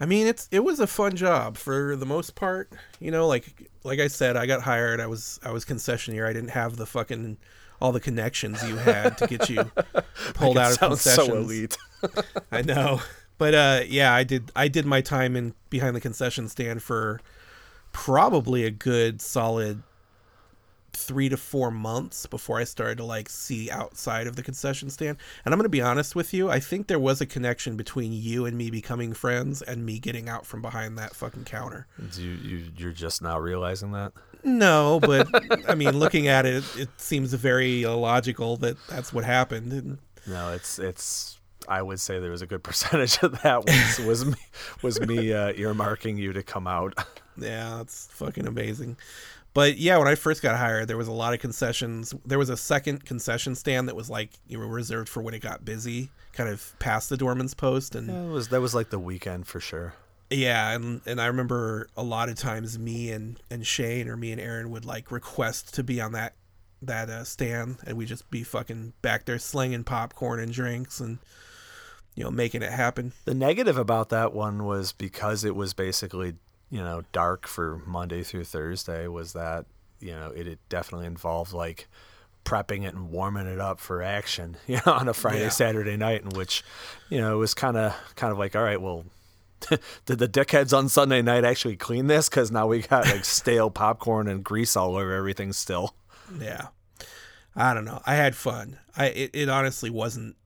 I 0.01 0.07
mean, 0.07 0.27
it's 0.27 0.49
it 0.51 0.61
was 0.65 0.81
a 0.81 0.87
fun 0.87 1.17
job 1.17 1.59
for 1.59 1.97
the 1.97 2.07
most 2.07 2.35
part. 2.35 2.71
You 2.99 3.11
know, 3.11 3.27
like 3.27 3.71
like 3.85 4.01
I 4.01 4.09
said, 4.09 4.39
I 4.39 4.47
got 4.47 4.63
hired. 4.63 5.03
I 5.03 5.07
was 5.07 5.39
I 5.45 5.51
was 5.51 5.67
concessionaire. 5.67 6.27
I 6.27 6.33
didn't 6.33 6.51
have 6.51 6.77
the 6.77 6.87
fucking 6.87 7.37
all 7.81 7.93
the 7.93 8.01
connections 8.01 8.63
you 8.67 8.77
had 8.77 9.19
to 9.19 9.27
get 9.27 9.49
you 9.49 9.71
pulled 10.35 10.59
out 10.59 10.73
of 10.73 10.79
Sounds 10.79 11.03
concessions. 11.05 11.27
so 11.29 11.37
elite. 11.37 11.79
I 12.53 12.63
know, 12.63 13.01
but 13.39 13.55
uh, 13.55 13.81
yeah, 13.87 14.15
I 14.15 14.25
did. 14.25 14.51
I 14.57 14.69
did 14.69 14.87
my 14.87 15.01
time 15.01 15.37
in 15.37 15.55
behind 15.71 15.97
the 15.97 16.01
concession 16.01 16.49
stand 16.49 16.83
for 16.83 17.21
probably 17.93 18.65
a 18.65 18.71
good 18.71 19.21
solid 19.21 19.83
three 20.93 21.29
to 21.29 21.37
four 21.37 21.71
months 21.71 22.25
before 22.27 22.59
I 22.59 22.65
started 22.65 22.97
to 22.99 23.05
like 23.05 23.29
see 23.29 23.71
outside 23.71 24.27
of 24.27 24.35
the 24.37 24.43
concession 24.43 24.89
stand. 24.89 25.19
And 25.45 25.53
I'm 25.53 25.59
gonna 25.59 25.69
be 25.69 25.83
honest 25.83 26.17
with 26.17 26.33
you, 26.33 26.51
I 26.51 26.59
think 26.59 26.87
there 26.87 26.99
was 26.99 27.21
a 27.21 27.27
connection 27.27 27.77
between 27.77 28.13
you 28.15 28.47
and 28.47 28.57
me 28.57 28.71
becoming 28.71 29.13
friends 29.13 29.61
and 29.61 29.85
me 29.85 29.99
getting 29.99 30.29
out 30.29 30.47
from 30.47 30.63
behind 30.63 30.97
that 30.99 31.15
fucking 31.15 31.45
counter. 31.45 31.87
Do 32.15 32.23
you, 32.23 32.31
you 32.33 32.65
you're 32.77 32.93
just 32.93 33.21
now 33.21 33.39
realizing 33.39 33.93
that? 33.93 34.13
No, 34.47 35.01
but 35.01 35.29
I 35.69 35.75
mean, 35.75 35.99
looking 35.99 36.29
at 36.29 36.47
it, 36.47 36.65
it 36.77 36.89
seems 36.99 37.35
very 37.35 37.83
illogical 37.83 38.57
that 38.59 38.77
that's 38.89 39.13
what 39.13 39.25
happened. 39.25 39.73
And 39.73 39.99
No, 40.27 40.53
it's 40.53 40.79
it's. 40.79 41.39
I 41.69 41.83
would 41.83 41.99
say 41.99 42.21
there 42.21 42.31
was 42.31 42.43
a 42.43 42.47
good 42.47 42.63
percentage 42.71 43.19
of 43.23 43.43
that 43.43 43.67
was 43.67 43.99
was 44.07 44.25
me 44.25 44.37
was 44.83 45.01
me 45.01 45.33
uh, 45.33 45.53
earmarking 45.55 46.17
you 46.17 46.33
to 46.33 46.43
come 46.43 46.67
out. 46.67 46.95
Yeah, 47.39 47.83
it's 47.83 48.07
fucking 48.13 48.47
amazing. 48.47 48.97
But 49.53 49.77
yeah, 49.77 49.99
when 49.99 50.09
I 50.09 50.15
first 50.15 50.41
got 50.41 50.57
hired, 50.57 50.89
there 50.89 50.97
was 50.97 51.07
a 51.07 51.13
lot 51.13 51.35
of 51.35 51.41
concessions. 51.41 52.15
There 52.25 52.39
was 52.39 52.49
a 52.49 52.57
second 52.57 53.05
concession 53.05 53.55
stand 53.55 53.89
that 53.89 53.95
was 53.95 54.09
like 54.09 54.31
you 54.47 54.59
were 54.59 54.67
reserved 54.67 55.07
for 55.11 55.21
when 55.21 55.35
it 55.35 55.41
got 55.41 55.63
busy, 55.63 56.09
kind 56.33 56.49
of 56.49 56.75
past 56.79 57.11
the 57.11 57.17
doorman's 57.19 57.53
post, 57.53 57.95
and 57.95 58.09
That 58.09 58.33
was 58.33 58.49
that 58.49 58.63
was 58.63 58.75
like 58.75 58.89
the 58.89 58.99
weekend 58.99 59.47
for 59.47 59.61
sure. 59.61 59.93
Yeah, 60.31 60.73
and 60.75 61.01
and 61.07 61.21
I 61.21 61.27
remember 61.27 61.89
a 61.97 62.03
lot 62.03 62.29
of 62.29 62.37
times 62.37 62.79
me 62.79 63.11
and 63.13 63.39
and 63.51 63.67
Shane 63.67 64.09
or 64.09 64.17
me 64.17 64.33
and 64.33 64.41
Aaron 64.41 64.71
would 64.71 64.85
like 64.85 65.11
request 65.11 65.75
to 65.75 65.83
be 65.83 66.01
on 66.01 66.13
that 66.13 66.35
that 66.83 67.09
uh, 67.09 67.25
stand, 67.25 67.77
and 67.87 67.97
we 67.97 68.07
just 68.07 68.31
be 68.31 68.43
fucking 68.43 68.93
back 69.03 69.25
there 69.25 69.39
slinging 69.39 69.85
popcorn 69.85 70.41
and 70.41 70.53
drinks 70.53 71.01
and 71.01 71.19
you 72.15 72.25
know 72.25 72.31
making 72.31 72.63
it 72.63 72.73
happen. 72.73 73.13
The 73.25 73.35
negative 73.35 73.79
about 73.79 74.09
that 74.11 74.33
one 74.33 74.65
was 74.65 74.93
because 74.93 75.45
it 75.45 75.55
was 75.55 75.75
basically 75.75 76.35
you 76.71 76.81
know 76.83 77.03
dark 77.13 77.47
for 77.47 77.81
Monday 77.87 78.23
through 78.23 78.45
Thursday 78.45 79.07
was 79.07 79.33
that 79.35 79.67
you 80.01 80.13
know 80.13 80.33
it, 80.35 80.47
it 80.47 80.59
definitely 80.69 81.07
involved 81.07 81.53
like 81.53 81.89
prepping 82.45 82.85
it 82.85 82.95
and 82.95 83.11
warming 83.11 83.47
it 83.47 83.59
up 83.61 83.81
for 83.81 84.03
action 84.03 84.57
you 84.67 84.79
know 84.87 84.93
on 84.93 85.09
a 85.09 85.15
Friday 85.15 85.41
Yeah. 85.43 85.49
Saturday 85.49 85.97
night 85.97 86.23
in 86.23 86.31
which 86.31 86.63
you 87.09 87.19
know 87.19 87.35
it 87.35 87.39
was 87.39 87.55
kind 87.55 87.77
of 87.77 87.95
kind 88.17 88.33
of 88.33 88.39
like 88.39 88.55
all 88.57 88.63
right 88.63 88.81
well 88.81 89.05
did 90.07 90.19
the 90.19 90.29
dickheads 90.29 90.77
on 90.77 90.89
Sunday 90.89 91.23
night 91.23 91.45
actually 91.45 91.77
clean 91.77 92.07
this 92.07 92.29
because 92.29 92.51
now 92.51 92.67
we 92.67 92.83
got 92.83 93.07
like 93.07 93.25
stale 93.25 93.71
popcorn 93.71 94.29
and 94.29 94.45
grease 94.45 94.77
all 94.77 94.97
over 94.97 95.13
everything 95.13 95.53
still 95.53 95.95
Yeah. 96.41 96.69
I 97.55 97.73
don't 97.73 97.87
know. 97.87 98.03
I 98.05 98.17
had 98.17 98.37
fun. 98.37 98.79
I 98.97 99.07
it, 99.07 99.31
it 99.33 99.49
honestly 99.49 99.89
wasn't 99.91 100.37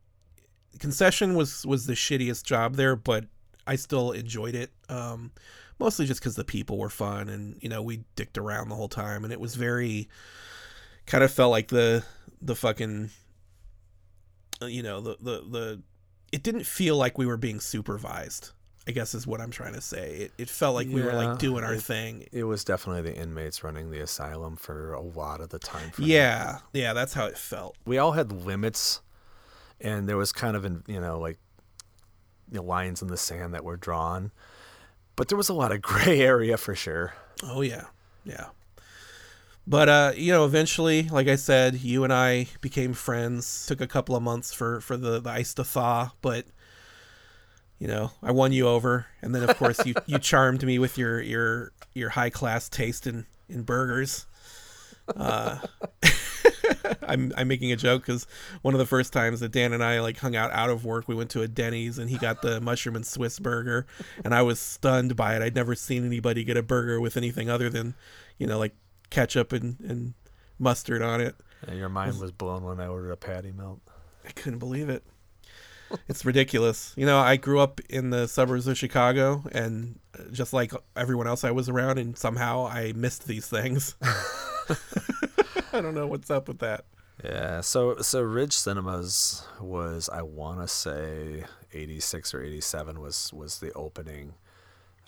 concession 0.79 1.35
was 1.35 1.67
was 1.67 1.87
the 1.87 1.95
shittiest 1.95 2.45
job 2.45 2.77
there, 2.77 2.95
but 2.97 3.25
I 3.67 3.77
still 3.77 4.13
enjoyed 4.13 4.55
it. 4.55 4.71
Um 4.89 5.33
mostly 5.79 6.07
just 6.07 6.23
cuz 6.23 6.37
the 6.37 6.45
people 6.45 6.79
were 6.79 6.91
fun 6.91 7.29
and 7.29 7.57
you 7.61 7.69
know, 7.69 7.83
we 7.83 8.05
dicked 8.15 8.39
around 8.39 8.69
the 8.69 8.77
whole 8.77 8.89
time 8.89 9.25
and 9.25 9.33
it 9.33 9.41
was 9.41 9.57
very 9.57 10.09
kind 11.07 11.25
of 11.25 11.33
felt 11.33 11.51
like 11.51 11.69
the 11.69 12.05
the 12.41 12.55
fucking 12.55 13.11
uh, 14.63 14.67
you 14.67 14.83
know, 14.83 15.01
the 15.01 15.17
the 15.21 15.41
the 15.51 15.83
it 16.33 16.43
didn't 16.43 16.65
feel 16.65 16.97
like 16.97 17.19
we 17.19 17.27
were 17.27 17.37
being 17.37 17.61
supervised. 17.61 18.53
I 18.91 18.93
guess 18.93 19.15
is 19.15 19.25
what 19.25 19.41
I'm 19.41 19.53
trying 19.53 19.75
to 19.75 19.81
say. 19.81 20.17
It, 20.17 20.33
it 20.37 20.49
felt 20.51 20.75
like 20.75 20.89
we 20.89 21.01
were 21.01 21.13
like 21.13 21.39
doing 21.39 21.63
our 21.63 21.75
it- 21.75 21.83
thing. 21.83 22.27
It 22.33 22.43
was 22.43 22.65
definitely 22.65 23.03
the 23.03 23.17
inmates 23.17 23.63
running 23.63 23.93
the 23.93 24.01
asylum 24.01 24.57
for 24.57 24.93
a 24.95 25.01
lot 25.01 25.41
of 25.41 25.51
the 25.51 25.61
time. 25.61 25.93
Yeah. 25.97 26.59
Yeah, 26.73 26.93
that's 26.93 27.15
how 27.15 27.27
it 27.27 27.39
felt. 27.39 27.77
we 27.87 27.99
all 27.99 28.11
had 28.13 28.33
limits, 28.33 29.01
and 29.81 30.09
there 30.09 30.17
was 30.17 30.33
kind 30.33 30.57
of 30.57 30.65
you 30.89 31.01
know 31.01 31.21
like 31.21 31.39
you 32.51 32.57
know, 32.57 32.65
lines 32.65 33.01
in 33.01 33.07
the 33.07 33.17
sand 33.17 33.55
that 33.55 33.63
were 33.65 33.77
drawn, 33.77 34.33
but 35.15 35.29
there 35.29 35.39
was 35.39 35.49
a 35.49 35.55
lot 35.55 35.71
of 35.71 35.81
gray 35.91 36.21
area 36.21 36.57
for 36.57 36.75
sure. 36.75 37.15
Oh 37.45 37.61
yeah, 37.61 37.85
yeah. 38.25 38.47
But 39.69 39.89
uh, 39.89 40.13
you 40.17 40.33
know, 40.33 40.45
eventually, 40.45 41.05
like 41.05 41.29
I 41.29 41.37
said, 41.37 41.77
you 41.81 42.03
and 42.03 42.13
I 42.13 42.49
became 42.61 42.93
friends. 42.93 43.67
Took 43.67 43.81
a 43.81 43.87
couple 43.87 44.17
of 44.17 44.23
months 44.25 44.53
for 44.53 44.81
for 44.81 44.97
the 44.97 45.21
the 45.21 45.31
ice 45.31 45.55
to 45.55 45.63
thaw, 45.63 46.11
but 46.23 46.47
you 47.81 47.89
know, 47.89 48.13
I 48.23 48.31
won 48.31 48.53
you 48.53 48.69
over, 48.69 49.07
and 49.23 49.35
then 49.35 49.43
of 49.43 49.57
course 49.57 49.85
you 49.87 49.95
you 50.07 50.19
charmed 50.19 50.63
me 50.63 50.79
with 50.79 50.99
your 50.99 51.21
your 51.21 51.73
your 51.95 52.11
high 52.11 52.31
class 52.31 52.69
taste 52.69 53.07
in 53.07 53.27
in 53.49 53.63
burgers. 53.63 54.27
Uh, 55.17 55.59
I'm 57.03 57.33
I'm 57.37 57.49
making 57.49 57.73
a 57.73 57.77
joke 57.77 58.03
because 58.03 58.27
one 58.61 58.75
of 58.75 58.79
the 58.79 58.87
first 58.87 59.15
times 59.15 59.41
that 59.41 59.51
Dan 59.51 59.73
and 59.73 59.83
I 59.83 60.01
like 60.01 60.19
hung 60.19 60.37
out 60.37 60.53
out 60.53 60.69
of 60.69 60.85
work, 60.85 61.09
we 61.09 61.15
went 61.15 61.31
to 61.31 61.41
a 61.41 61.49
Denny's 61.49 61.99
and 61.99 62.11
he 62.11 62.19
got 62.19 62.43
the 62.43 62.61
mushroom 62.61 62.97
and 62.97 63.07
Swiss 63.07 63.39
burger, 63.39 63.87
and 64.25 64.35
I 64.35 64.43
was 64.43 64.61
stunned 64.61 65.17
by 65.17 65.35
it. 65.35 65.41
I'd 65.41 65.55
never 65.55 65.75
seen 65.75 66.05
anybody 66.05 66.45
get 66.45 66.59
a 66.59 66.63
burger 66.63 67.01
with 67.01 67.17
anything 67.17 67.49
other 67.49 67.71
than, 67.71 67.95
you 68.37 68.47
know, 68.47 68.59
like 68.59 68.75
ketchup 69.09 69.55
and 69.55 69.81
and 69.81 70.13
mustard 70.59 71.01
on 71.01 71.23
it. 71.23 71.35
And 71.67 71.79
your 71.79 71.89
mind 71.89 72.21
was 72.21 72.31
blown 72.31 72.63
when 72.63 72.79
I 72.79 72.89
ordered 72.89 73.11
a 73.11 73.17
patty 73.17 73.53
melt. 73.53 73.81
I 74.27 74.33
couldn't 74.33 74.59
believe 74.59 74.91
it. 74.91 75.03
It's 76.09 76.25
ridiculous. 76.25 76.93
You 76.97 77.07
know, 77.07 77.19
I 77.19 77.37
grew 77.37 77.61
up 77.61 77.81
in 77.89 78.11
the 78.11 78.27
suburbs 78.29 78.67
of 78.67 78.77
Chicago, 78.77 79.45
and 79.53 79.99
uh, 80.19 80.25
just 80.33 80.53
like 80.53 80.73
everyone 80.97 81.27
else 81.27 81.45
I 81.45 81.51
was 81.51 81.69
around, 81.69 81.99
and 81.99 82.17
somehow 82.17 82.67
I 82.67 82.93
missed 82.95 83.27
these 83.27 83.47
things. 83.47 83.95
I 85.73 85.81
don't 85.81 85.95
know 85.95 86.07
what's 86.07 86.31
up 86.31 86.49
with 86.49 86.59
that. 86.59 86.85
Yeah, 87.25 87.61
so 87.61 87.99
so 87.99 88.23
Ridge 88.23 88.55
Cinemas 88.55 89.47
was 89.61 90.09
I 90.09 90.23
want 90.23 90.61
to 90.61 90.69
say 90.69 91.45
86 91.73 92.35
or 92.35 92.43
87 92.43 92.99
was 93.01 93.33
was 93.33 93.59
the 93.59 93.73
opening 93.75 94.35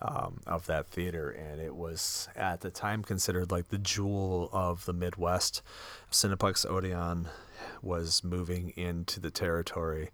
um, 0.02 0.40
of 0.46 0.66
that 0.66 0.88
theater, 0.88 1.30
and 1.30 1.60
it 1.60 1.74
was 1.74 2.28
at 2.36 2.60
the 2.60 2.70
time 2.70 3.02
considered 3.02 3.50
like 3.50 3.68
the 3.68 3.78
jewel 3.78 4.50
of 4.52 4.84
the 4.84 4.92
Midwest. 4.92 5.62
Cineplex 6.10 6.68
Odeon 6.68 7.28
was 7.80 8.22
moving 8.24 8.70
into 8.70 9.20
the 9.20 9.30
territory, 9.30 10.10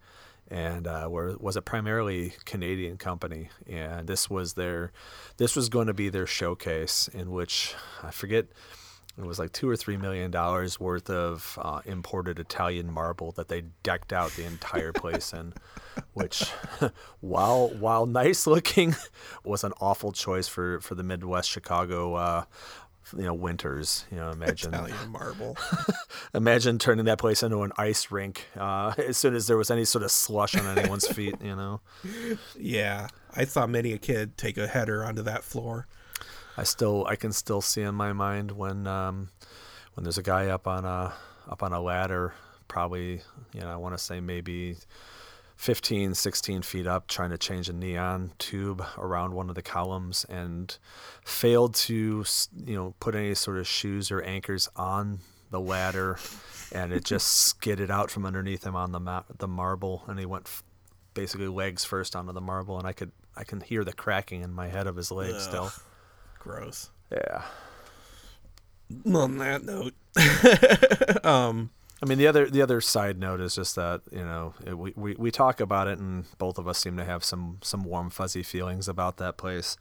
and 0.50 0.86
uh, 0.86 1.06
where 1.06 1.36
was 1.38 1.56
a 1.56 1.62
primarily 1.62 2.34
Canadian 2.44 2.96
company, 2.96 3.50
and 3.66 4.06
this 4.06 4.30
was 4.30 4.54
their 4.54 4.92
this 5.36 5.54
was 5.54 5.68
going 5.68 5.86
to 5.86 5.94
be 5.94 6.08
their 6.08 6.26
showcase 6.26 7.08
in 7.08 7.30
which 7.30 7.74
I 8.02 8.10
forget 8.10 8.46
it 9.18 9.26
was 9.26 9.38
like 9.40 9.52
two 9.52 9.68
or 9.68 9.74
three 9.74 9.96
million 9.96 10.30
dollars 10.30 10.78
worth 10.78 11.10
of 11.10 11.58
uh, 11.60 11.80
imported 11.84 12.38
Italian 12.38 12.92
marble 12.92 13.32
that 13.32 13.48
they 13.48 13.64
decked 13.82 14.12
out 14.12 14.30
the 14.32 14.44
entire 14.44 14.92
place 14.92 15.32
in, 15.32 15.54
which, 16.12 16.44
while 17.20 17.68
while 17.68 18.06
nice 18.06 18.46
looking, 18.46 18.94
was 19.44 19.64
an 19.64 19.72
awful 19.80 20.12
choice 20.12 20.46
for 20.46 20.80
for 20.80 20.94
the 20.94 21.02
Midwest 21.02 21.50
Chicago. 21.50 22.14
Uh, 22.14 22.44
you 23.16 23.24
know, 23.24 23.34
winters. 23.34 24.04
You 24.10 24.18
know, 24.18 24.30
imagine 24.30 24.74
Italian 24.74 25.10
marble. 25.10 25.56
imagine 26.34 26.78
turning 26.78 27.04
that 27.06 27.18
place 27.18 27.42
into 27.42 27.62
an 27.62 27.72
ice 27.76 28.10
rink 28.10 28.46
uh, 28.56 28.94
as 28.98 29.16
soon 29.16 29.34
as 29.34 29.46
there 29.46 29.56
was 29.56 29.70
any 29.70 29.84
sort 29.84 30.04
of 30.04 30.10
slush 30.10 30.56
on 30.56 30.78
anyone's 30.78 31.06
feet. 31.14 31.36
You 31.42 31.56
know, 31.56 31.80
yeah, 32.58 33.08
I 33.34 33.44
saw 33.44 33.66
many 33.66 33.92
a 33.92 33.98
kid 33.98 34.36
take 34.36 34.56
a 34.58 34.66
header 34.66 35.04
onto 35.04 35.22
that 35.22 35.44
floor. 35.44 35.86
I 36.56 36.64
still 36.64 37.06
I 37.06 37.16
can 37.16 37.32
still 37.32 37.60
see 37.60 37.82
in 37.82 37.94
my 37.94 38.12
mind 38.12 38.52
when 38.52 38.86
um, 38.86 39.30
when 39.94 40.04
there's 40.04 40.18
a 40.18 40.22
guy 40.22 40.46
up 40.46 40.66
on 40.66 40.84
a 40.84 41.14
up 41.48 41.62
on 41.62 41.72
a 41.72 41.80
ladder, 41.80 42.34
probably 42.66 43.22
you 43.52 43.60
know 43.60 43.70
I 43.70 43.76
want 43.76 43.96
to 43.96 44.02
say 44.02 44.20
maybe 44.20 44.76
15, 45.58 46.14
16 46.14 46.62
feet 46.62 46.86
up, 46.86 47.08
trying 47.08 47.30
to 47.30 47.36
change 47.36 47.68
a 47.68 47.72
neon 47.72 48.30
tube 48.38 48.82
around 48.96 49.34
one 49.34 49.48
of 49.48 49.54
the 49.56 49.62
columns, 49.62 50.24
and 50.28 50.78
failed 51.24 51.74
to 51.74 52.24
you 52.64 52.76
know 52.76 52.94
put 53.00 53.14
any 53.14 53.34
sort 53.34 53.58
of 53.58 53.66
shoes 53.66 54.10
or 54.10 54.22
anchors 54.22 54.68
on 54.76 55.18
the 55.50 55.60
ladder, 55.60 56.18
and 56.72 56.92
it 56.92 57.04
just 57.04 57.28
skidded 57.46 57.90
out 57.90 58.10
from 58.10 58.24
underneath 58.24 58.64
him 58.64 58.76
on 58.76 58.92
the 58.92 59.00
ma- 59.00 59.24
the 59.36 59.48
marble, 59.48 60.04
and 60.06 60.18
he 60.18 60.24
went. 60.24 60.46
F- 60.46 60.62
basically 61.14 61.48
legs 61.48 61.84
first 61.84 62.14
onto 62.14 62.32
the 62.32 62.40
marble 62.40 62.78
and 62.78 62.86
I 62.86 62.92
could 62.92 63.10
I 63.36 63.42
can 63.42 63.60
hear 63.60 63.82
the 63.82 63.92
cracking 63.92 64.42
in 64.42 64.52
my 64.52 64.68
head 64.68 64.86
of 64.86 64.94
his 64.94 65.10
legs 65.10 65.42
still. 65.42 65.72
Gross. 66.38 66.90
Yeah. 67.10 67.42
On 69.12 69.38
that 69.38 69.64
note, 69.64 69.94
um, 71.24 71.70
I 72.00 72.06
mean, 72.06 72.18
the 72.18 72.28
other 72.28 72.48
the 72.48 72.62
other 72.62 72.80
side 72.80 73.18
note 73.18 73.40
is 73.40 73.56
just 73.56 73.74
that 73.74 74.02
you 74.12 74.24
know 74.24 74.54
it, 74.64 74.78
we, 74.78 74.92
we 74.96 75.14
we 75.14 75.30
talk 75.30 75.60
about 75.60 75.88
it, 75.88 75.98
and 75.98 76.24
both 76.38 76.58
of 76.58 76.68
us 76.68 76.78
seem 76.78 76.96
to 76.96 77.04
have 77.04 77.24
some 77.24 77.58
some 77.62 77.82
warm 77.82 78.10
fuzzy 78.10 78.42
feelings 78.42 78.88
about 78.88 79.16
that 79.16 79.36
place. 79.36 79.76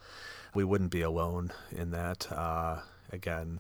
We 0.53 0.63
wouldn't 0.63 0.91
be 0.91 1.01
alone 1.01 1.51
in 1.71 1.91
that. 1.91 2.31
Uh, 2.31 2.79
again, 3.11 3.59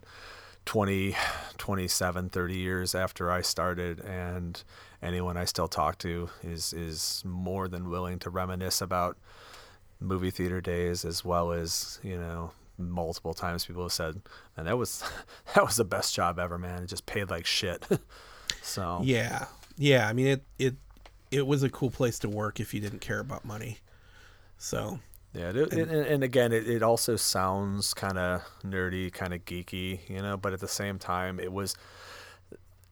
20, 0.65 1.15
27, 1.57 2.29
30 2.29 2.57
years 2.57 2.95
after 2.95 3.31
I 3.31 3.41
started, 3.41 3.99
and 4.01 4.61
anyone 5.01 5.37
I 5.37 5.45
still 5.45 5.67
talk 5.67 5.99
to 5.99 6.29
is 6.43 6.73
is 6.73 7.21
more 7.25 7.67
than 7.67 7.89
willing 7.89 8.17
to 8.19 8.29
reminisce 8.31 8.81
about 8.81 9.17
movie 9.99 10.31
theater 10.31 10.61
days 10.61 11.03
as 11.05 11.25
well 11.25 11.51
as 11.51 11.99
you 12.03 12.17
know 12.17 12.51
multiple 12.77 13.33
times 13.33 13.65
people 13.65 13.83
have 13.83 13.91
said, 13.91 14.21
and 14.55 14.67
that 14.67 14.77
was 14.77 15.03
that 15.53 15.63
was 15.63 15.75
the 15.75 15.85
best 15.85 16.15
job 16.15 16.39
ever, 16.39 16.57
man. 16.57 16.83
It 16.83 16.87
just 16.87 17.05
paid 17.05 17.29
like 17.29 17.45
shit. 17.45 17.85
so 18.67 18.99
yeah, 19.03 19.45
yeah. 19.77 20.07
I 20.07 20.13
mean, 20.13 20.27
it 20.27 20.43
it 20.59 20.75
it 21.31 21.47
was 21.47 21.63
a 21.63 21.69
cool 21.69 21.89
place 21.89 22.19
to 22.19 22.29
work 22.29 22.59
if 22.59 22.73
you 22.73 22.79
didn't 22.79 22.99
care 22.99 23.19
about 23.19 23.45
money. 23.45 23.79
So 24.57 24.99
yeah, 25.33 25.49
it, 25.49 25.73
and, 25.73 25.91
and 25.91 26.23
again, 26.23 26.51
it, 26.51 26.67
it 26.69 26.83
also 26.83 27.15
sounds 27.15 27.93
kind 27.93 28.17
of 28.17 28.41
nerdy, 28.63 29.11
kind 29.11 29.33
of 29.33 29.45
geeky, 29.45 29.99
you 30.09 30.21
know, 30.21 30.35
but 30.35 30.53
at 30.53 30.59
the 30.59 30.67
same 30.67 30.97
time, 30.99 31.39
it 31.39 31.51
was 31.51 31.75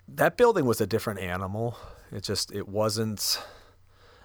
that 0.07 0.37
building 0.37 0.65
was 0.65 0.79
a 0.79 0.87
different 0.87 1.19
animal. 1.19 1.77
It 2.11 2.23
just 2.23 2.53
it 2.53 2.67
wasn't. 2.67 3.41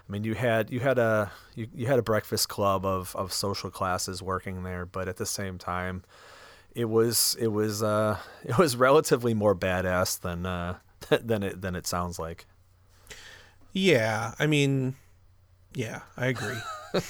I 0.07 0.11
mean, 0.11 0.23
you 0.23 0.35
had 0.35 0.71
you 0.71 0.79
had 0.79 0.99
a 0.99 1.31
you, 1.55 1.67
you 1.73 1.87
had 1.87 1.99
a 1.99 2.03
breakfast 2.03 2.47
club 2.47 2.85
of, 2.85 3.15
of 3.15 3.33
social 3.33 3.69
classes 3.69 4.21
working 4.21 4.63
there, 4.63 4.85
but 4.85 5.07
at 5.07 5.17
the 5.17 5.25
same 5.25 5.57
time, 5.57 6.03
it 6.75 6.85
was 6.85 7.35
it 7.39 7.47
was 7.47 7.81
uh, 7.81 8.17
it 8.43 8.57
was 8.57 8.75
relatively 8.75 9.33
more 9.33 9.55
badass 9.55 10.19
than 10.19 10.45
uh, 10.45 10.77
than 11.21 11.43
it 11.43 11.61
than 11.61 11.75
it 11.75 11.87
sounds 11.87 12.17
like. 12.19 12.45
Yeah, 13.73 14.33
I 14.39 14.47
mean, 14.47 14.95
yeah, 15.73 16.01
I 16.17 16.27
agree. 16.27 16.57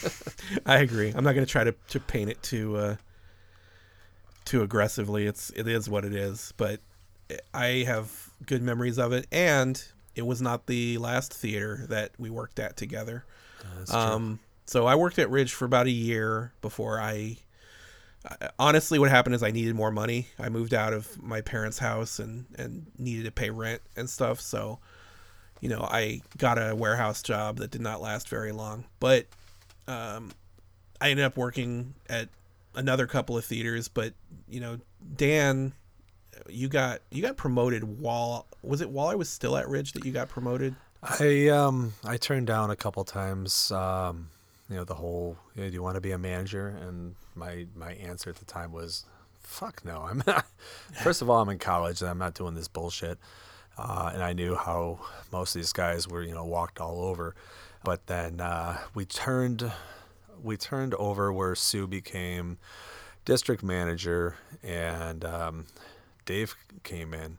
I 0.65 0.79
agree. 0.79 1.11
I'm 1.15 1.23
not 1.23 1.33
going 1.33 1.45
to 1.45 1.51
try 1.51 1.63
to 1.63 1.73
to 1.89 1.99
paint 1.99 2.29
it 2.29 2.41
too 2.43 2.77
uh, 2.77 2.95
too 4.45 4.61
aggressively. 4.63 5.25
It's 5.27 5.51
it 5.51 5.67
is 5.67 5.89
what 5.89 6.05
it 6.05 6.13
is, 6.13 6.53
but 6.57 6.79
I 7.53 7.83
have 7.87 8.31
good 8.45 8.61
memories 8.61 8.97
of 8.97 9.13
it, 9.13 9.27
and 9.31 9.81
it 10.15 10.25
was 10.25 10.41
not 10.41 10.67
the 10.67 10.97
last 10.97 11.33
theater 11.33 11.85
that 11.89 12.11
we 12.17 12.29
worked 12.29 12.59
at 12.59 12.77
together. 12.77 13.25
Um, 13.91 14.39
so 14.65 14.85
I 14.85 14.95
worked 14.95 15.19
at 15.19 15.29
Ridge 15.29 15.53
for 15.53 15.65
about 15.65 15.87
a 15.87 15.91
year 15.91 16.53
before 16.61 16.99
I. 16.99 17.37
Honestly, 18.59 18.99
what 18.99 19.09
happened 19.09 19.35
is 19.35 19.41
I 19.41 19.51
needed 19.51 19.75
more 19.75 19.91
money. 19.91 20.27
I 20.37 20.49
moved 20.49 20.73
out 20.73 20.93
of 20.93 21.21
my 21.21 21.41
parents' 21.41 21.79
house 21.79 22.19
and 22.19 22.45
and 22.57 22.85
needed 22.97 23.25
to 23.25 23.31
pay 23.31 23.49
rent 23.49 23.81
and 23.95 24.09
stuff. 24.09 24.39
So, 24.39 24.79
you 25.59 25.69
know, 25.69 25.81
I 25.81 26.21
got 26.37 26.57
a 26.57 26.75
warehouse 26.75 27.23
job 27.23 27.57
that 27.57 27.71
did 27.71 27.81
not 27.81 28.01
last 28.01 28.29
very 28.29 28.51
long. 28.51 28.85
But 28.99 29.25
um, 29.87 30.31
I 30.99 31.09
ended 31.09 31.25
up 31.25 31.35
working 31.35 31.95
at 32.09 32.29
another 32.75 33.07
couple 33.07 33.37
of 33.37 33.45
theaters. 33.45 33.87
But 33.87 34.13
you 34.47 34.59
know, 34.59 34.79
Dan, 35.15 35.73
you 36.47 36.67
got 36.67 37.01
you 37.09 37.21
got 37.21 37.37
promoted 37.37 37.99
while 37.99 38.47
was 38.63 38.81
it 38.81 38.89
while 38.89 39.07
I 39.07 39.15
was 39.15 39.29
still 39.29 39.57
at 39.57 39.67
Ridge 39.67 39.93
that 39.93 40.05
you 40.05 40.11
got 40.11 40.29
promoted? 40.29 40.75
I 41.01 41.47
um 41.47 41.93
I 42.03 42.17
turned 42.17 42.47
down 42.47 42.69
a 42.69 42.75
couple 42.75 43.03
times. 43.03 43.71
Um, 43.71 44.29
you 44.71 44.77
know 44.77 44.83
the 44.85 44.95
whole 44.95 45.37
you 45.55 45.63
know, 45.63 45.69
do 45.69 45.73
you 45.73 45.83
want 45.83 45.95
to 45.95 46.01
be 46.01 46.11
a 46.11 46.17
manager? 46.17 46.69
And 46.69 47.15
my 47.35 47.67
my 47.75 47.93
answer 47.93 48.29
at 48.29 48.37
the 48.37 48.45
time 48.45 48.71
was, 48.71 49.05
fuck 49.41 49.83
no. 49.85 50.07
I'm 50.09 50.23
not. 50.27 50.45
First 51.03 51.21
of 51.21 51.29
all, 51.29 51.41
I'm 51.41 51.49
in 51.49 51.59
college 51.59 52.01
and 52.01 52.09
I'm 52.09 52.17
not 52.17 52.33
doing 52.33 52.55
this 52.55 52.67
bullshit. 52.67 53.19
Uh, 53.77 54.11
and 54.13 54.23
I 54.23 54.33
knew 54.33 54.55
how 54.55 54.99
most 55.31 55.55
of 55.55 55.61
these 55.61 55.73
guys 55.73 56.07
were 56.07 56.23
you 56.23 56.33
know 56.33 56.45
walked 56.45 56.79
all 56.79 57.03
over. 57.03 57.35
But 57.83 58.07
then 58.07 58.39
uh, 58.39 58.77
we 58.93 59.05
turned 59.05 59.71
we 60.41 60.57
turned 60.57 60.93
over 60.95 61.31
where 61.31 61.53
Sue 61.53 61.85
became 61.85 62.57
district 63.25 63.61
manager 63.61 64.37
and 64.63 65.23
um, 65.23 65.65
Dave 66.25 66.55
came 66.83 67.13
in 67.13 67.37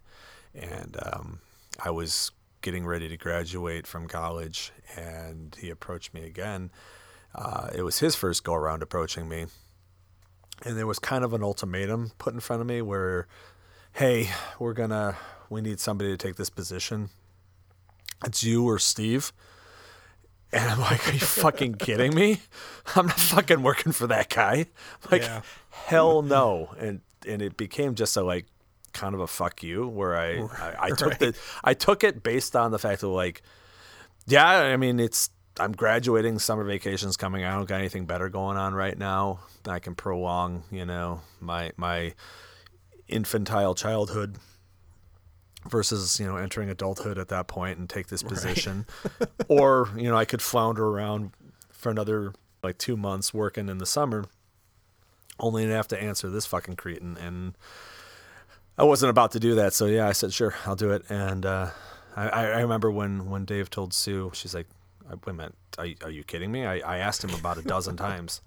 and 0.54 0.96
um, 1.02 1.40
I 1.82 1.90
was 1.90 2.30
getting 2.62 2.86
ready 2.86 3.08
to 3.08 3.16
graduate 3.16 3.86
from 3.86 4.06
college, 4.06 4.72
and 4.96 5.56
he 5.60 5.68
approached 5.68 6.14
me 6.14 6.24
again. 6.24 6.70
Uh, 7.34 7.70
it 7.74 7.82
was 7.82 7.98
his 8.00 8.14
first 8.14 8.44
go 8.44 8.54
around 8.54 8.82
approaching 8.82 9.28
me, 9.28 9.46
and 10.64 10.76
there 10.76 10.86
was 10.86 10.98
kind 10.98 11.24
of 11.24 11.32
an 11.32 11.42
ultimatum 11.42 12.12
put 12.18 12.34
in 12.34 12.40
front 12.40 12.60
of 12.60 12.68
me 12.68 12.82
where, 12.82 13.26
hey, 13.94 14.30
we're 14.58 14.74
gonna, 14.74 15.16
we 15.48 15.60
need 15.60 15.80
somebody 15.80 16.10
to 16.10 16.16
take 16.16 16.36
this 16.36 16.50
position. 16.50 17.08
It's 18.24 18.44
you 18.44 18.64
or 18.68 18.78
Steve. 18.78 19.32
And 20.52 20.68
I'm 20.70 20.80
like, 20.80 21.08
are 21.08 21.12
you 21.12 21.18
fucking 21.20 21.76
kidding 21.76 22.14
me? 22.14 22.40
I'm 22.94 23.06
not 23.06 23.18
fucking 23.18 23.62
working 23.62 23.92
for 23.92 24.06
that 24.08 24.28
guy. 24.28 24.66
Like, 25.10 25.22
Yeah. 25.22 25.40
hell 25.70 26.20
no. 26.22 26.74
And 26.78 27.00
and 27.26 27.40
it 27.40 27.56
became 27.56 27.94
just 27.94 28.16
a 28.16 28.22
like 28.22 28.46
kind 28.92 29.14
of 29.14 29.20
a 29.20 29.26
fuck 29.26 29.62
you 29.62 29.86
where 29.88 30.14
I 30.16 30.40
I, 30.58 30.76
I 30.80 30.90
took 30.90 31.16
the 31.18 31.34
I 31.64 31.72
took 31.72 32.04
it 32.04 32.22
based 32.22 32.54
on 32.54 32.70
the 32.72 32.78
fact 32.78 33.00
that 33.00 33.08
like 33.08 33.40
yeah 34.26 34.46
I 34.46 34.76
mean 34.76 35.00
it's 35.00 35.30
I'm 35.58 35.72
graduating 35.72 36.38
summer 36.38 36.64
vacations 36.64 37.16
coming 37.16 37.44
I 37.44 37.54
don't 37.54 37.68
got 37.68 37.78
anything 37.78 38.06
better 38.06 38.28
going 38.28 38.56
on 38.56 38.74
right 38.74 38.96
now 38.96 39.40
I 39.66 39.78
can 39.78 39.94
prolong 39.94 40.64
you 40.70 40.84
know 40.84 41.20
my 41.40 41.72
my 41.76 42.14
infantile 43.08 43.74
childhood 43.74 44.36
versus 45.68 46.18
you 46.18 46.26
know 46.26 46.36
entering 46.36 46.70
adulthood 46.70 47.18
at 47.18 47.28
that 47.28 47.46
point 47.48 47.78
and 47.78 47.88
take 47.88 48.08
this 48.08 48.22
position 48.22 48.86
or 49.48 49.90
you 49.96 50.08
know 50.08 50.16
I 50.16 50.24
could 50.24 50.42
flounder 50.42 50.86
around 50.86 51.32
for 51.70 51.90
another 51.90 52.32
like 52.62 52.78
2 52.78 52.96
months 52.96 53.34
working 53.34 53.68
in 53.68 53.78
the 53.78 53.86
summer 53.86 54.24
only 55.38 55.66
to 55.66 55.72
have 55.72 55.88
to 55.88 56.00
answer 56.00 56.30
this 56.30 56.46
fucking 56.46 56.76
cretin 56.76 57.16
and 57.18 57.54
I 58.78 58.84
wasn't 58.84 59.10
about 59.10 59.32
to 59.32 59.40
do 59.40 59.54
that, 59.56 59.74
so 59.74 59.86
yeah, 59.86 60.08
I 60.08 60.12
said 60.12 60.32
sure, 60.32 60.54
I'll 60.64 60.76
do 60.76 60.92
it. 60.92 61.04
And 61.10 61.44
uh, 61.44 61.70
I, 62.16 62.28
I 62.28 62.60
remember 62.60 62.90
when 62.90 63.28
when 63.28 63.44
Dave 63.44 63.70
told 63.70 63.92
Sue, 63.92 64.30
she's 64.34 64.54
like, 64.54 64.66
I 65.10 65.14
wait 65.14 65.28
a 65.28 65.32
minute, 65.32 65.54
are, 65.78 65.86
you- 65.86 65.96
are 66.02 66.10
you 66.10 66.24
kidding 66.24 66.50
me? 66.52 66.64
I, 66.66 66.78
I 66.78 66.98
asked 66.98 67.22
him 67.24 67.34
about 67.34 67.58
a 67.58 67.62
dozen 67.62 67.96
times, 67.96 68.40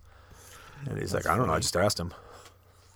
and 0.87 0.97
he's 0.97 1.13
like, 1.13 1.25
I 1.27 1.35
don't 1.37 1.47
know, 1.47 1.53
I 1.53 1.59
just 1.59 1.75
asked 1.75 1.99
him. 1.99 2.13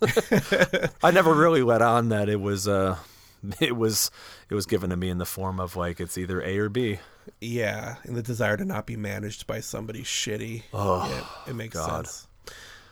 I 1.02 1.10
never 1.10 1.34
really 1.34 1.62
let 1.62 1.82
on 1.82 2.08
that 2.08 2.28
it 2.28 2.40
was 2.40 2.66
uh, 2.66 2.96
it 3.60 3.76
was 3.76 4.10
it 4.48 4.54
was 4.54 4.66
given 4.66 4.90
to 4.90 4.96
me 4.96 5.08
in 5.10 5.18
the 5.18 5.26
form 5.26 5.60
of 5.60 5.76
like 5.76 6.00
it's 6.00 6.16
either 6.18 6.40
A 6.42 6.58
or 6.58 6.68
B. 6.68 6.98
Yeah, 7.40 7.96
and 8.04 8.16
the 8.16 8.22
desire 8.22 8.56
to 8.56 8.64
not 8.64 8.86
be 8.86 8.96
managed 8.96 9.46
by 9.46 9.60
somebody 9.60 10.02
shitty. 10.02 10.62
Oh, 10.72 11.06
yeah, 11.08 11.50
it 11.50 11.54
makes 11.54 11.74
God. 11.76 12.06
sense. 12.06 12.26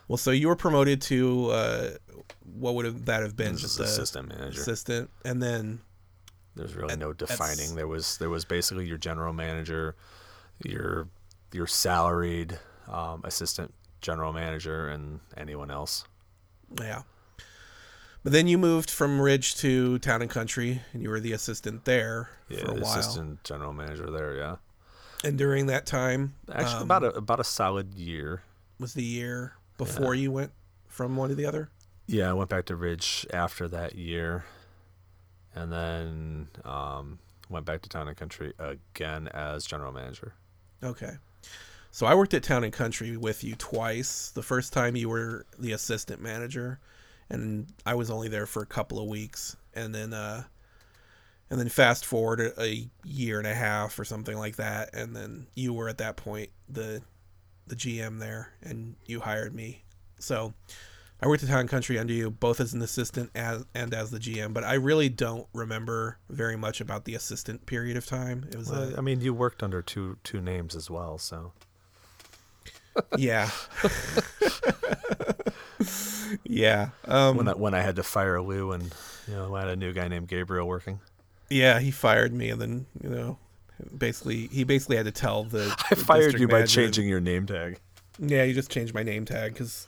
Well, 0.07 0.17
so 0.19 0.31
you 0.31 0.49
were 0.49 0.57
promoted 0.57 1.01
to 1.03 1.51
uh, 1.51 1.91
what 2.59 2.75
would 2.75 2.85
have 2.85 3.07
that 3.07 3.23
have 3.23 3.37
been? 3.37 3.57
Just 3.57 3.79
Just 3.79 3.81
assistant 3.81 4.29
manager. 4.29 4.61
Assistant, 4.61 5.11
and 5.25 5.43
then 5.43 5.81
There's 6.57 6.75
really 6.75 6.93
At- 6.93 6.99
no 6.99 7.13
defining. 7.15 7.75
There 7.75 7.89
was 7.89 8.19
there 8.19 8.31
was 8.31 8.45
basically 8.45 8.87
your 8.87 8.99
general 8.99 9.33
manager, 9.33 9.97
your 10.65 11.09
your 11.53 11.67
salaried 11.67 12.59
um, 12.89 13.23
assistant 13.25 13.73
general 14.01 14.33
manager, 14.33 14.89
and 14.89 15.21
anyone 15.37 15.71
else. 15.71 16.05
yeah. 16.81 17.03
But 18.25 18.33
then 18.33 18.49
you 18.49 18.59
moved 18.59 18.91
from 18.91 19.21
Ridge 19.21 19.55
to 19.59 19.99
Town 20.01 20.23
and 20.23 20.31
Country, 20.31 20.83
and 20.93 21.03
you 21.03 21.09
were 21.09 21.21
the 21.21 21.33
assistant 21.33 21.85
there 21.85 22.31
Yeah, 22.49 22.61
for 22.65 22.73
a 22.73 22.75
the 22.75 22.81
while. 22.83 22.99
assistant 22.99 23.45
general 23.45 23.73
manager 23.73 24.11
there. 24.11 24.37
Yeah, 24.37 24.57
And 25.25 25.39
during 25.39 25.67
that 25.67 25.87
time, 25.87 26.35
actually 26.53 26.77
um, 26.79 26.83
about 26.83 27.05
a 27.05 27.09
about 27.15 27.41
a 27.41 27.45
solid 27.45 27.95
year. 27.95 28.43
was 28.79 28.95
the 28.95 29.05
year 29.05 29.55
before 29.79 30.15
you 30.15 30.31
went 30.33 30.51
from 30.89 31.17
one 31.17 31.29
to 31.31 31.35
the 31.35 31.47
other. 31.47 31.71
Yeah, 32.07 32.31
I 32.31 32.33
went 32.33 32.51
back 32.51 32.65
to 32.67 32.77
Ridge 32.77 33.27
after 33.33 33.69
that 33.69 33.95
year, 33.95 34.45
and 35.55 35.73
then 35.73 36.49
um, 36.65 37.19
went 37.49 37.67
back 37.67 37.83
to 37.83 37.89
Town 37.89 38.09
and 38.09 38.17
Country 38.17 38.53
again 38.59 39.29
as 39.29 39.65
general 39.65 39.93
manager. 39.93 40.35
Okay. 40.83 41.13
So 41.91 42.07
I 42.07 42.15
worked 42.15 42.35
at 42.35 42.43
Town 42.43 42.65
and 42.65 42.73
Country 42.73 43.17
with 43.17 43.43
you 43.43 43.55
twice. 43.57 44.31
The 44.31 44.43
first 44.43 44.73
time 44.73 44.95
you 44.95 45.09
were 45.09 45.47
the 45.59 45.73
assistant 45.73 46.21
manager, 46.21 46.79
and 47.29 47.67
I 47.85 47.95
was 47.95 48.11
only 48.11 48.29
there 48.29 48.47
for 48.47 48.63
a 48.63 48.67
couple 48.67 49.01
of 49.01 49.09
weeks, 49.09 49.57
and 49.75 49.95
then 49.95 50.13
uh, 50.13 50.45
and 51.51 51.59
then 51.59 51.69
fast 51.69 52.05
forward 52.05 52.41
a, 52.41 52.63
a 52.63 52.89
year 53.05 53.39
and 53.39 53.47
a 53.47 53.55
half 53.55 53.99
or 53.99 54.05
something 54.05 54.37
like 54.37 54.57
that, 54.57 54.95
and 54.95 55.17
then 55.17 55.47
you 55.55 55.73
were 55.73 55.89
at 55.89 55.99
that 55.99 56.17
point 56.17 56.51
the 56.69 57.03
the 57.67 57.77
GM 57.77 58.21
there, 58.21 58.53
and 58.63 58.95
you 59.07 59.21
hired 59.21 59.55
me. 59.55 59.83
So 60.19 60.55
I 61.21 61.27
worked 61.27 61.43
at 61.43 61.49
Town 61.49 61.61
and 61.61 61.69
Country 61.69 61.99
under 61.99 62.13
you, 62.13 62.31
both 62.31 62.61
as 62.61 62.73
an 62.75 62.83
assistant 62.83 63.31
as 63.35 63.65
and 63.75 63.93
as 63.93 64.11
the 64.13 64.19
GM. 64.19 64.53
But 64.55 64.63
I 64.65 64.75
really 64.75 65.09
don't 65.09 65.49
remember 65.53 66.19
very 66.31 66.57
much 66.57 66.81
about 66.81 67.07
the 67.07 67.15
assistant 67.15 67.67
period 67.67 67.97
of 67.97 68.07
time. 68.07 68.47
It 68.51 68.57
was 68.57 68.71
Well, 68.71 68.95
a, 68.95 68.99
I 68.99 69.01
mean, 69.01 69.21
you 69.21 69.35
worked 69.35 69.63
under 69.63 69.83
two 69.83 70.19
two 70.23 70.41
names 70.41 70.77
as 70.77 70.89
well, 70.89 71.19
so 71.19 71.53
Yeah. 73.17 73.51
yeah. 76.45 76.91
Um, 77.07 77.37
when 77.37 77.49
I, 77.49 77.53
when 77.55 77.75
I 77.75 77.81
had 77.81 77.97
to 77.97 78.03
fire 78.05 78.41
Lou 78.41 78.71
and 78.73 78.85
you 79.27 79.35
know 79.35 79.55
I 79.57 79.61
had 79.61 79.69
a 79.71 79.77
new 79.77 79.93
guy 79.93 80.07
named 80.09 80.29
Gabriel 80.29 80.69
working. 80.69 81.01
yeah, 81.51 81.81
he 81.81 81.91
fired 81.91 82.33
me, 82.33 82.51
and 82.51 82.61
then 82.61 82.87
you 83.03 83.09
know, 83.09 83.39
basically, 83.97 84.47
he 84.49 84.63
basically 84.63 84.97
had 84.97 85.07
to 85.07 85.13
tell 85.13 85.43
the. 85.43 85.75
I 85.91 85.95
the 85.97 86.05
fired 86.05 86.39
you 86.39 86.47
by 86.47 86.65
changing 86.65 87.09
your 87.09 87.21
name 87.21 87.47
tag. 87.47 87.81
Yeah, 88.21 88.45
you 88.45 88.55
just 88.55 88.71
changed 88.71 88.95
my 88.95 89.03
name 89.03 89.25
tag 89.25 89.55
because. 89.55 89.88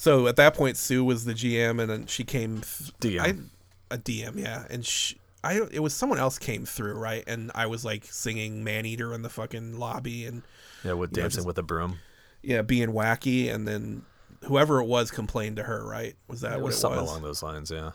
So 0.00 0.28
at 0.28 0.36
that 0.36 0.54
point, 0.54 0.78
Sue 0.78 1.04
was 1.04 1.26
the 1.26 1.34
GM, 1.34 1.78
and 1.78 1.90
then 1.90 2.06
she 2.06 2.24
came. 2.24 2.62
Th- 2.62 3.18
DM. 3.18 3.20
I, 3.20 3.94
a 3.94 3.98
DM, 3.98 4.36
yeah, 4.40 4.64
and 4.70 4.86
she. 4.86 5.18
I 5.44 5.60
it 5.70 5.80
was 5.82 5.92
someone 5.92 6.18
else 6.18 6.38
came 6.38 6.64
through 6.64 6.94
right, 6.94 7.22
and 7.26 7.50
I 7.54 7.66
was 7.66 7.84
like 7.84 8.06
singing 8.06 8.64
"Man 8.64 8.86
Eater" 8.86 9.12
in 9.12 9.20
the 9.20 9.28
fucking 9.28 9.78
lobby, 9.78 10.24
and 10.24 10.40
Yeah, 10.84 10.94
with 10.94 11.12
dancing 11.12 11.40
just- 11.40 11.46
with 11.46 11.58
a 11.58 11.62
broom. 11.62 11.98
yeah, 12.40 12.62
being 12.62 12.92
wacky, 12.94 13.52
and 13.52 13.68
then 13.68 14.06
whoever 14.44 14.80
it 14.80 14.86
was 14.86 15.10
complained 15.10 15.56
to 15.56 15.64
her. 15.64 15.84
Right? 15.86 16.14
Was 16.28 16.40
that 16.40 16.52
it 16.52 16.56
what 16.56 16.68
was 16.68 16.76
it 16.76 16.78
something 16.78 17.02
was? 17.02 17.10
along 17.10 17.22
those 17.22 17.42
lines. 17.42 17.70
Yeah. 17.70 17.90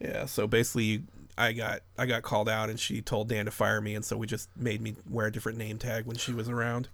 Yeah, 0.00 0.24
so 0.24 0.46
basically 0.46 1.02
I 1.36 1.52
got 1.52 1.80
I 1.98 2.06
got 2.06 2.22
called 2.22 2.48
out 2.48 2.70
and 2.70 2.80
she 2.80 3.02
told 3.02 3.28
Dan 3.28 3.44
to 3.44 3.50
fire 3.50 3.82
me 3.82 3.94
and 3.94 4.02
so 4.02 4.16
we 4.16 4.26
just 4.26 4.48
made 4.56 4.80
me 4.80 4.96
wear 5.10 5.26
a 5.26 5.30
different 5.30 5.58
name 5.58 5.76
tag 5.76 6.06
when 6.06 6.16
she 6.16 6.32
was 6.32 6.48
around. 6.48 6.88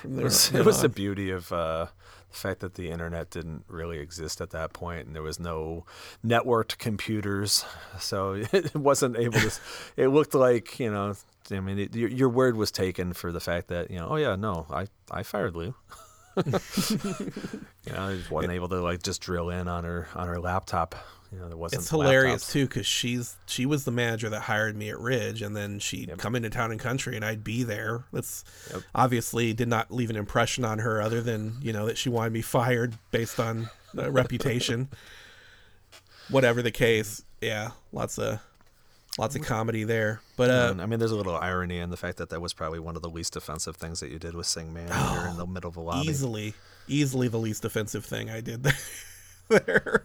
From 0.00 0.18
It 0.20 0.24
was, 0.24 0.52
it 0.54 0.64
was 0.64 0.82
the 0.82 0.88
beauty 0.88 1.30
of 1.30 1.52
uh, 1.52 1.86
the 2.30 2.36
fact 2.36 2.60
that 2.60 2.74
the 2.74 2.90
internet 2.90 3.30
didn't 3.30 3.64
really 3.68 3.98
exist 3.98 4.40
at 4.40 4.50
that 4.50 4.72
point, 4.72 5.06
and 5.06 5.14
there 5.14 5.22
was 5.22 5.40
no 5.40 5.84
networked 6.24 6.78
computers, 6.78 7.64
so 7.98 8.32
it 8.52 8.74
wasn't 8.74 9.16
able 9.16 9.40
to. 9.40 9.52
It 9.96 10.08
looked 10.08 10.34
like 10.34 10.78
you 10.78 10.90
know. 10.90 11.14
I 11.50 11.60
mean, 11.60 11.78
it, 11.78 11.96
your, 11.96 12.10
your 12.10 12.28
word 12.28 12.56
was 12.56 12.70
taken 12.70 13.14
for 13.14 13.32
the 13.32 13.40
fact 13.40 13.68
that 13.68 13.90
you 13.90 13.98
know. 13.98 14.08
Oh 14.10 14.16
yeah, 14.16 14.36
no, 14.36 14.66
I 14.70 14.86
I 15.10 15.22
fired 15.22 15.56
Lou. 15.56 15.74
You 16.46 17.92
know, 17.92 18.08
I 18.08 18.14
just 18.16 18.30
wasn't 18.30 18.52
able 18.52 18.68
to 18.68 18.80
like 18.80 19.02
just 19.02 19.20
drill 19.20 19.50
in 19.50 19.68
on 19.68 19.84
her 19.84 20.08
on 20.14 20.28
her 20.28 20.40
laptop. 20.40 20.94
You 21.32 21.38
know, 21.38 21.48
there 21.48 21.56
wasn't. 21.58 21.82
It's 21.82 21.90
hilarious 21.90 22.44
laptops. 22.44 22.52
too 22.52 22.66
because 22.66 22.86
she's 22.86 23.36
she 23.46 23.66
was 23.66 23.84
the 23.84 23.90
manager 23.90 24.30
that 24.30 24.40
hired 24.40 24.76
me 24.76 24.88
at 24.88 24.98
Ridge, 24.98 25.42
and 25.42 25.54
then 25.54 25.78
she'd 25.78 26.10
come 26.18 26.34
into 26.34 26.48
town 26.48 26.70
and 26.70 26.80
country, 26.80 27.16
and 27.16 27.24
I'd 27.24 27.44
be 27.44 27.64
there. 27.64 28.04
That's 28.12 28.44
Yep. 28.72 28.82
obviously 28.94 29.52
did 29.52 29.68
not 29.68 29.90
leave 29.90 30.08
an 30.10 30.16
impression 30.16 30.64
on 30.64 30.78
her, 30.78 31.02
other 31.02 31.20
than 31.20 31.56
you 31.60 31.72
know 31.72 31.86
that 31.86 31.98
she 31.98 32.08
wanted 32.08 32.32
me 32.32 32.40
fired 32.40 32.94
based 33.10 33.38
on 33.38 33.68
uh, 33.96 34.10
reputation. 34.10 34.88
Whatever 36.30 36.60
the 36.62 36.70
case, 36.70 37.22
yeah, 37.40 37.70
lots 37.92 38.18
of 38.18 38.40
lots 39.18 39.36
of 39.36 39.42
comedy 39.42 39.84
there. 39.84 40.20
But 40.36 40.50
uh, 40.50 40.74
I 40.80 40.86
mean, 40.86 40.98
there's 40.98 41.10
a 41.10 41.16
little 41.16 41.36
irony 41.36 41.78
in 41.78 41.90
the 41.90 41.96
fact 41.96 42.16
that 42.18 42.30
that 42.30 42.40
was 42.40 42.54
probably 42.54 42.78
one 42.78 42.96
of 42.96 43.02
the 43.02 43.10
least 43.10 43.36
offensive 43.36 43.76
things 43.76 44.00
that 44.00 44.10
you 44.10 44.18
did 44.18 44.34
with 44.34 44.46
sing 44.46 44.72
"Man" 44.72 44.86
Eater 44.88 45.28
in 45.28 45.36
the 45.36 45.46
middle 45.46 45.68
of 45.68 45.76
a 45.76 45.80
lobby. 45.80 46.08
easily, 46.08 46.54
easily 46.86 47.28
the 47.28 47.38
least 47.38 47.64
offensive 47.64 48.04
thing 48.04 48.30
I 48.30 48.40
did 48.40 48.62
there. 49.48 50.04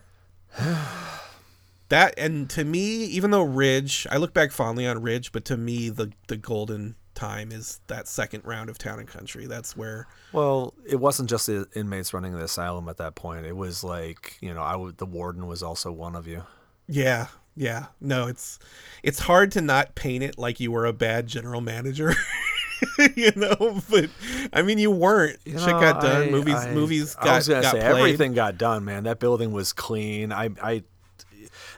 that 1.90 2.14
and 2.18 2.50
to 2.52 2.64
me, 2.64 3.06
even 3.06 3.32
though 3.32 3.44
Ridge, 3.44 4.08
I 4.10 4.18
look 4.18 4.34
back 4.34 4.52
fondly 4.52 4.88
on 4.88 5.02
Ridge, 5.02 5.32
but 5.32 5.46
to 5.46 5.58
me, 5.58 5.90
the 5.90 6.12
the 6.28 6.38
golden 6.38 6.96
time 7.16 7.52
is 7.52 7.80
that 7.88 8.08
second 8.08 8.44
round 8.44 8.70
of 8.70 8.78
Town 8.80 8.98
and 9.00 9.08
Country. 9.08 9.46
That's 9.46 9.78
where, 9.78 10.08
Well, 10.32 10.74
it 10.84 10.96
wasn't 10.96 11.30
just 11.30 11.46
the 11.46 11.68
inmates 11.76 12.12
running 12.12 12.34
the 12.34 12.44
asylum 12.44 12.90
at 12.90 12.98
that 12.98 13.14
point. 13.16 13.46
It 13.46 13.56
was 13.56 13.84
like 13.84 14.38
you 14.42 14.54
know, 14.54 14.62
I 14.62 14.76
would, 14.76 14.98
the 14.98 15.06
warden 15.06 15.46
was 15.48 15.62
also 15.62 15.92
one 15.92 16.16
of 16.16 16.26
you. 16.28 16.44
yeah, 16.88 17.28
yeah. 17.56 17.86
No, 18.02 18.28
it's 18.28 18.60
it's 19.04 19.20
hard 19.20 19.52
to 19.54 19.62
not 19.62 19.96
paint 19.96 20.24
it 20.24 20.38
like 20.38 20.60
you 20.60 20.72
were 20.72 20.86
a 20.86 20.94
bad 20.94 21.28
general 21.28 21.62
manager. 21.62 22.14
you 23.16 23.32
know, 23.36 23.80
but 23.90 24.10
I 24.52 24.62
mean, 24.62 24.78
you 24.78 24.92
weren't. 24.92 25.40
You 25.46 25.58
Shit 25.60 25.68
know, 25.68 25.80
got 25.80 26.02
done. 26.02 26.24
I- 26.24 26.30
movies, 26.32 26.56
I- 26.56 26.74
movies 26.74 27.16
got, 27.16 27.28
I 27.28 27.36
was 27.38 27.48
gonna 27.48 27.62
got 27.62 27.72
say 27.72 27.80
played. 27.80 27.92
everything 27.92 28.34
got 28.34 28.58
done, 28.58 28.84
man. 28.86 29.04
That 29.04 29.20
building 29.20 29.52
was 29.52 29.72
clean. 29.74 30.32
I, 30.32 30.50
I, 30.62 30.84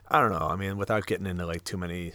I 0.10 0.20
don't 0.22 0.32
know. 0.32 0.48
I 0.48 0.56
mean, 0.56 0.78
without 0.78 1.06
getting 1.06 1.26
into 1.28 1.46
like 1.46 1.64
too 1.64 1.78
many, 1.78 2.14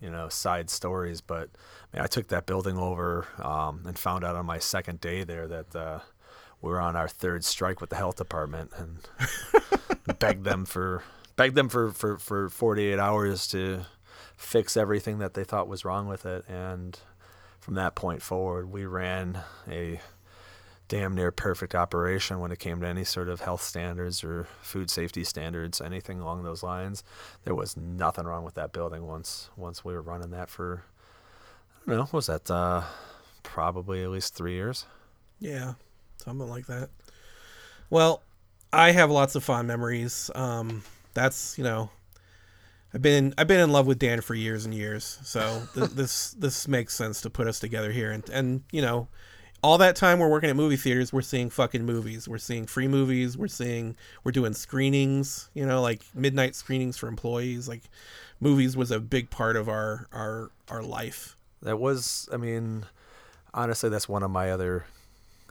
you 0.00 0.10
know, 0.10 0.28
side 0.28 0.70
stories, 0.70 1.20
but 1.20 1.50
I, 1.92 1.96
mean, 1.96 2.04
I 2.04 2.06
took 2.06 2.28
that 2.28 2.46
building 2.46 2.78
over 2.78 3.26
um, 3.38 3.82
and 3.86 3.98
found 3.98 4.24
out 4.24 4.36
on 4.36 4.46
my 4.46 4.58
second 4.58 5.00
day 5.00 5.24
there 5.24 5.46
that 5.48 5.76
uh, 5.76 5.98
we 6.60 6.70
were 6.70 6.80
on 6.80 6.96
our 6.96 7.08
third 7.08 7.44
strike 7.44 7.80
with 7.80 7.90
the 7.90 7.96
health 7.96 8.16
department 8.16 8.70
and 8.76 10.18
begged 10.18 10.44
them 10.44 10.64
for 10.64 11.02
begged 11.36 11.54
them 11.54 11.68
for, 11.68 11.90
for, 11.90 12.18
for 12.18 12.48
48 12.48 12.98
hours 12.98 13.46
to 13.48 13.82
fix 14.36 14.76
everything 14.76 15.18
that 15.18 15.34
they 15.34 15.44
thought 15.44 15.68
was 15.68 15.84
wrong 15.84 16.08
with 16.08 16.26
it 16.26 16.44
and 16.48 16.98
from 17.60 17.74
that 17.74 17.94
point 17.94 18.20
forward 18.20 18.70
we 18.70 18.84
ran 18.84 19.38
a 19.68 20.00
damn 20.92 21.14
near 21.14 21.30
perfect 21.30 21.74
operation 21.74 22.38
when 22.38 22.52
it 22.52 22.58
came 22.58 22.78
to 22.78 22.86
any 22.86 23.02
sort 23.02 23.26
of 23.26 23.40
health 23.40 23.62
standards 23.62 24.22
or 24.22 24.46
food 24.60 24.90
safety 24.90 25.24
standards, 25.24 25.80
anything 25.80 26.20
along 26.20 26.42
those 26.42 26.62
lines. 26.62 27.02
There 27.44 27.54
was 27.54 27.78
nothing 27.78 28.26
wrong 28.26 28.44
with 28.44 28.56
that 28.56 28.74
building 28.74 29.06
once 29.06 29.48
once 29.56 29.82
we 29.82 29.94
were 29.94 30.02
running 30.02 30.32
that 30.32 30.50
for 30.50 30.82
I 31.86 31.92
don't 31.92 31.98
know, 31.98 32.08
was 32.12 32.26
that 32.26 32.50
uh 32.50 32.82
probably 33.42 34.02
at 34.02 34.10
least 34.10 34.34
three 34.34 34.52
years. 34.52 34.84
Yeah, 35.40 35.74
something 36.16 36.46
like 36.46 36.66
that. 36.66 36.90
Well, 37.88 38.22
I 38.70 38.90
have 38.90 39.10
lots 39.10 39.34
of 39.34 39.42
fond 39.42 39.68
memories. 39.68 40.30
Um, 40.34 40.82
that's 41.14 41.56
you 41.58 41.64
know, 41.64 41.90
I've 42.94 43.02
been 43.02 43.34
I've 43.38 43.46
been 43.46 43.60
in 43.60 43.70
love 43.70 43.86
with 43.86 43.98
Dan 43.98 44.20
for 44.20 44.34
years 44.34 44.64
and 44.64 44.74
years. 44.74 45.18
So 45.22 45.62
th- 45.74 45.90
this 45.90 46.32
this 46.32 46.68
makes 46.68 46.94
sense 46.94 47.20
to 47.22 47.30
put 47.30 47.46
us 47.46 47.58
together 47.58 47.92
here. 47.92 48.12
And 48.12 48.28
and 48.30 48.62
you 48.70 48.82
know, 48.82 49.08
all 49.62 49.78
that 49.78 49.96
time 49.96 50.18
we're 50.18 50.28
working 50.28 50.50
at 50.50 50.56
movie 50.56 50.76
theaters, 50.76 51.12
we're 51.12 51.22
seeing 51.22 51.50
fucking 51.50 51.84
movies. 51.84 52.28
We're 52.28 52.38
seeing 52.38 52.66
free 52.66 52.88
movies. 52.88 53.36
We're 53.36 53.48
seeing 53.48 53.96
we're 54.24 54.32
doing 54.32 54.52
screenings. 54.52 55.48
You 55.54 55.66
know, 55.66 55.80
like 55.80 56.02
midnight 56.14 56.54
screenings 56.54 56.96
for 56.96 57.08
employees. 57.08 57.68
Like 57.68 57.82
movies 58.40 58.76
was 58.76 58.90
a 58.90 59.00
big 59.00 59.30
part 59.30 59.56
of 59.56 59.68
our 59.68 60.08
our 60.12 60.50
our 60.68 60.82
life. 60.82 61.36
That 61.62 61.78
was 61.78 62.28
I 62.32 62.36
mean, 62.36 62.84
honestly 63.54 63.88
that's 63.88 64.08
one 64.08 64.22
of 64.22 64.30
my 64.30 64.50
other 64.50 64.84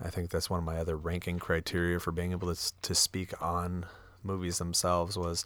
I 0.04 0.10
think 0.10 0.32
that's 0.32 0.50
one 0.50 0.60
of 0.60 0.66
my 0.66 0.78
other 0.78 0.98
ranking 0.98 1.40
criteria 1.40 2.00
for 2.00 2.12
being 2.12 2.32
able 2.32 2.54
to 2.54 2.74
to 2.82 2.96
speak 2.96 3.40
on 3.42 3.86
movies 4.24 4.58
themselves 4.58 5.18
was 5.18 5.46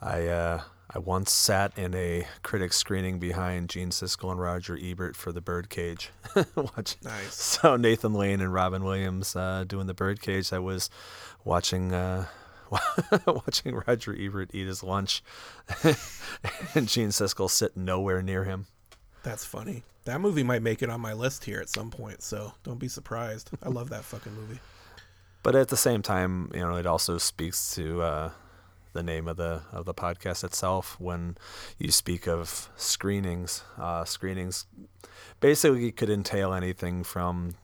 I 0.00 0.26
uh 0.26 0.62
I 0.94 0.98
once 0.98 1.32
sat 1.32 1.76
in 1.78 1.94
a 1.94 2.26
critic 2.42 2.74
screening 2.74 3.18
behind 3.18 3.70
Gene 3.70 3.88
Siskel 3.90 4.30
and 4.30 4.38
Roger 4.38 4.78
Ebert 4.80 5.16
for 5.16 5.32
The 5.32 5.40
Birdcage. 5.40 6.10
Nice. 7.02 7.34
So 7.34 7.76
Nathan 7.76 8.12
Lane 8.12 8.42
and 8.42 8.52
Robin 8.52 8.84
Williams 8.84 9.34
uh, 9.34 9.64
doing 9.66 9.86
The 9.86 9.94
Birdcage. 9.94 10.52
I 10.52 10.58
was 10.58 10.90
watching 11.44 11.94
uh, 11.94 12.26
watching 13.26 13.80
Roger 13.86 14.14
Ebert 14.18 14.50
eat 14.52 14.66
his 14.66 14.82
lunch, 14.82 15.22
and 16.74 16.88
Gene 16.88 17.08
Siskel 17.08 17.50
sit 17.50 17.76
nowhere 17.76 18.22
near 18.22 18.44
him. 18.44 18.66
That's 19.22 19.44
funny. 19.44 19.82
That 20.04 20.20
movie 20.20 20.42
might 20.42 20.62
make 20.62 20.82
it 20.82 20.90
on 20.90 21.00
my 21.00 21.12
list 21.12 21.44
here 21.44 21.60
at 21.60 21.68
some 21.68 21.90
point, 21.90 22.22
so 22.22 22.52
don't 22.64 22.78
be 22.78 22.88
surprised. 22.88 23.50
I 23.62 23.68
love 23.68 23.90
that 23.90 24.04
fucking 24.04 24.34
movie. 24.34 24.58
But 25.42 25.56
at 25.56 25.68
the 25.68 25.76
same 25.76 26.02
time, 26.02 26.50
you 26.54 26.60
know, 26.60 26.76
it 26.76 26.86
also 26.86 27.18
speaks 27.18 27.74
to 27.74 28.02
uh, 28.02 28.30
the 28.92 29.02
name 29.02 29.26
of 29.28 29.36
the 29.36 29.62
of 29.72 29.84
the 29.84 29.94
podcast 29.94 30.44
itself. 30.44 30.96
When 31.00 31.36
you 31.78 31.90
speak 31.90 32.26
of 32.28 32.68
screenings, 32.76 33.64
uh, 33.78 34.04
screenings 34.04 34.66
basically 35.40 35.90
could 35.92 36.10
entail 36.10 36.52
anything 36.54 37.02
from 37.02 37.54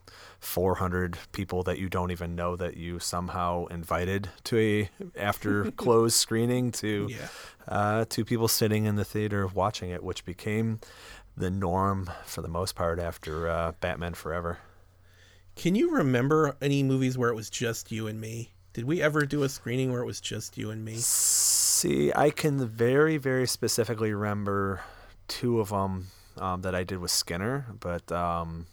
400 0.40 1.18
people 1.32 1.62
that 1.64 1.78
you 1.78 1.88
don't 1.88 2.10
even 2.10 2.34
know 2.34 2.56
that 2.56 2.76
you 2.76 2.98
somehow 2.98 3.66
invited 3.66 4.28
to 4.44 4.58
a 4.58 4.90
after 5.18 5.70
closed 5.76 6.16
screening 6.16 6.72
to 6.72 7.08
Yeah. 7.10 7.28
uh, 7.68 8.04
to 8.08 8.24
people 8.24 8.48
sitting 8.48 8.84
in 8.86 8.96
the 8.96 9.04
theater 9.04 9.46
watching 9.46 9.90
it, 9.90 10.02
which 10.02 10.24
became 10.24 10.80
the 11.36 11.50
norm 11.50 12.10
for 12.24 12.42
the 12.42 12.48
most 12.48 12.74
part 12.74 12.98
after 12.98 13.48
uh, 13.48 13.72
Batman 13.80 14.14
Forever. 14.14 14.58
Can 15.58 15.74
you 15.74 15.90
remember 15.90 16.56
any 16.62 16.84
movies 16.84 17.18
where 17.18 17.30
it 17.30 17.34
was 17.34 17.50
just 17.50 17.90
you 17.90 18.06
and 18.06 18.20
me? 18.20 18.52
Did 18.74 18.84
we 18.84 19.02
ever 19.02 19.26
do 19.26 19.42
a 19.42 19.48
screening 19.48 19.90
where 19.90 20.00
it 20.00 20.06
was 20.06 20.20
just 20.20 20.56
you 20.56 20.70
and 20.70 20.84
me? 20.84 20.94
See, 20.98 22.12
I 22.14 22.30
can 22.30 22.64
very, 22.64 23.16
very 23.16 23.44
specifically 23.48 24.12
remember 24.14 24.82
two 25.26 25.58
of 25.58 25.70
them 25.70 26.06
um, 26.36 26.62
that 26.62 26.76
I 26.76 26.84
did 26.84 26.98
with 26.98 27.10
Skinner, 27.10 27.66
but 27.80 28.10
um, 28.12 28.66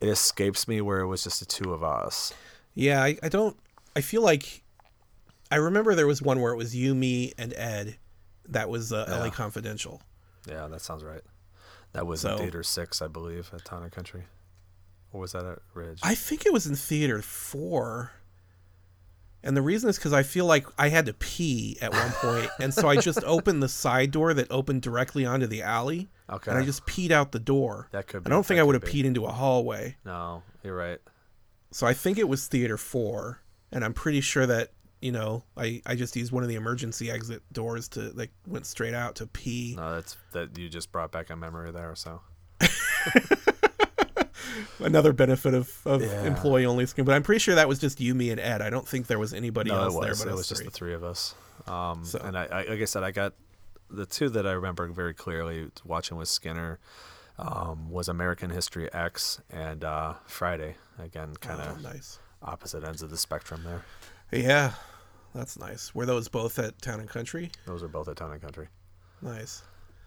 it 0.00 0.08
escapes 0.08 0.66
me 0.66 0.80
where 0.80 1.00
it 1.00 1.06
was 1.06 1.22
just 1.22 1.40
the 1.40 1.46
two 1.46 1.74
of 1.74 1.84
us. 1.84 2.32
Yeah, 2.74 3.02
I, 3.02 3.18
I 3.22 3.28
don't. 3.28 3.54
I 3.94 4.00
feel 4.00 4.22
like 4.22 4.62
I 5.50 5.56
remember 5.56 5.94
there 5.94 6.06
was 6.06 6.22
one 6.22 6.40
where 6.40 6.52
it 6.52 6.56
was 6.56 6.74
you, 6.74 6.94
me, 6.94 7.34
and 7.36 7.52
Ed. 7.54 7.98
That 8.48 8.70
was 8.70 8.90
uh, 8.90 9.04
LA 9.22 9.28
Confidential. 9.28 10.00
Yeah, 10.48 10.66
that 10.68 10.80
sounds 10.80 11.04
right. 11.04 11.22
That 11.92 12.06
was 12.06 12.20
So- 12.22 12.32
in 12.32 12.38
Theater 12.38 12.62
6, 12.62 13.02
I 13.02 13.06
believe, 13.08 13.50
at 13.52 13.66
Town 13.66 13.82
and 13.82 13.92
Country. 13.92 14.24
Or 15.12 15.20
was 15.20 15.32
that 15.32 15.44
at 15.44 15.58
Ridge? 15.74 16.00
I 16.02 16.14
think 16.14 16.44
it 16.46 16.52
was 16.52 16.66
in 16.66 16.74
theater 16.76 17.22
four. 17.22 18.12
And 19.42 19.56
the 19.56 19.62
reason 19.62 19.88
is 19.88 19.96
because 19.96 20.12
I 20.12 20.24
feel 20.24 20.44
like 20.44 20.66
I 20.76 20.88
had 20.88 21.06
to 21.06 21.14
pee 21.14 21.78
at 21.80 21.92
one 21.92 22.10
point, 22.12 22.50
and 22.58 22.74
so 22.74 22.88
I 22.88 22.96
just 22.96 23.22
opened 23.26 23.62
the 23.62 23.68
side 23.68 24.10
door 24.10 24.34
that 24.34 24.50
opened 24.50 24.82
directly 24.82 25.24
onto 25.24 25.46
the 25.46 25.62
alley, 25.62 26.08
Okay. 26.28 26.50
and 26.50 26.58
I 26.58 26.64
just 26.64 26.84
peed 26.84 27.12
out 27.12 27.30
the 27.30 27.38
door. 27.38 27.88
That 27.92 28.08
could 28.08 28.26
I 28.26 28.30
don't 28.30 28.44
think 28.44 28.58
I 28.58 28.64
would 28.64 28.74
have 28.74 28.82
peed 28.82 29.04
into 29.04 29.24
a 29.24 29.30
hallway. 29.30 29.96
no, 30.04 30.42
you're 30.64 30.74
right. 30.74 30.98
So 31.70 31.86
I 31.86 31.94
think 31.94 32.18
it 32.18 32.28
was 32.28 32.48
theater 32.48 32.76
four, 32.76 33.40
and 33.70 33.84
I'm 33.84 33.92
pretty 33.94 34.20
sure 34.20 34.46
that 34.46 34.72
you 35.00 35.12
know 35.12 35.44
I 35.56 35.80
I 35.86 35.94
just 35.94 36.16
used 36.16 36.32
one 36.32 36.42
of 36.42 36.48
the 36.48 36.56
emergency 36.56 37.08
exit 37.10 37.42
doors 37.52 37.86
to 37.90 38.10
like 38.14 38.32
went 38.48 38.66
straight 38.66 38.94
out 38.94 39.14
to 39.16 39.26
pee. 39.28 39.74
No, 39.76 39.94
that's 39.94 40.16
that 40.32 40.58
you 40.58 40.68
just 40.68 40.90
brought 40.90 41.12
back 41.12 41.30
a 41.30 41.36
memory 41.36 41.70
there. 41.70 41.94
So 41.94 42.20
Another 44.80 45.12
benefit 45.12 45.54
of, 45.54 45.72
of 45.84 46.02
Yeah. 46.02 46.22
employee 46.24 46.66
only 46.66 46.86
screen, 46.86 47.04
but 47.04 47.14
I'm 47.14 47.22
pretty 47.22 47.38
sure 47.40 47.54
that 47.54 47.68
was 47.68 47.78
just 47.78 48.00
you, 48.00 48.14
me, 48.14 48.30
and 48.30 48.40
Ed. 48.40 48.62
I 48.62 48.70
don't 48.70 48.86
think 48.86 49.06
there 49.06 49.18
was 49.18 49.32
anybody 49.34 49.70
no, 49.70 49.82
else 49.82 49.94
it 49.96 50.00
there, 50.00 50.14
but 50.14 50.28
It 50.28 50.34
was 50.34 50.48
just 50.48 50.64
the 50.64 50.70
three 50.70 50.94
of 50.94 51.02
us. 51.04 51.34
Um, 51.66 52.04
So- 52.04 52.18
And 52.22 52.36
I, 52.36 52.44
I, 52.46 52.56
like 52.68 52.80
I 52.80 52.84
said, 52.84 53.02
I 53.02 53.10
got 53.10 53.34
the 53.90 54.06
two 54.06 54.28
that 54.30 54.46
I 54.46 54.52
remember 54.52 54.86
very 54.88 55.14
clearly 55.14 55.70
watching 55.84 56.16
with 56.16 56.28
Skinner 56.28 56.78
um, 57.38 57.90
was 57.90 58.08
American 58.08 58.50
History 58.50 58.92
X 58.92 59.40
and 59.50 59.84
uh, 59.84 60.14
Friday. 60.26 60.76
Again, 60.98 61.34
kind 61.40 61.60
Oh, 61.62 61.70
of 61.72 61.82
nice. 61.82 62.18
opposite 62.42 62.82
ends 62.82 63.02
of 63.02 63.10
the 63.10 63.16
spectrum 63.18 63.62
there. 63.64 63.84
Yeah, 64.32 64.72
that's 65.34 65.58
nice. 65.58 65.94
Were 65.94 66.06
those 66.06 66.28
both 66.28 66.58
at 66.58 66.80
Town 66.80 66.98
and 67.00 67.08
Country? 67.08 67.50
Those 67.66 67.82
are 67.82 67.88
both 67.88 68.08
at 68.08 68.16
Town 68.16 68.32
and 68.32 68.40
Country. 68.40 68.68
Nice. 69.22 69.62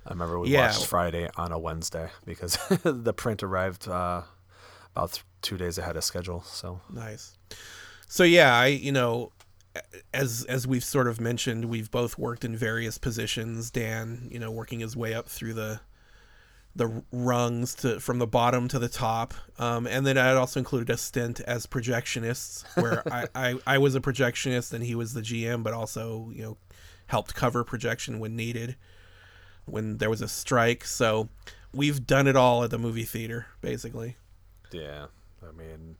I 0.05 0.09
remember 0.11 0.39
we 0.39 0.49
Yeah. 0.49 0.67
watched 0.67 0.87
Friday 0.87 1.29
on 1.37 1.51
a 1.51 1.59
Wednesday 1.59 2.09
because 2.25 2.57
the 2.83 3.13
print 3.13 3.43
arrived 3.43 3.87
uh, 3.87 4.23
about 4.95 5.13
th- 5.13 5.25
two 5.41 5.57
days 5.57 5.77
ahead 5.77 5.95
of 5.95 6.03
schedule. 6.03 6.43
So 6.43 6.81
Nice. 6.91 7.37
So 8.07 8.23
yeah, 8.23 8.55
I 8.55 8.67
you 8.67 8.91
know, 8.91 9.31
as 10.13 10.45
as 10.49 10.67
we've 10.67 10.83
sort 10.83 11.07
of 11.07 11.21
mentioned, 11.21 11.65
we've 11.65 11.91
both 11.91 12.17
worked 12.17 12.43
in 12.43 12.55
various 12.55 12.97
positions. 12.97 13.71
Dan, 13.71 14.27
you 14.31 14.39
know, 14.39 14.51
working 14.51 14.79
his 14.79 14.95
way 14.97 15.13
up 15.13 15.27
through 15.27 15.53
the 15.53 15.79
the 16.75 17.03
rungs 17.11 17.75
to 17.75 17.99
from 17.99 18.19
the 18.19 18.27
bottom 18.27 18.67
to 18.69 18.79
the 18.79 18.89
top, 18.89 19.33
um, 19.57 19.85
and 19.87 20.05
then 20.05 20.17
I 20.17 20.33
also 20.33 20.59
included 20.59 20.89
a 20.89 20.97
stint 20.97 21.39
as 21.41 21.65
projectionists, 21.65 22.63
where 22.81 23.03
I, 23.13 23.27
I 23.35 23.55
I 23.65 23.77
was 23.77 23.95
a 23.95 24.01
projectionist 24.01 24.73
and 24.73 24.83
he 24.83 24.95
was 24.95 25.13
the 25.13 25.21
GM, 25.21 25.63
but 25.63 25.73
also 25.73 26.31
you 26.33 26.43
know 26.43 26.57
helped 27.07 27.33
cover 27.33 27.63
projection 27.63 28.19
when 28.19 28.35
needed, 28.35 28.75
when 29.65 29.97
there 29.97 30.09
was 30.09 30.21
a 30.21 30.27
strike. 30.27 30.85
So 30.85 31.29
we've 31.73 32.05
done 32.05 32.27
it 32.27 32.35
all 32.35 32.63
at 32.63 32.71
the 32.71 32.77
movie 32.77 33.03
theater, 33.03 33.47
basically. 33.61 34.15
Yeah, 34.71 35.07
I 35.47 35.51
mean, 35.51 35.97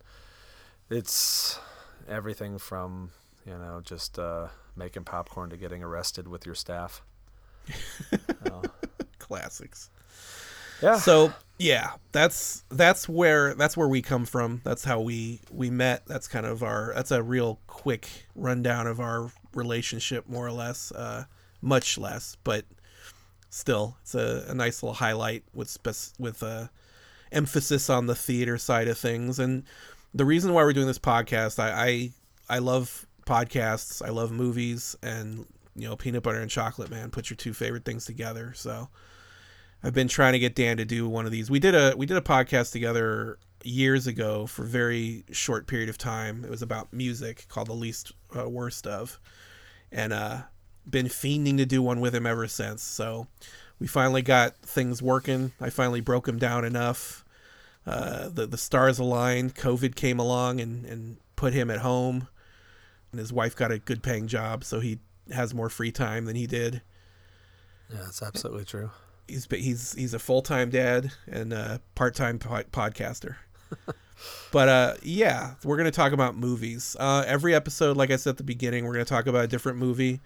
it's 0.90 1.60
everything 2.08 2.58
from 2.58 3.12
you 3.46 3.54
know 3.58 3.82
just 3.84 4.18
uh, 4.20 4.48
making 4.76 5.04
popcorn 5.04 5.50
to 5.50 5.58
getting 5.58 5.84
arrested 5.84 6.28
with 6.28 6.46
your 6.46 6.56
staff. 6.56 7.02
Classics. 9.20 9.90
Yeah. 10.82 10.96
so 10.96 11.34
yeah 11.58 11.92
that's 12.14 12.64
that's 12.70 13.10
where 13.10 13.54
that's 13.54 13.76
where 13.76 13.90
we 13.90 14.02
come 14.02 14.26
from 14.26 14.62
that's 14.64 14.86
how 14.86 15.02
we 15.02 15.42
we 15.52 15.70
met 15.70 16.06
that's 16.06 16.30
kind 16.30 16.46
of 16.46 16.64
our 16.64 16.94
that's 16.96 17.12
a 17.12 17.22
real 17.22 17.60
quick 17.68 18.08
rundown 18.34 18.88
of 18.88 19.02
our 19.02 19.30
relationship 19.54 20.30
more 20.30 20.48
or 20.48 20.54
less 20.54 20.94
uh 20.94 21.26
much 21.62 21.98
less 21.98 22.38
but 22.46 22.64
still 23.50 23.98
it's 24.04 24.16
a, 24.16 24.46
a 24.48 24.54
nice 24.54 24.82
little 24.82 24.94
highlight 24.94 25.44
with 25.54 25.68
spec- 25.68 26.16
with 26.18 26.42
uh 26.42 26.68
emphasis 27.32 27.90
on 27.90 28.08
the 28.08 28.16
theater 28.16 28.58
side 28.58 28.88
of 28.88 28.98
things 28.98 29.40
and 29.40 29.64
the 30.14 30.26
reason 30.26 30.54
why 30.54 30.64
we're 30.64 30.74
doing 30.74 30.88
this 30.88 31.00
podcast 31.00 31.60
i 31.60 32.12
i, 32.50 32.56
I 32.56 32.60
love 32.60 33.06
podcasts 33.26 34.06
i 34.06 34.10
love 34.10 34.32
movies 34.32 34.96
and 35.04 35.46
you 35.76 35.88
know 35.88 35.96
peanut 35.96 36.24
butter 36.24 36.40
and 36.40 36.50
chocolate 36.50 36.90
man 36.90 37.12
put 37.12 37.30
your 37.30 37.38
two 37.38 37.54
favorite 37.54 37.86
things 37.86 38.06
together 38.06 38.54
so 38.56 38.90
I've 39.84 39.94
been 39.94 40.08
trying 40.08 40.34
to 40.34 40.40
get 40.40 40.56
Dan 40.56 40.78
to 40.78 40.86
do 40.86 41.08
one 41.08 41.26
of 41.26 41.32
these. 41.32 41.50
We 41.50 41.60
did 41.60 41.74
a 41.74 41.94
we 41.96 42.06
did 42.06 42.18
a 42.18 42.22
podcast 42.22 42.72
together 42.72 43.40
years 43.64 44.08
ago 44.08 44.46
for 44.46 44.64
a 44.64 44.68
very 44.68 45.24
short 45.32 45.68
period 45.68 45.90
of 45.90 45.98
time. 45.98 46.44
It 46.44 46.50
was 46.50 46.62
about 46.62 46.92
music 46.92 47.46
called 47.48 47.68
The 47.68 47.74
Least 47.74 48.12
uh, 48.38 48.50
Worst 48.50 48.86
of, 48.86 49.20
and 49.92 50.12
uh, 50.12 50.42
been 50.90 51.08
fiending 51.08 51.58
to 51.58 51.66
do 51.66 51.82
one 51.82 52.02
with 52.02 52.14
him 52.14 52.26
ever 52.26 52.48
since. 52.48 52.84
So 52.84 53.28
we 53.80 53.88
finally 53.88 54.22
got 54.22 54.56
things 54.58 55.02
working. 55.02 55.54
I 55.60 55.70
finally 55.70 56.02
broke 56.02 56.28
him 56.28 56.38
down 56.38 56.66
enough. 56.66 57.24
Uh, 57.86 58.30
the 58.30 58.46
the 58.46 58.58
stars 58.58 59.00
aligned. 59.00 59.56
COVID 59.56 59.96
came 59.96 60.20
along 60.20 60.60
and 60.60 60.86
and 60.86 61.18
put 61.36 61.54
him 61.54 61.72
at 61.72 61.80
home, 61.80 62.28
and 63.12 63.20
his 63.20 63.32
wife 63.34 63.56
got 63.56 63.72
a 63.72 63.80
good 63.80 64.04
paying 64.04 64.28
job, 64.28 64.64
so 64.64 64.80
he 64.80 65.00
has 65.32 65.54
more 65.54 65.70
free 65.70 65.92
time 65.92 66.26
than 66.26 66.36
he 66.36 66.48
did 66.48 66.82
Yeah, 67.90 68.00
that's 68.04 68.22
absolutely 68.22 68.66
true. 68.66 68.92
he's 69.28 69.48
he's 69.50 69.94
he's 69.94 70.14
a 70.14 70.20
full 70.20 70.42
time 70.42 70.70
dad 70.70 71.12
and 71.28 71.54
a 71.54 71.82
part 71.96 72.16
time 72.16 72.40
po- 72.40 72.64
podcaster. 72.72 73.36
but 74.52 74.70
uh, 74.70 74.94
yeah, 75.02 75.54
we're 75.64 75.78
gonna 75.78 75.92
talk 75.92 76.12
about 76.12 76.36
movies. 76.36 76.96
Uh, 77.00 77.24
every 77.28 77.54
episode, 77.56 77.98
like 77.98 78.12
I 78.12 78.16
said 78.18 78.32
at 78.32 78.38
the 78.38 78.44
beginning, 78.44 78.86
we're 78.86 78.94
gonna 78.94 79.06
talk 79.06 79.28
about 79.28 79.44
a 79.46 79.48
different 79.48 79.78
movie. 79.78 80.20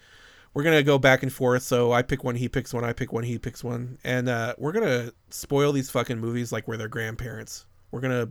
We're 0.53 0.63
gonna 0.63 0.83
go 0.83 0.97
back 0.99 1.23
and 1.23 1.33
forth. 1.33 1.63
So 1.63 1.91
I 1.91 2.01
pick 2.03 2.23
one, 2.23 2.35
he 2.35 2.47
picks 2.47 2.73
one, 2.73 2.83
I 2.83 2.93
pick 2.93 3.11
one, 3.11 3.23
he 3.23 3.39
picks 3.39 3.63
one, 3.63 3.97
and 4.03 4.29
uh, 4.29 4.53
we're 4.57 4.71
gonna 4.71 5.11
spoil 5.29 5.71
these 5.71 5.89
fucking 5.89 6.19
movies 6.19 6.51
like 6.51 6.67
we're 6.67 6.77
their 6.77 6.87
grandparents. 6.87 7.65
We're 7.91 8.01
gonna 8.01 8.29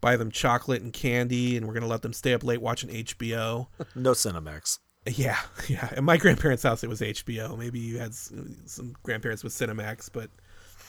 buy 0.00 0.16
them 0.16 0.30
chocolate 0.30 0.82
and 0.82 0.92
candy, 0.92 1.56
and 1.56 1.66
we're 1.66 1.74
gonna 1.74 1.86
let 1.88 2.02
them 2.02 2.12
stay 2.12 2.34
up 2.34 2.44
late 2.44 2.60
watching 2.62 2.90
HBO. 2.90 3.66
No 3.94 4.12
Cinemax. 4.12 4.78
Yeah, 5.08 5.38
yeah. 5.68 5.88
At 5.92 6.04
my 6.04 6.16
grandparents' 6.16 6.62
house, 6.62 6.84
it 6.84 6.88
was 6.88 7.00
HBO. 7.00 7.56
Maybe 7.58 7.78
you 7.80 7.98
had 7.98 8.14
some 8.14 8.94
grandparents 9.02 9.42
with 9.44 9.52
Cinemax, 9.52 10.08
but 10.12 10.30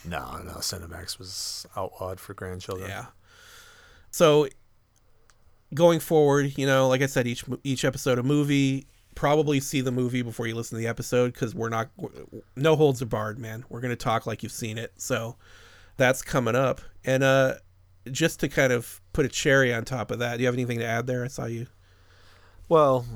No, 0.05 0.37
no, 0.43 0.53
Cinemax 0.55 1.17
was 1.17 1.65
outlawed 1.75 2.19
for 2.19 2.33
grandchildren. 2.33 2.89
yeah. 2.89 3.05
So 4.11 4.47
going 5.73 5.99
forward, 5.99 6.57
you 6.57 6.65
know, 6.65 6.87
like 6.87 7.01
I 7.01 7.07
said, 7.07 7.27
each 7.27 7.43
each 7.63 7.83
episode 7.83 8.19
a 8.19 8.23
movie. 8.23 8.87
Probably 9.17 9.59
see 9.59 9.81
the 9.81 9.91
movie 9.91 10.21
before 10.21 10.45
you 10.45 10.53
listen 10.53 10.77
to 10.77 10.79
the 10.79 10.87
episode 10.87 11.33
because 11.33 11.55
we're 11.55 11.69
not 11.69 11.89
no 12.55 12.75
holds 12.75 13.01
are 13.01 13.07
barred, 13.07 13.39
man. 13.39 13.65
We're 13.67 13.81
gonna 13.81 13.95
talk 13.95 14.27
like 14.27 14.43
you've 14.43 14.51
seen 14.51 14.77
it. 14.77 14.93
So 14.97 15.37
that's 15.97 16.21
coming 16.21 16.55
up, 16.55 16.81
and 17.03 17.23
uh, 17.23 17.55
just 18.11 18.39
to 18.41 18.47
kind 18.47 18.71
of 18.71 19.01
put 19.13 19.25
a 19.25 19.29
cherry 19.29 19.73
on 19.73 19.85
top 19.85 20.11
of 20.11 20.19
that, 20.19 20.35
do 20.35 20.41
you 20.43 20.45
have 20.45 20.53
anything 20.53 20.77
to 20.77 20.85
add 20.85 21.07
there? 21.07 21.25
I 21.25 21.29
saw 21.29 21.45
you. 21.45 21.65
Well, 22.69 23.07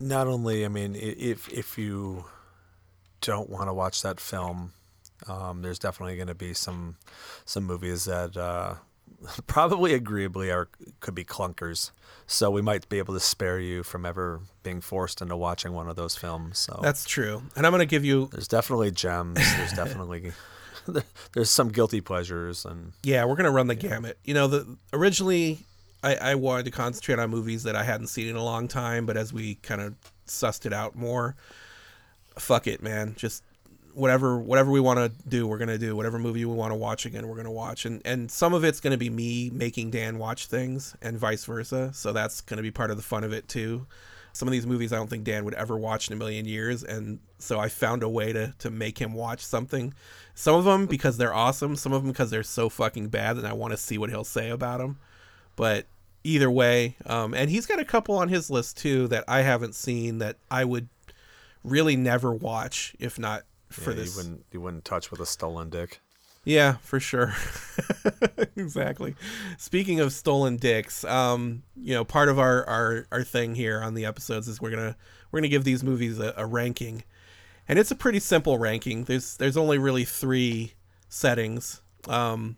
not 0.00 0.26
only 0.26 0.64
I 0.64 0.68
mean, 0.68 0.96
if 0.96 1.52
if 1.52 1.76
you 1.76 2.24
don't 3.20 3.50
want 3.50 3.68
to 3.68 3.74
watch 3.74 4.00
that 4.00 4.20
film, 4.20 4.72
um, 5.28 5.60
there's 5.60 5.78
definitely 5.78 6.16
going 6.16 6.28
to 6.28 6.34
be 6.34 6.54
some 6.54 6.96
some 7.44 7.64
movies 7.64 8.06
that 8.06 8.36
uh, 8.38 8.76
probably 9.46 9.94
agreeably 9.94 10.50
are 10.50 10.68
could 11.00 11.14
be 11.14 11.24
clunkers. 11.24 11.90
So 12.26 12.50
we 12.50 12.62
might 12.62 12.88
be 12.88 12.98
able 12.98 13.14
to 13.14 13.20
spare 13.20 13.58
you 13.58 13.82
from 13.82 14.06
ever 14.06 14.40
being 14.62 14.80
forced 14.80 15.20
into 15.20 15.36
watching 15.36 15.72
one 15.72 15.88
of 15.88 15.96
those 15.96 16.16
films. 16.16 16.58
So 16.58 16.80
That's 16.82 17.04
true. 17.04 17.42
And 17.56 17.66
I'm 17.66 17.72
going 17.72 17.80
to 17.80 17.86
give 17.86 18.04
you 18.04 18.28
there's 18.32 18.48
definitely 18.48 18.90
gems. 18.90 19.38
There's 19.56 19.72
definitely 19.72 20.32
there's 21.32 21.50
some 21.50 21.68
guilty 21.68 22.00
pleasures 22.00 22.64
and 22.64 22.92
Yeah, 23.02 23.24
we're 23.24 23.36
gonna 23.36 23.50
run 23.50 23.66
the 23.66 23.74
gamut. 23.74 24.18
You 24.24 24.34
know, 24.34 24.46
the 24.46 24.76
originally 24.92 25.60
I, 26.02 26.16
I 26.16 26.34
wanted 26.34 26.64
to 26.64 26.70
concentrate 26.70 27.18
on 27.18 27.30
movies 27.30 27.62
that 27.62 27.76
I 27.76 27.84
hadn't 27.84 28.08
seen 28.08 28.28
in 28.28 28.36
a 28.36 28.44
long 28.44 28.68
time, 28.68 29.06
but 29.06 29.16
as 29.16 29.32
we 29.32 29.56
kind 29.56 29.80
of 29.80 29.94
sussed 30.26 30.66
it 30.66 30.72
out 30.72 30.96
more, 30.96 31.36
fuck 32.38 32.66
it, 32.66 32.82
man. 32.82 33.14
Just 33.16 33.44
whatever 33.94 34.38
whatever 34.38 34.70
we 34.70 34.80
want 34.80 34.98
to 34.98 35.28
do, 35.28 35.46
we're 35.46 35.58
gonna 35.58 35.78
do. 35.78 35.94
Whatever 35.96 36.18
movie 36.18 36.44
we 36.44 36.54
want 36.54 36.72
to 36.72 36.76
watch 36.76 37.06
again, 37.06 37.26
we're 37.28 37.36
gonna 37.36 37.50
watch. 37.50 37.84
And 37.84 38.02
and 38.04 38.30
some 38.30 38.54
of 38.54 38.64
it's 38.64 38.80
gonna 38.80 38.96
be 38.96 39.10
me 39.10 39.50
making 39.50 39.90
Dan 39.90 40.18
watch 40.18 40.46
things, 40.46 40.96
and 41.02 41.18
vice 41.18 41.44
versa. 41.44 41.92
So 41.94 42.12
that's 42.12 42.40
gonna 42.40 42.62
be 42.62 42.70
part 42.70 42.90
of 42.90 42.96
the 42.96 43.02
fun 43.02 43.24
of 43.24 43.32
it 43.32 43.48
too. 43.48 43.86
Some 44.34 44.48
of 44.48 44.52
these 44.52 44.66
movies 44.66 44.92
I 44.92 44.96
don't 44.96 45.10
think 45.10 45.24
Dan 45.24 45.44
would 45.44 45.54
ever 45.54 45.76
watch 45.76 46.08
in 46.08 46.14
a 46.14 46.16
million 46.16 46.46
years, 46.46 46.82
and 46.82 47.18
so 47.38 47.60
I 47.60 47.68
found 47.68 48.02
a 48.02 48.08
way 48.08 48.32
to 48.32 48.54
to 48.60 48.70
make 48.70 48.98
him 48.98 49.12
watch 49.12 49.44
something. 49.44 49.92
Some 50.34 50.54
of 50.54 50.64
them 50.64 50.86
because 50.86 51.18
they're 51.18 51.34
awesome, 51.34 51.76
some 51.76 51.92
of 51.92 52.02
them 52.02 52.12
because 52.12 52.30
they're 52.30 52.42
so 52.42 52.68
fucking 52.68 53.08
bad, 53.08 53.36
and 53.36 53.46
I 53.46 53.52
want 53.52 53.72
to 53.72 53.76
see 53.76 53.98
what 53.98 54.10
he'll 54.10 54.24
say 54.24 54.50
about 54.50 54.78
them. 54.78 54.98
But 55.54 55.86
either 56.24 56.50
way, 56.50 56.96
um, 57.06 57.34
and 57.34 57.50
he's 57.50 57.66
got 57.66 57.80
a 57.80 57.84
couple 57.84 58.16
on 58.16 58.28
his 58.28 58.48
list 58.48 58.78
too 58.78 59.08
that 59.08 59.24
I 59.28 59.42
haven't 59.42 59.74
seen 59.74 60.18
that 60.18 60.36
I 60.50 60.64
would 60.64 60.88
really 61.64 61.96
never 61.96 62.32
watch 62.32 62.94
if 62.98 63.18
not 63.18 63.42
for 63.74 63.90
yeah, 63.90 63.96
this. 63.96 64.10
you 64.10 64.16
wouldn't 64.16 64.44
you 64.52 64.60
wouldn't 64.60 64.84
touch 64.84 65.10
with 65.10 65.20
a 65.20 65.26
stolen 65.26 65.70
dick. 65.70 66.00
Yeah, 66.44 66.76
for 66.82 66.98
sure. 66.98 67.34
exactly. 68.56 69.14
Speaking 69.58 70.00
of 70.00 70.12
stolen 70.12 70.56
dicks, 70.56 71.04
um, 71.04 71.62
you 71.76 71.94
know, 71.94 72.04
part 72.04 72.28
of 72.28 72.38
our, 72.38 72.64
our, 72.64 73.06
our 73.12 73.22
thing 73.22 73.54
here 73.54 73.80
on 73.80 73.94
the 73.94 74.04
episodes 74.04 74.48
is 74.48 74.60
we're 74.60 74.70
gonna 74.70 74.96
we're 75.30 75.38
gonna 75.38 75.48
give 75.48 75.64
these 75.64 75.84
movies 75.84 76.18
a, 76.18 76.34
a 76.36 76.44
ranking, 76.44 77.04
and 77.68 77.78
it's 77.78 77.92
a 77.92 77.94
pretty 77.94 78.18
simple 78.18 78.58
ranking. 78.58 79.04
There's 79.04 79.36
there's 79.36 79.56
only 79.56 79.78
really 79.78 80.04
three 80.04 80.74
settings. 81.08 81.80
Um, 82.08 82.56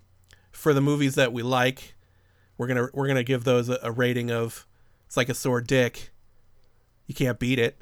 for 0.50 0.72
the 0.72 0.80
movies 0.80 1.16
that 1.16 1.34
we 1.34 1.42
like, 1.42 1.94
we're 2.56 2.68
gonna 2.68 2.88
we're 2.94 3.06
gonna 3.06 3.22
give 3.22 3.44
those 3.44 3.68
a, 3.68 3.78
a 3.82 3.92
rating 3.92 4.30
of 4.30 4.66
it's 5.06 5.16
like 5.16 5.28
a 5.28 5.34
sore 5.34 5.60
dick. 5.60 6.10
You 7.06 7.14
can't 7.14 7.38
beat 7.38 7.58
it. 7.58 7.78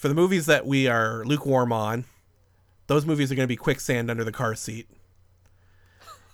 For 0.00 0.08
the 0.08 0.14
movies 0.14 0.46
that 0.46 0.64
we 0.64 0.88
are 0.88 1.26
lukewarm 1.26 1.74
on, 1.74 2.06
those 2.86 3.04
movies 3.04 3.30
are 3.30 3.34
going 3.34 3.44
to 3.44 3.52
be 3.52 3.54
quicksand 3.54 4.10
under 4.10 4.24
the 4.24 4.32
car 4.32 4.54
seat. 4.54 4.88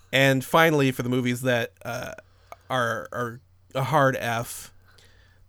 And 0.09 0.41
finally, 0.41 0.93
for 0.93 1.03
the 1.03 1.09
movies 1.09 1.41
that 1.41 1.73
uh, 1.83 2.13
are 2.69 3.09
are 3.11 3.41
a 3.75 3.83
hard 3.83 4.15
F, 4.21 4.71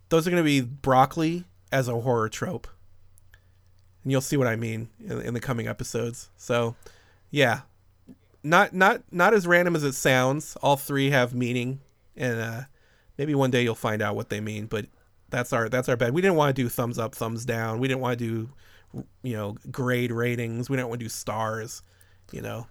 those 0.08 0.26
are 0.26 0.32
going 0.32 0.42
to 0.42 0.44
be 0.44 0.60
broccoli 0.60 1.44
as 1.70 1.86
a 1.86 2.00
horror 2.00 2.28
trope. 2.28 2.66
And 4.02 4.10
you'll 4.10 4.20
see 4.20 4.36
what 4.36 4.48
I 4.48 4.56
mean 4.56 4.88
in, 4.98 5.20
in 5.20 5.34
the 5.34 5.40
coming 5.40 5.68
episodes. 5.68 6.28
So, 6.36 6.74
yeah, 7.30 7.60
not 8.42 8.74
not 8.74 9.02
not 9.12 9.32
as 9.32 9.46
random 9.46 9.76
as 9.76 9.84
it 9.84 9.92
sounds. 9.92 10.56
All 10.60 10.76
three 10.76 11.10
have 11.10 11.36
meaning, 11.36 11.78
and 12.16 12.40
uh, 12.40 12.60
maybe 13.16 13.36
one 13.36 13.52
day 13.52 13.62
you'll 13.62 13.76
find 13.76 14.02
out 14.02 14.16
what 14.16 14.28
they 14.28 14.40
mean. 14.40 14.66
But 14.66 14.86
that's 15.30 15.52
our 15.52 15.68
that's 15.68 15.88
our 15.88 15.96
bet. 15.96 16.12
We 16.12 16.22
didn't 16.22 16.36
want 16.36 16.54
to 16.56 16.62
do 16.62 16.68
thumbs 16.68 16.98
up, 16.98 17.14
thumbs 17.14 17.44
down. 17.44 17.78
We 17.78 17.88
didn't 17.88 18.00
want 18.00 18.18
to 18.18 18.24
do 18.24 19.04
you 19.22 19.34
know 19.36 19.56
grade 19.70 20.10
ratings. 20.12 20.68
We 20.70 20.76
didn't 20.76 20.88
want 20.88 21.00
to 21.00 21.04
do 21.04 21.08
stars. 21.10 21.82
You 22.32 22.42
know, 22.42 22.66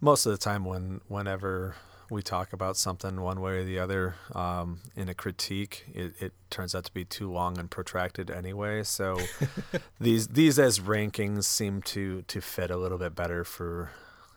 Most 0.00 0.26
of 0.26 0.32
the 0.32 0.38
time, 0.38 0.64
when 0.64 1.00
whenever 1.08 1.76
we 2.10 2.20
talk 2.22 2.52
about 2.52 2.76
something 2.76 3.20
one 3.20 3.40
way 3.40 3.52
or 3.58 3.64
the 3.64 3.78
other 3.78 4.16
um, 4.34 4.80
in 4.96 5.08
a 5.08 5.14
critique, 5.14 5.84
it, 5.94 6.12
it 6.20 6.32
turns 6.50 6.74
out 6.74 6.84
to 6.84 6.92
be 6.92 7.04
too 7.06 7.30
long 7.30 7.56
and 7.58 7.70
protracted 7.70 8.30
anyway. 8.30 8.82
So 8.82 9.18
these 10.00 10.28
these 10.28 10.58
as 10.58 10.80
rankings 10.80 11.44
seem 11.44 11.82
to 11.82 12.22
to 12.22 12.40
fit 12.40 12.70
a 12.70 12.76
little 12.76 12.98
bit 12.98 13.14
better 13.14 13.44
for 13.44 13.90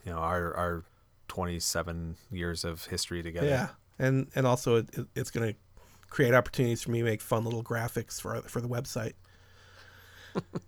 you 0.05 0.11
know 0.11 0.17
our 0.19 0.55
our 0.55 0.83
27 1.27 2.15
years 2.31 2.63
of 2.63 2.85
history 2.85 3.21
together. 3.23 3.47
yeah, 3.47 3.67
and 3.99 4.27
and 4.35 4.47
also 4.47 4.77
it- 4.77 5.07
it's 5.15 5.31
going 5.31 5.53
to 5.53 5.59
create 6.09 6.33
opportunities 6.33 6.81
for 6.83 6.91
me 6.91 6.99
to 6.99 7.05
make 7.05 7.21
fun 7.21 7.43
little 7.43 7.63
graphics 7.63 8.19
for 8.21 8.41
for 8.43 8.61
the 8.61 8.67
website. 8.67 9.13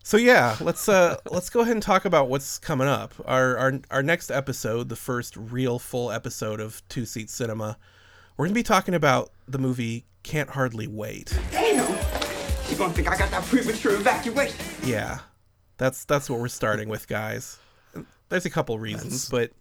so 0.03 0.15
yeah, 0.17 0.55
let's 0.61 0.87
uh 0.87 1.17
let's 1.31 1.49
go 1.49 1.59
ahead 1.61 1.73
and 1.73 1.83
talk 1.83 2.05
about 2.05 2.29
what's 2.29 2.57
coming 2.57 2.87
up. 2.87 3.13
Our 3.25 3.57
our 3.57 3.73
our 3.91 4.03
next 4.03 4.31
episode, 4.31 4.89
the 4.89 4.95
first 4.95 5.35
real 5.35 5.79
full 5.79 6.11
episode 6.11 6.59
of 6.59 6.81
Two 6.89 7.05
Seat 7.05 7.29
Cinema, 7.29 7.77
we're 8.37 8.45
going 8.45 8.53
to 8.53 8.59
be 8.59 8.63
talking 8.63 8.93
about 8.93 9.31
the 9.47 9.57
movie 9.57 10.05
Can't 10.23 10.49
Hardly 10.49 10.87
Wait. 10.87 11.37
Damn! 11.51 11.87
You 12.69 12.77
gonna 12.77 12.93
think 12.93 13.09
I 13.09 13.17
got 13.17 13.31
that 13.31 13.43
premature 13.45 13.95
evacuation? 13.95 14.57
Yeah, 14.83 15.19
that's 15.77 16.05
that's 16.05 16.29
what 16.29 16.39
we're 16.39 16.47
starting 16.47 16.87
with, 16.89 17.07
guys. 17.07 17.57
There's 18.29 18.45
a 18.45 18.49
couple 18.49 18.77
reasons, 18.77 19.29
but 19.29 19.51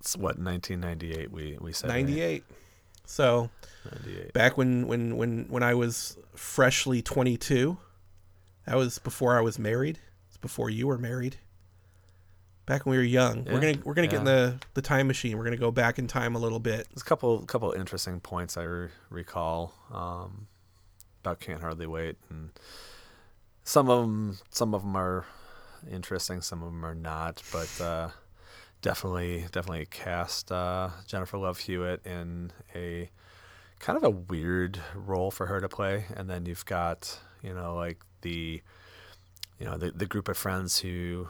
It's 0.00 0.16
what 0.16 0.38
1998 0.38 1.30
we 1.30 1.58
we 1.60 1.72
said. 1.72 1.90
right? 1.90 2.42
98. 3.04 3.08
So 3.08 3.50
98. 3.84 4.32
back 4.32 4.56
when 4.56 4.86
when 4.86 5.16
when 5.16 5.46
when 5.48 5.62
I 5.62 5.74
was 5.74 6.16
freshly 6.34 7.02
22, 7.02 7.76
that 8.66 8.76
was 8.76 8.98
before 8.98 9.36
I 9.36 9.40
was 9.40 9.58
married. 9.58 9.98
It's 10.28 10.36
before 10.36 10.70
you 10.70 10.86
were 10.86 10.98
married. 10.98 11.36
Back 12.64 12.86
when 12.86 12.92
we 12.92 12.98
were 12.98 13.02
young, 13.02 13.44
we're 13.44 13.60
gonna 13.60 13.78
we're 13.84 13.94
gonna 13.94 14.06
get 14.06 14.20
in 14.20 14.24
the 14.24 14.58
the 14.74 14.82
time 14.82 15.08
machine. 15.08 15.36
We're 15.36 15.44
gonna 15.44 15.56
go 15.56 15.72
back 15.72 15.98
in 15.98 16.06
time 16.06 16.36
a 16.36 16.38
little 16.38 16.60
bit. 16.60 16.86
There's 16.90 17.02
a 17.02 17.04
couple 17.04 17.44
couple 17.44 17.72
interesting 17.72 18.20
points 18.20 18.56
I 18.56 18.62
re- 18.62 18.88
recall 19.10 19.74
um, 19.92 20.46
about 21.22 21.40
can't 21.40 21.60
hardly 21.60 21.88
wait, 21.88 22.16
and 22.30 22.50
some 23.64 23.90
of 23.90 24.02
them 24.02 24.38
some 24.50 24.74
of 24.74 24.82
them 24.82 24.96
are 24.96 25.26
interesting, 25.90 26.40
some 26.40 26.62
of 26.62 26.70
them 26.70 26.84
are 26.84 26.94
not, 26.94 27.42
but 27.52 27.80
uh, 27.80 28.08
definitely 28.82 29.46
definitely 29.52 29.86
cast 29.86 30.52
uh, 30.52 30.90
Jennifer 31.06 31.38
Love 31.38 31.58
Hewitt 31.58 32.04
in 32.04 32.52
a 32.74 33.08
kind 33.78 33.96
of 33.96 34.04
a 34.04 34.10
weird 34.10 34.78
role 34.94 35.30
for 35.30 35.46
her 35.46 35.60
to 35.60 35.68
play, 35.68 36.04
and 36.14 36.28
then 36.28 36.44
you've 36.46 36.66
got 36.66 37.18
you 37.42 37.54
know 37.54 37.74
like 37.74 37.98
the 38.20 38.60
you 39.58 39.66
know 39.66 39.78
the 39.78 39.92
the 39.92 40.06
group 40.06 40.28
of 40.28 40.36
friends 40.36 40.80
who 40.80 41.28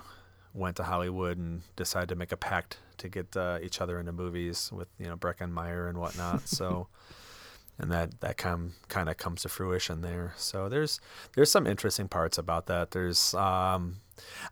went 0.55 0.77
to 0.77 0.83
Hollywood 0.83 1.39
and 1.39 1.63
decided 1.77 2.09
to 2.09 2.17
make 2.17 2.33
a 2.33 2.37
pact 2.37 2.79
to 2.99 3.09
get 3.09 3.37
uh, 3.37 3.59
each 3.63 3.81
other 3.81 3.99
into 3.99 4.13
movies 4.13 4.71
with 4.73 4.89
you 4.99 5.07
know 5.07 5.17
Breckin 5.17 5.51
Meyer 5.53 5.87
and 5.87 5.99
whatnot. 5.99 6.43
So, 6.49 6.89
and 7.79 7.91
that 7.91 8.21
that 8.21 8.37
kind 8.37 8.73
kind 8.89 9.09
of 9.09 9.17
comes 9.17 9.43
to 9.43 9.49
fruition 9.49 10.01
there. 10.01 10.35
So 10.37 10.69
there's 10.69 11.01
there's 11.35 11.51
some 11.51 11.67
interesting 11.67 12.09
parts 12.09 12.39
about 12.39 12.67
that. 12.67 12.91
There's 12.91 13.35
um, 13.35 13.97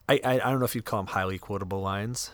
I 0.09 0.20
I, 0.24 0.34
I 0.34 0.51
don't 0.51 0.59
know 0.59 0.64
if 0.64 0.74
you'd 0.74 0.84
call 0.84 1.01
them 1.01 1.09
highly 1.09 1.38
quotable 1.38 1.80
lines. 1.80 2.30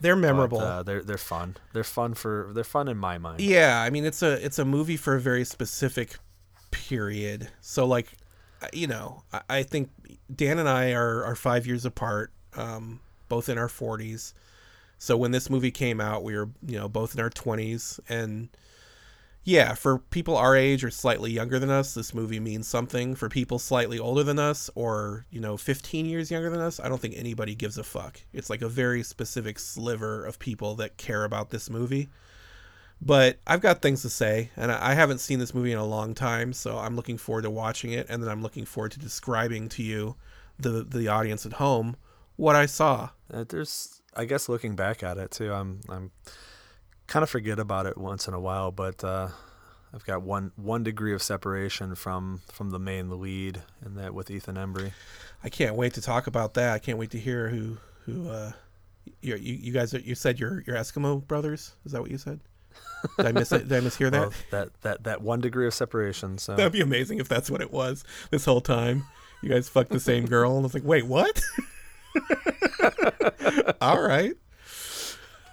They're 0.00 0.16
but, 0.16 0.20
memorable. 0.20 0.60
uh, 0.60 0.82
they're 0.82 1.02
they're 1.02 1.18
fun. 1.18 1.56
They're 1.72 1.84
fun 1.84 2.14
for 2.14 2.50
they're 2.54 2.64
fun 2.64 2.88
in 2.88 2.96
my 2.96 3.18
mind. 3.18 3.40
Yeah, 3.40 3.80
I 3.80 3.90
mean 3.90 4.04
it's 4.04 4.22
a 4.22 4.44
it's 4.44 4.58
a 4.58 4.64
movie 4.64 4.96
for 4.96 5.16
a 5.16 5.20
very 5.20 5.44
specific 5.44 6.16
period. 6.70 7.48
So 7.60 7.84
like, 7.86 8.12
you 8.72 8.86
know, 8.86 9.22
I, 9.32 9.40
I 9.48 9.62
think 9.62 9.90
Dan 10.34 10.58
and 10.58 10.68
I 10.68 10.92
are 10.92 11.24
are 11.24 11.34
five 11.34 11.66
years 11.66 11.84
apart, 11.84 12.32
um, 12.54 13.00
both 13.28 13.48
in 13.48 13.58
our 13.58 13.68
forties. 13.68 14.34
So 14.98 15.16
when 15.16 15.30
this 15.30 15.48
movie 15.48 15.70
came 15.70 16.00
out, 16.00 16.22
we 16.22 16.36
were 16.36 16.48
you 16.66 16.78
know 16.78 16.88
both 16.88 17.14
in 17.14 17.20
our 17.20 17.30
twenties, 17.30 18.00
and 18.08 18.48
yeah, 19.44 19.74
for 19.74 19.98
people 19.98 20.36
our 20.36 20.56
age 20.56 20.84
or 20.84 20.90
slightly 20.90 21.30
younger 21.30 21.58
than 21.58 21.70
us, 21.70 21.94
this 21.94 22.12
movie 22.12 22.40
means 22.40 22.68
something. 22.68 23.14
For 23.14 23.28
people 23.28 23.58
slightly 23.58 23.98
older 23.98 24.22
than 24.22 24.38
us 24.38 24.68
or 24.74 25.26
you 25.30 25.40
know 25.40 25.56
15 25.56 26.06
years 26.06 26.30
younger 26.30 26.50
than 26.50 26.60
us, 26.60 26.80
I 26.80 26.88
don't 26.88 27.00
think 27.00 27.14
anybody 27.16 27.54
gives 27.54 27.78
a 27.78 27.84
fuck. 27.84 28.20
It's 28.32 28.50
like 28.50 28.62
a 28.62 28.68
very 28.68 29.02
specific 29.02 29.58
sliver 29.58 30.24
of 30.24 30.38
people 30.38 30.74
that 30.76 30.96
care 30.96 31.24
about 31.24 31.50
this 31.50 31.70
movie 31.70 32.08
but 33.00 33.38
I've 33.46 33.60
got 33.60 33.80
things 33.80 34.02
to 34.02 34.10
say, 34.10 34.50
and 34.56 34.72
I 34.72 34.94
haven't 34.94 35.18
seen 35.18 35.38
this 35.38 35.54
movie 35.54 35.72
in 35.72 35.78
a 35.78 35.84
long 35.84 36.14
time, 36.14 36.52
so 36.52 36.78
I'm 36.78 36.96
looking 36.96 37.16
forward 37.16 37.42
to 37.42 37.50
watching 37.50 37.92
it, 37.92 38.06
and 38.08 38.22
then 38.22 38.28
I'm 38.28 38.42
looking 38.42 38.64
forward 38.64 38.92
to 38.92 38.98
describing 38.98 39.68
to 39.70 39.82
you, 39.82 40.16
the 40.58 40.82
the 40.82 41.06
audience 41.06 41.46
at 41.46 41.54
home, 41.54 41.96
what 42.36 42.56
I 42.56 42.66
saw. 42.66 43.10
Uh, 43.32 43.44
there's 43.48 44.02
I 44.16 44.24
guess 44.24 44.48
looking 44.48 44.74
back 44.74 45.02
at 45.02 45.16
it 45.16 45.30
too, 45.30 45.52
I'm 45.52 45.80
I'm 45.88 46.10
kind 47.08 47.22
of 47.24 47.30
forget 47.30 47.58
about 47.58 47.86
it 47.86 47.98
once 47.98 48.28
in 48.28 48.34
a 48.34 48.40
while, 48.40 48.70
but 48.70 49.02
uh, 49.02 49.28
I've 49.92 50.04
got 50.04 50.22
one 50.22 50.52
one 50.54 50.84
degree 50.84 51.12
of 51.12 51.22
separation 51.22 51.96
from 51.96 52.42
from 52.52 52.70
the 52.70 52.78
main 52.78 53.20
lead, 53.20 53.62
and 53.84 53.96
that 53.96 54.14
with 54.14 54.30
Ethan 54.30 54.54
Embry. 54.54 54.92
I 55.42 55.48
can't 55.48 55.74
wait 55.74 55.94
to 55.94 56.02
talk 56.02 56.26
about 56.26 56.54
that. 56.54 56.74
I 56.74 56.78
can't 56.78 56.98
wait 56.98 57.10
to 57.10 57.18
hear 57.18 57.48
who 57.48 57.78
who 58.04 58.28
uh, 58.28 58.52
you 59.20 59.34
you, 59.36 59.72
guys 59.72 59.92
you 59.92 60.14
said 60.14 60.38
you're 60.38 60.62
you're 60.66 60.76
Eskimo 60.76 61.26
brothers. 61.26 61.72
Is 61.84 61.92
that 61.92 62.00
what 62.00 62.10
you 62.10 62.18
said? 62.18 62.40
Did 63.16 63.26
I 63.26 63.32
miss 63.32 63.50
it? 63.52 63.68
Did 63.68 63.84
I 63.84 63.86
mishear 63.86 64.10
that? 64.10 64.20
Well, 64.20 64.32
that 64.50 64.80
that 64.82 65.04
that 65.04 65.22
one 65.22 65.40
degree 65.40 65.66
of 65.66 65.74
separation. 65.74 66.38
So 66.38 66.54
That'd 66.54 66.72
be 66.72 66.80
amazing 66.80 67.18
if 67.18 67.28
that's 67.28 67.50
what 67.50 67.60
it 67.60 67.72
was 67.72 68.04
this 68.30 68.44
whole 68.44 68.60
time. 68.60 69.04
You 69.42 69.48
guys 69.48 69.68
fucked 69.68 69.90
the 69.90 70.00
same 70.00 70.26
girl, 70.26 70.52
and 70.52 70.60
I 70.60 70.62
was 70.64 70.74
like, 70.74 70.84
wait, 70.84 71.06
what? 71.06 71.40
All 73.80 74.02
right. 74.02 74.34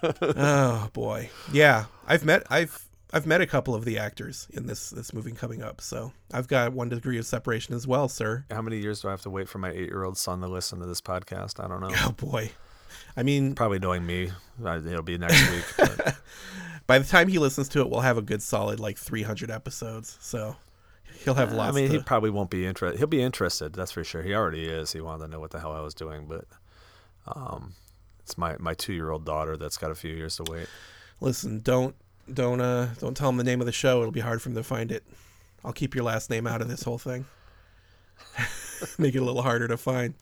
Oh 0.02 0.88
boy, 0.92 1.30
yeah. 1.52 1.86
I've 2.06 2.24
met 2.24 2.44
I've 2.50 2.84
I've 3.12 3.26
met 3.26 3.40
a 3.40 3.46
couple 3.46 3.74
of 3.74 3.84
the 3.84 3.98
actors 3.98 4.48
in 4.52 4.66
this 4.66 4.90
this 4.90 5.12
movie 5.12 5.32
coming 5.32 5.62
up, 5.62 5.80
so 5.80 6.12
I've 6.32 6.48
got 6.48 6.72
one 6.72 6.88
degree 6.88 7.18
of 7.18 7.26
separation 7.26 7.74
as 7.74 7.86
well, 7.86 8.08
sir. 8.08 8.44
How 8.50 8.62
many 8.62 8.78
years 8.78 9.00
do 9.02 9.08
I 9.08 9.12
have 9.12 9.22
to 9.22 9.30
wait 9.30 9.48
for 9.48 9.58
my 9.58 9.70
eight-year-old 9.70 10.18
son 10.18 10.40
to 10.40 10.48
listen 10.48 10.80
to 10.80 10.86
this 10.86 11.00
podcast? 11.00 11.62
I 11.62 11.68
don't 11.68 11.80
know. 11.80 11.90
Oh 11.92 12.12
boy. 12.12 12.50
I 13.16 13.22
mean, 13.22 13.54
Probably 13.54 13.78
knowing 13.78 14.04
me, 14.06 14.30
uh, 14.64 14.76
it'll 14.76 15.02
be 15.02 15.18
next 15.18 15.50
week. 15.50 15.64
but- 15.76 16.16
by 16.86 16.98
the 17.00 17.04
time 17.04 17.26
he 17.28 17.38
listens 17.38 17.68
to 17.70 17.80
it, 17.80 17.90
we'll 17.90 18.00
have 18.00 18.16
a 18.16 18.22
good 18.22 18.40
solid 18.42 18.78
like 18.78 18.96
300 18.96 19.50
episodes. 19.50 20.16
So 20.20 20.54
he'll 21.24 21.34
have 21.34 21.52
lots. 21.52 21.76
I 21.76 21.80
mean, 21.80 21.90
he 21.90 21.98
probably 21.98 22.30
won't 22.30 22.48
be 22.50 22.64
interested. 22.64 22.98
He'll 22.98 23.08
be 23.08 23.22
interested, 23.22 23.72
that's 23.72 23.90
for 23.90 24.04
sure. 24.04 24.22
He 24.22 24.34
already 24.34 24.66
is. 24.66 24.92
He 24.92 25.00
wanted 25.00 25.26
to 25.26 25.30
know 25.32 25.40
what 25.40 25.50
the 25.50 25.58
hell 25.58 25.72
I 25.72 25.80
was 25.80 25.94
doing, 25.94 26.26
but 26.28 26.44
um, 27.26 27.74
it's 28.26 28.36
my 28.36 28.56
my 28.58 28.74
two-year-old 28.74 29.24
daughter 29.24 29.56
that's 29.56 29.76
got 29.76 29.92
a 29.92 29.94
few 29.94 30.12
years 30.12 30.34
to 30.36 30.44
wait. 30.50 30.66
listen. 31.20 31.60
Don't 31.62 31.94
don't 32.32 32.60
uh 32.60 32.88
don't 32.98 33.16
tell 33.16 33.28
him 33.28 33.36
the 33.36 33.44
name 33.44 33.60
of 33.60 33.66
the 33.66 33.72
show. 33.72 34.00
It'll 34.00 34.10
be 34.10 34.18
hard 34.20 34.42
for 34.42 34.48
him 34.48 34.56
to 34.56 34.64
find 34.64 34.90
it. 34.90 35.04
I'll 35.64 35.72
keep 35.72 35.94
your 35.94 36.02
last 36.02 36.28
name 36.28 36.44
out 36.46 36.60
of 36.60 36.68
this 36.68 36.82
whole 36.82 36.98
thing. 36.98 37.24
Make 38.98 39.14
it 39.14 39.18
a 39.18 39.24
little 39.24 39.42
harder 39.42 39.68
to 39.68 39.76
find. 39.76 40.14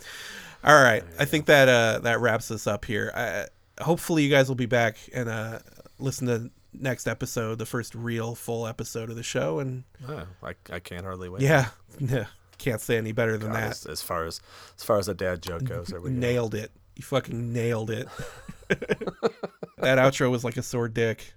All 0.62 0.80
right, 0.82 1.02
I 1.18 1.24
think 1.24 1.46
that 1.46 1.68
uh 1.68 2.00
that 2.00 2.20
wraps 2.20 2.50
us 2.50 2.66
up 2.66 2.84
here. 2.84 3.10
I, 3.14 3.46
hopefully, 3.82 4.22
you 4.22 4.30
guys 4.30 4.48
will 4.48 4.54
be 4.54 4.66
back 4.66 4.96
and 5.14 5.28
uh 5.28 5.58
listen 5.98 6.26
to 6.26 6.50
next 6.72 7.06
episode, 7.06 7.58
the 7.58 7.66
first 7.66 7.94
real 7.94 8.34
full 8.34 8.66
episode 8.66 9.08
of 9.10 9.16
the 9.16 9.22
show, 9.22 9.60
and 9.60 9.84
Oh, 10.08 10.24
I, 10.42 10.54
I 10.70 10.78
can't 10.80 11.04
hardly 11.04 11.28
wait. 11.28 11.40
yeah, 11.42 11.68
yeah, 11.98 12.26
can't 12.58 12.80
say 12.80 12.96
any 12.98 13.12
better 13.12 13.36
than 13.38 13.52
God, 13.52 13.62
that. 13.62 13.70
as, 13.70 13.86
as 13.86 14.02
far 14.02 14.24
as 14.26 14.40
as 14.76 14.84
far 14.84 14.98
as 14.98 15.08
a 15.08 15.14
dad 15.14 15.40
joke 15.42 15.64
goes, 15.64 15.88
there 15.88 16.00
we 16.00 16.10
go. 16.10 16.16
Nailed 16.16 16.54
it. 16.54 16.70
You 16.96 17.02
fucking 17.02 17.52
nailed 17.52 17.90
it. 17.90 18.08
that 18.68 19.98
outro 19.98 20.30
was 20.30 20.44
like 20.44 20.56
a 20.56 20.62
sore 20.62 20.88
dick. 20.88 21.34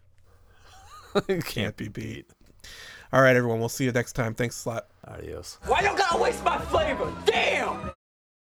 can't 1.45 1.75
be 1.75 1.87
beat. 1.87 2.27
All 3.11 3.21
right, 3.21 3.35
everyone. 3.35 3.59
We'll 3.59 3.69
see 3.69 3.85
you 3.85 3.91
next 3.91 4.13
time. 4.13 4.35
Thanks 4.35 4.65
a 4.65 4.69
lot. 4.69 4.87
Adios. 5.07 5.57
Why 5.65 5.81
don't 5.81 5.93
you 5.93 5.97
gotta 5.97 6.21
waste 6.21 6.43
my 6.43 6.57
flavor? 6.59 7.11
Damn! 7.25 7.91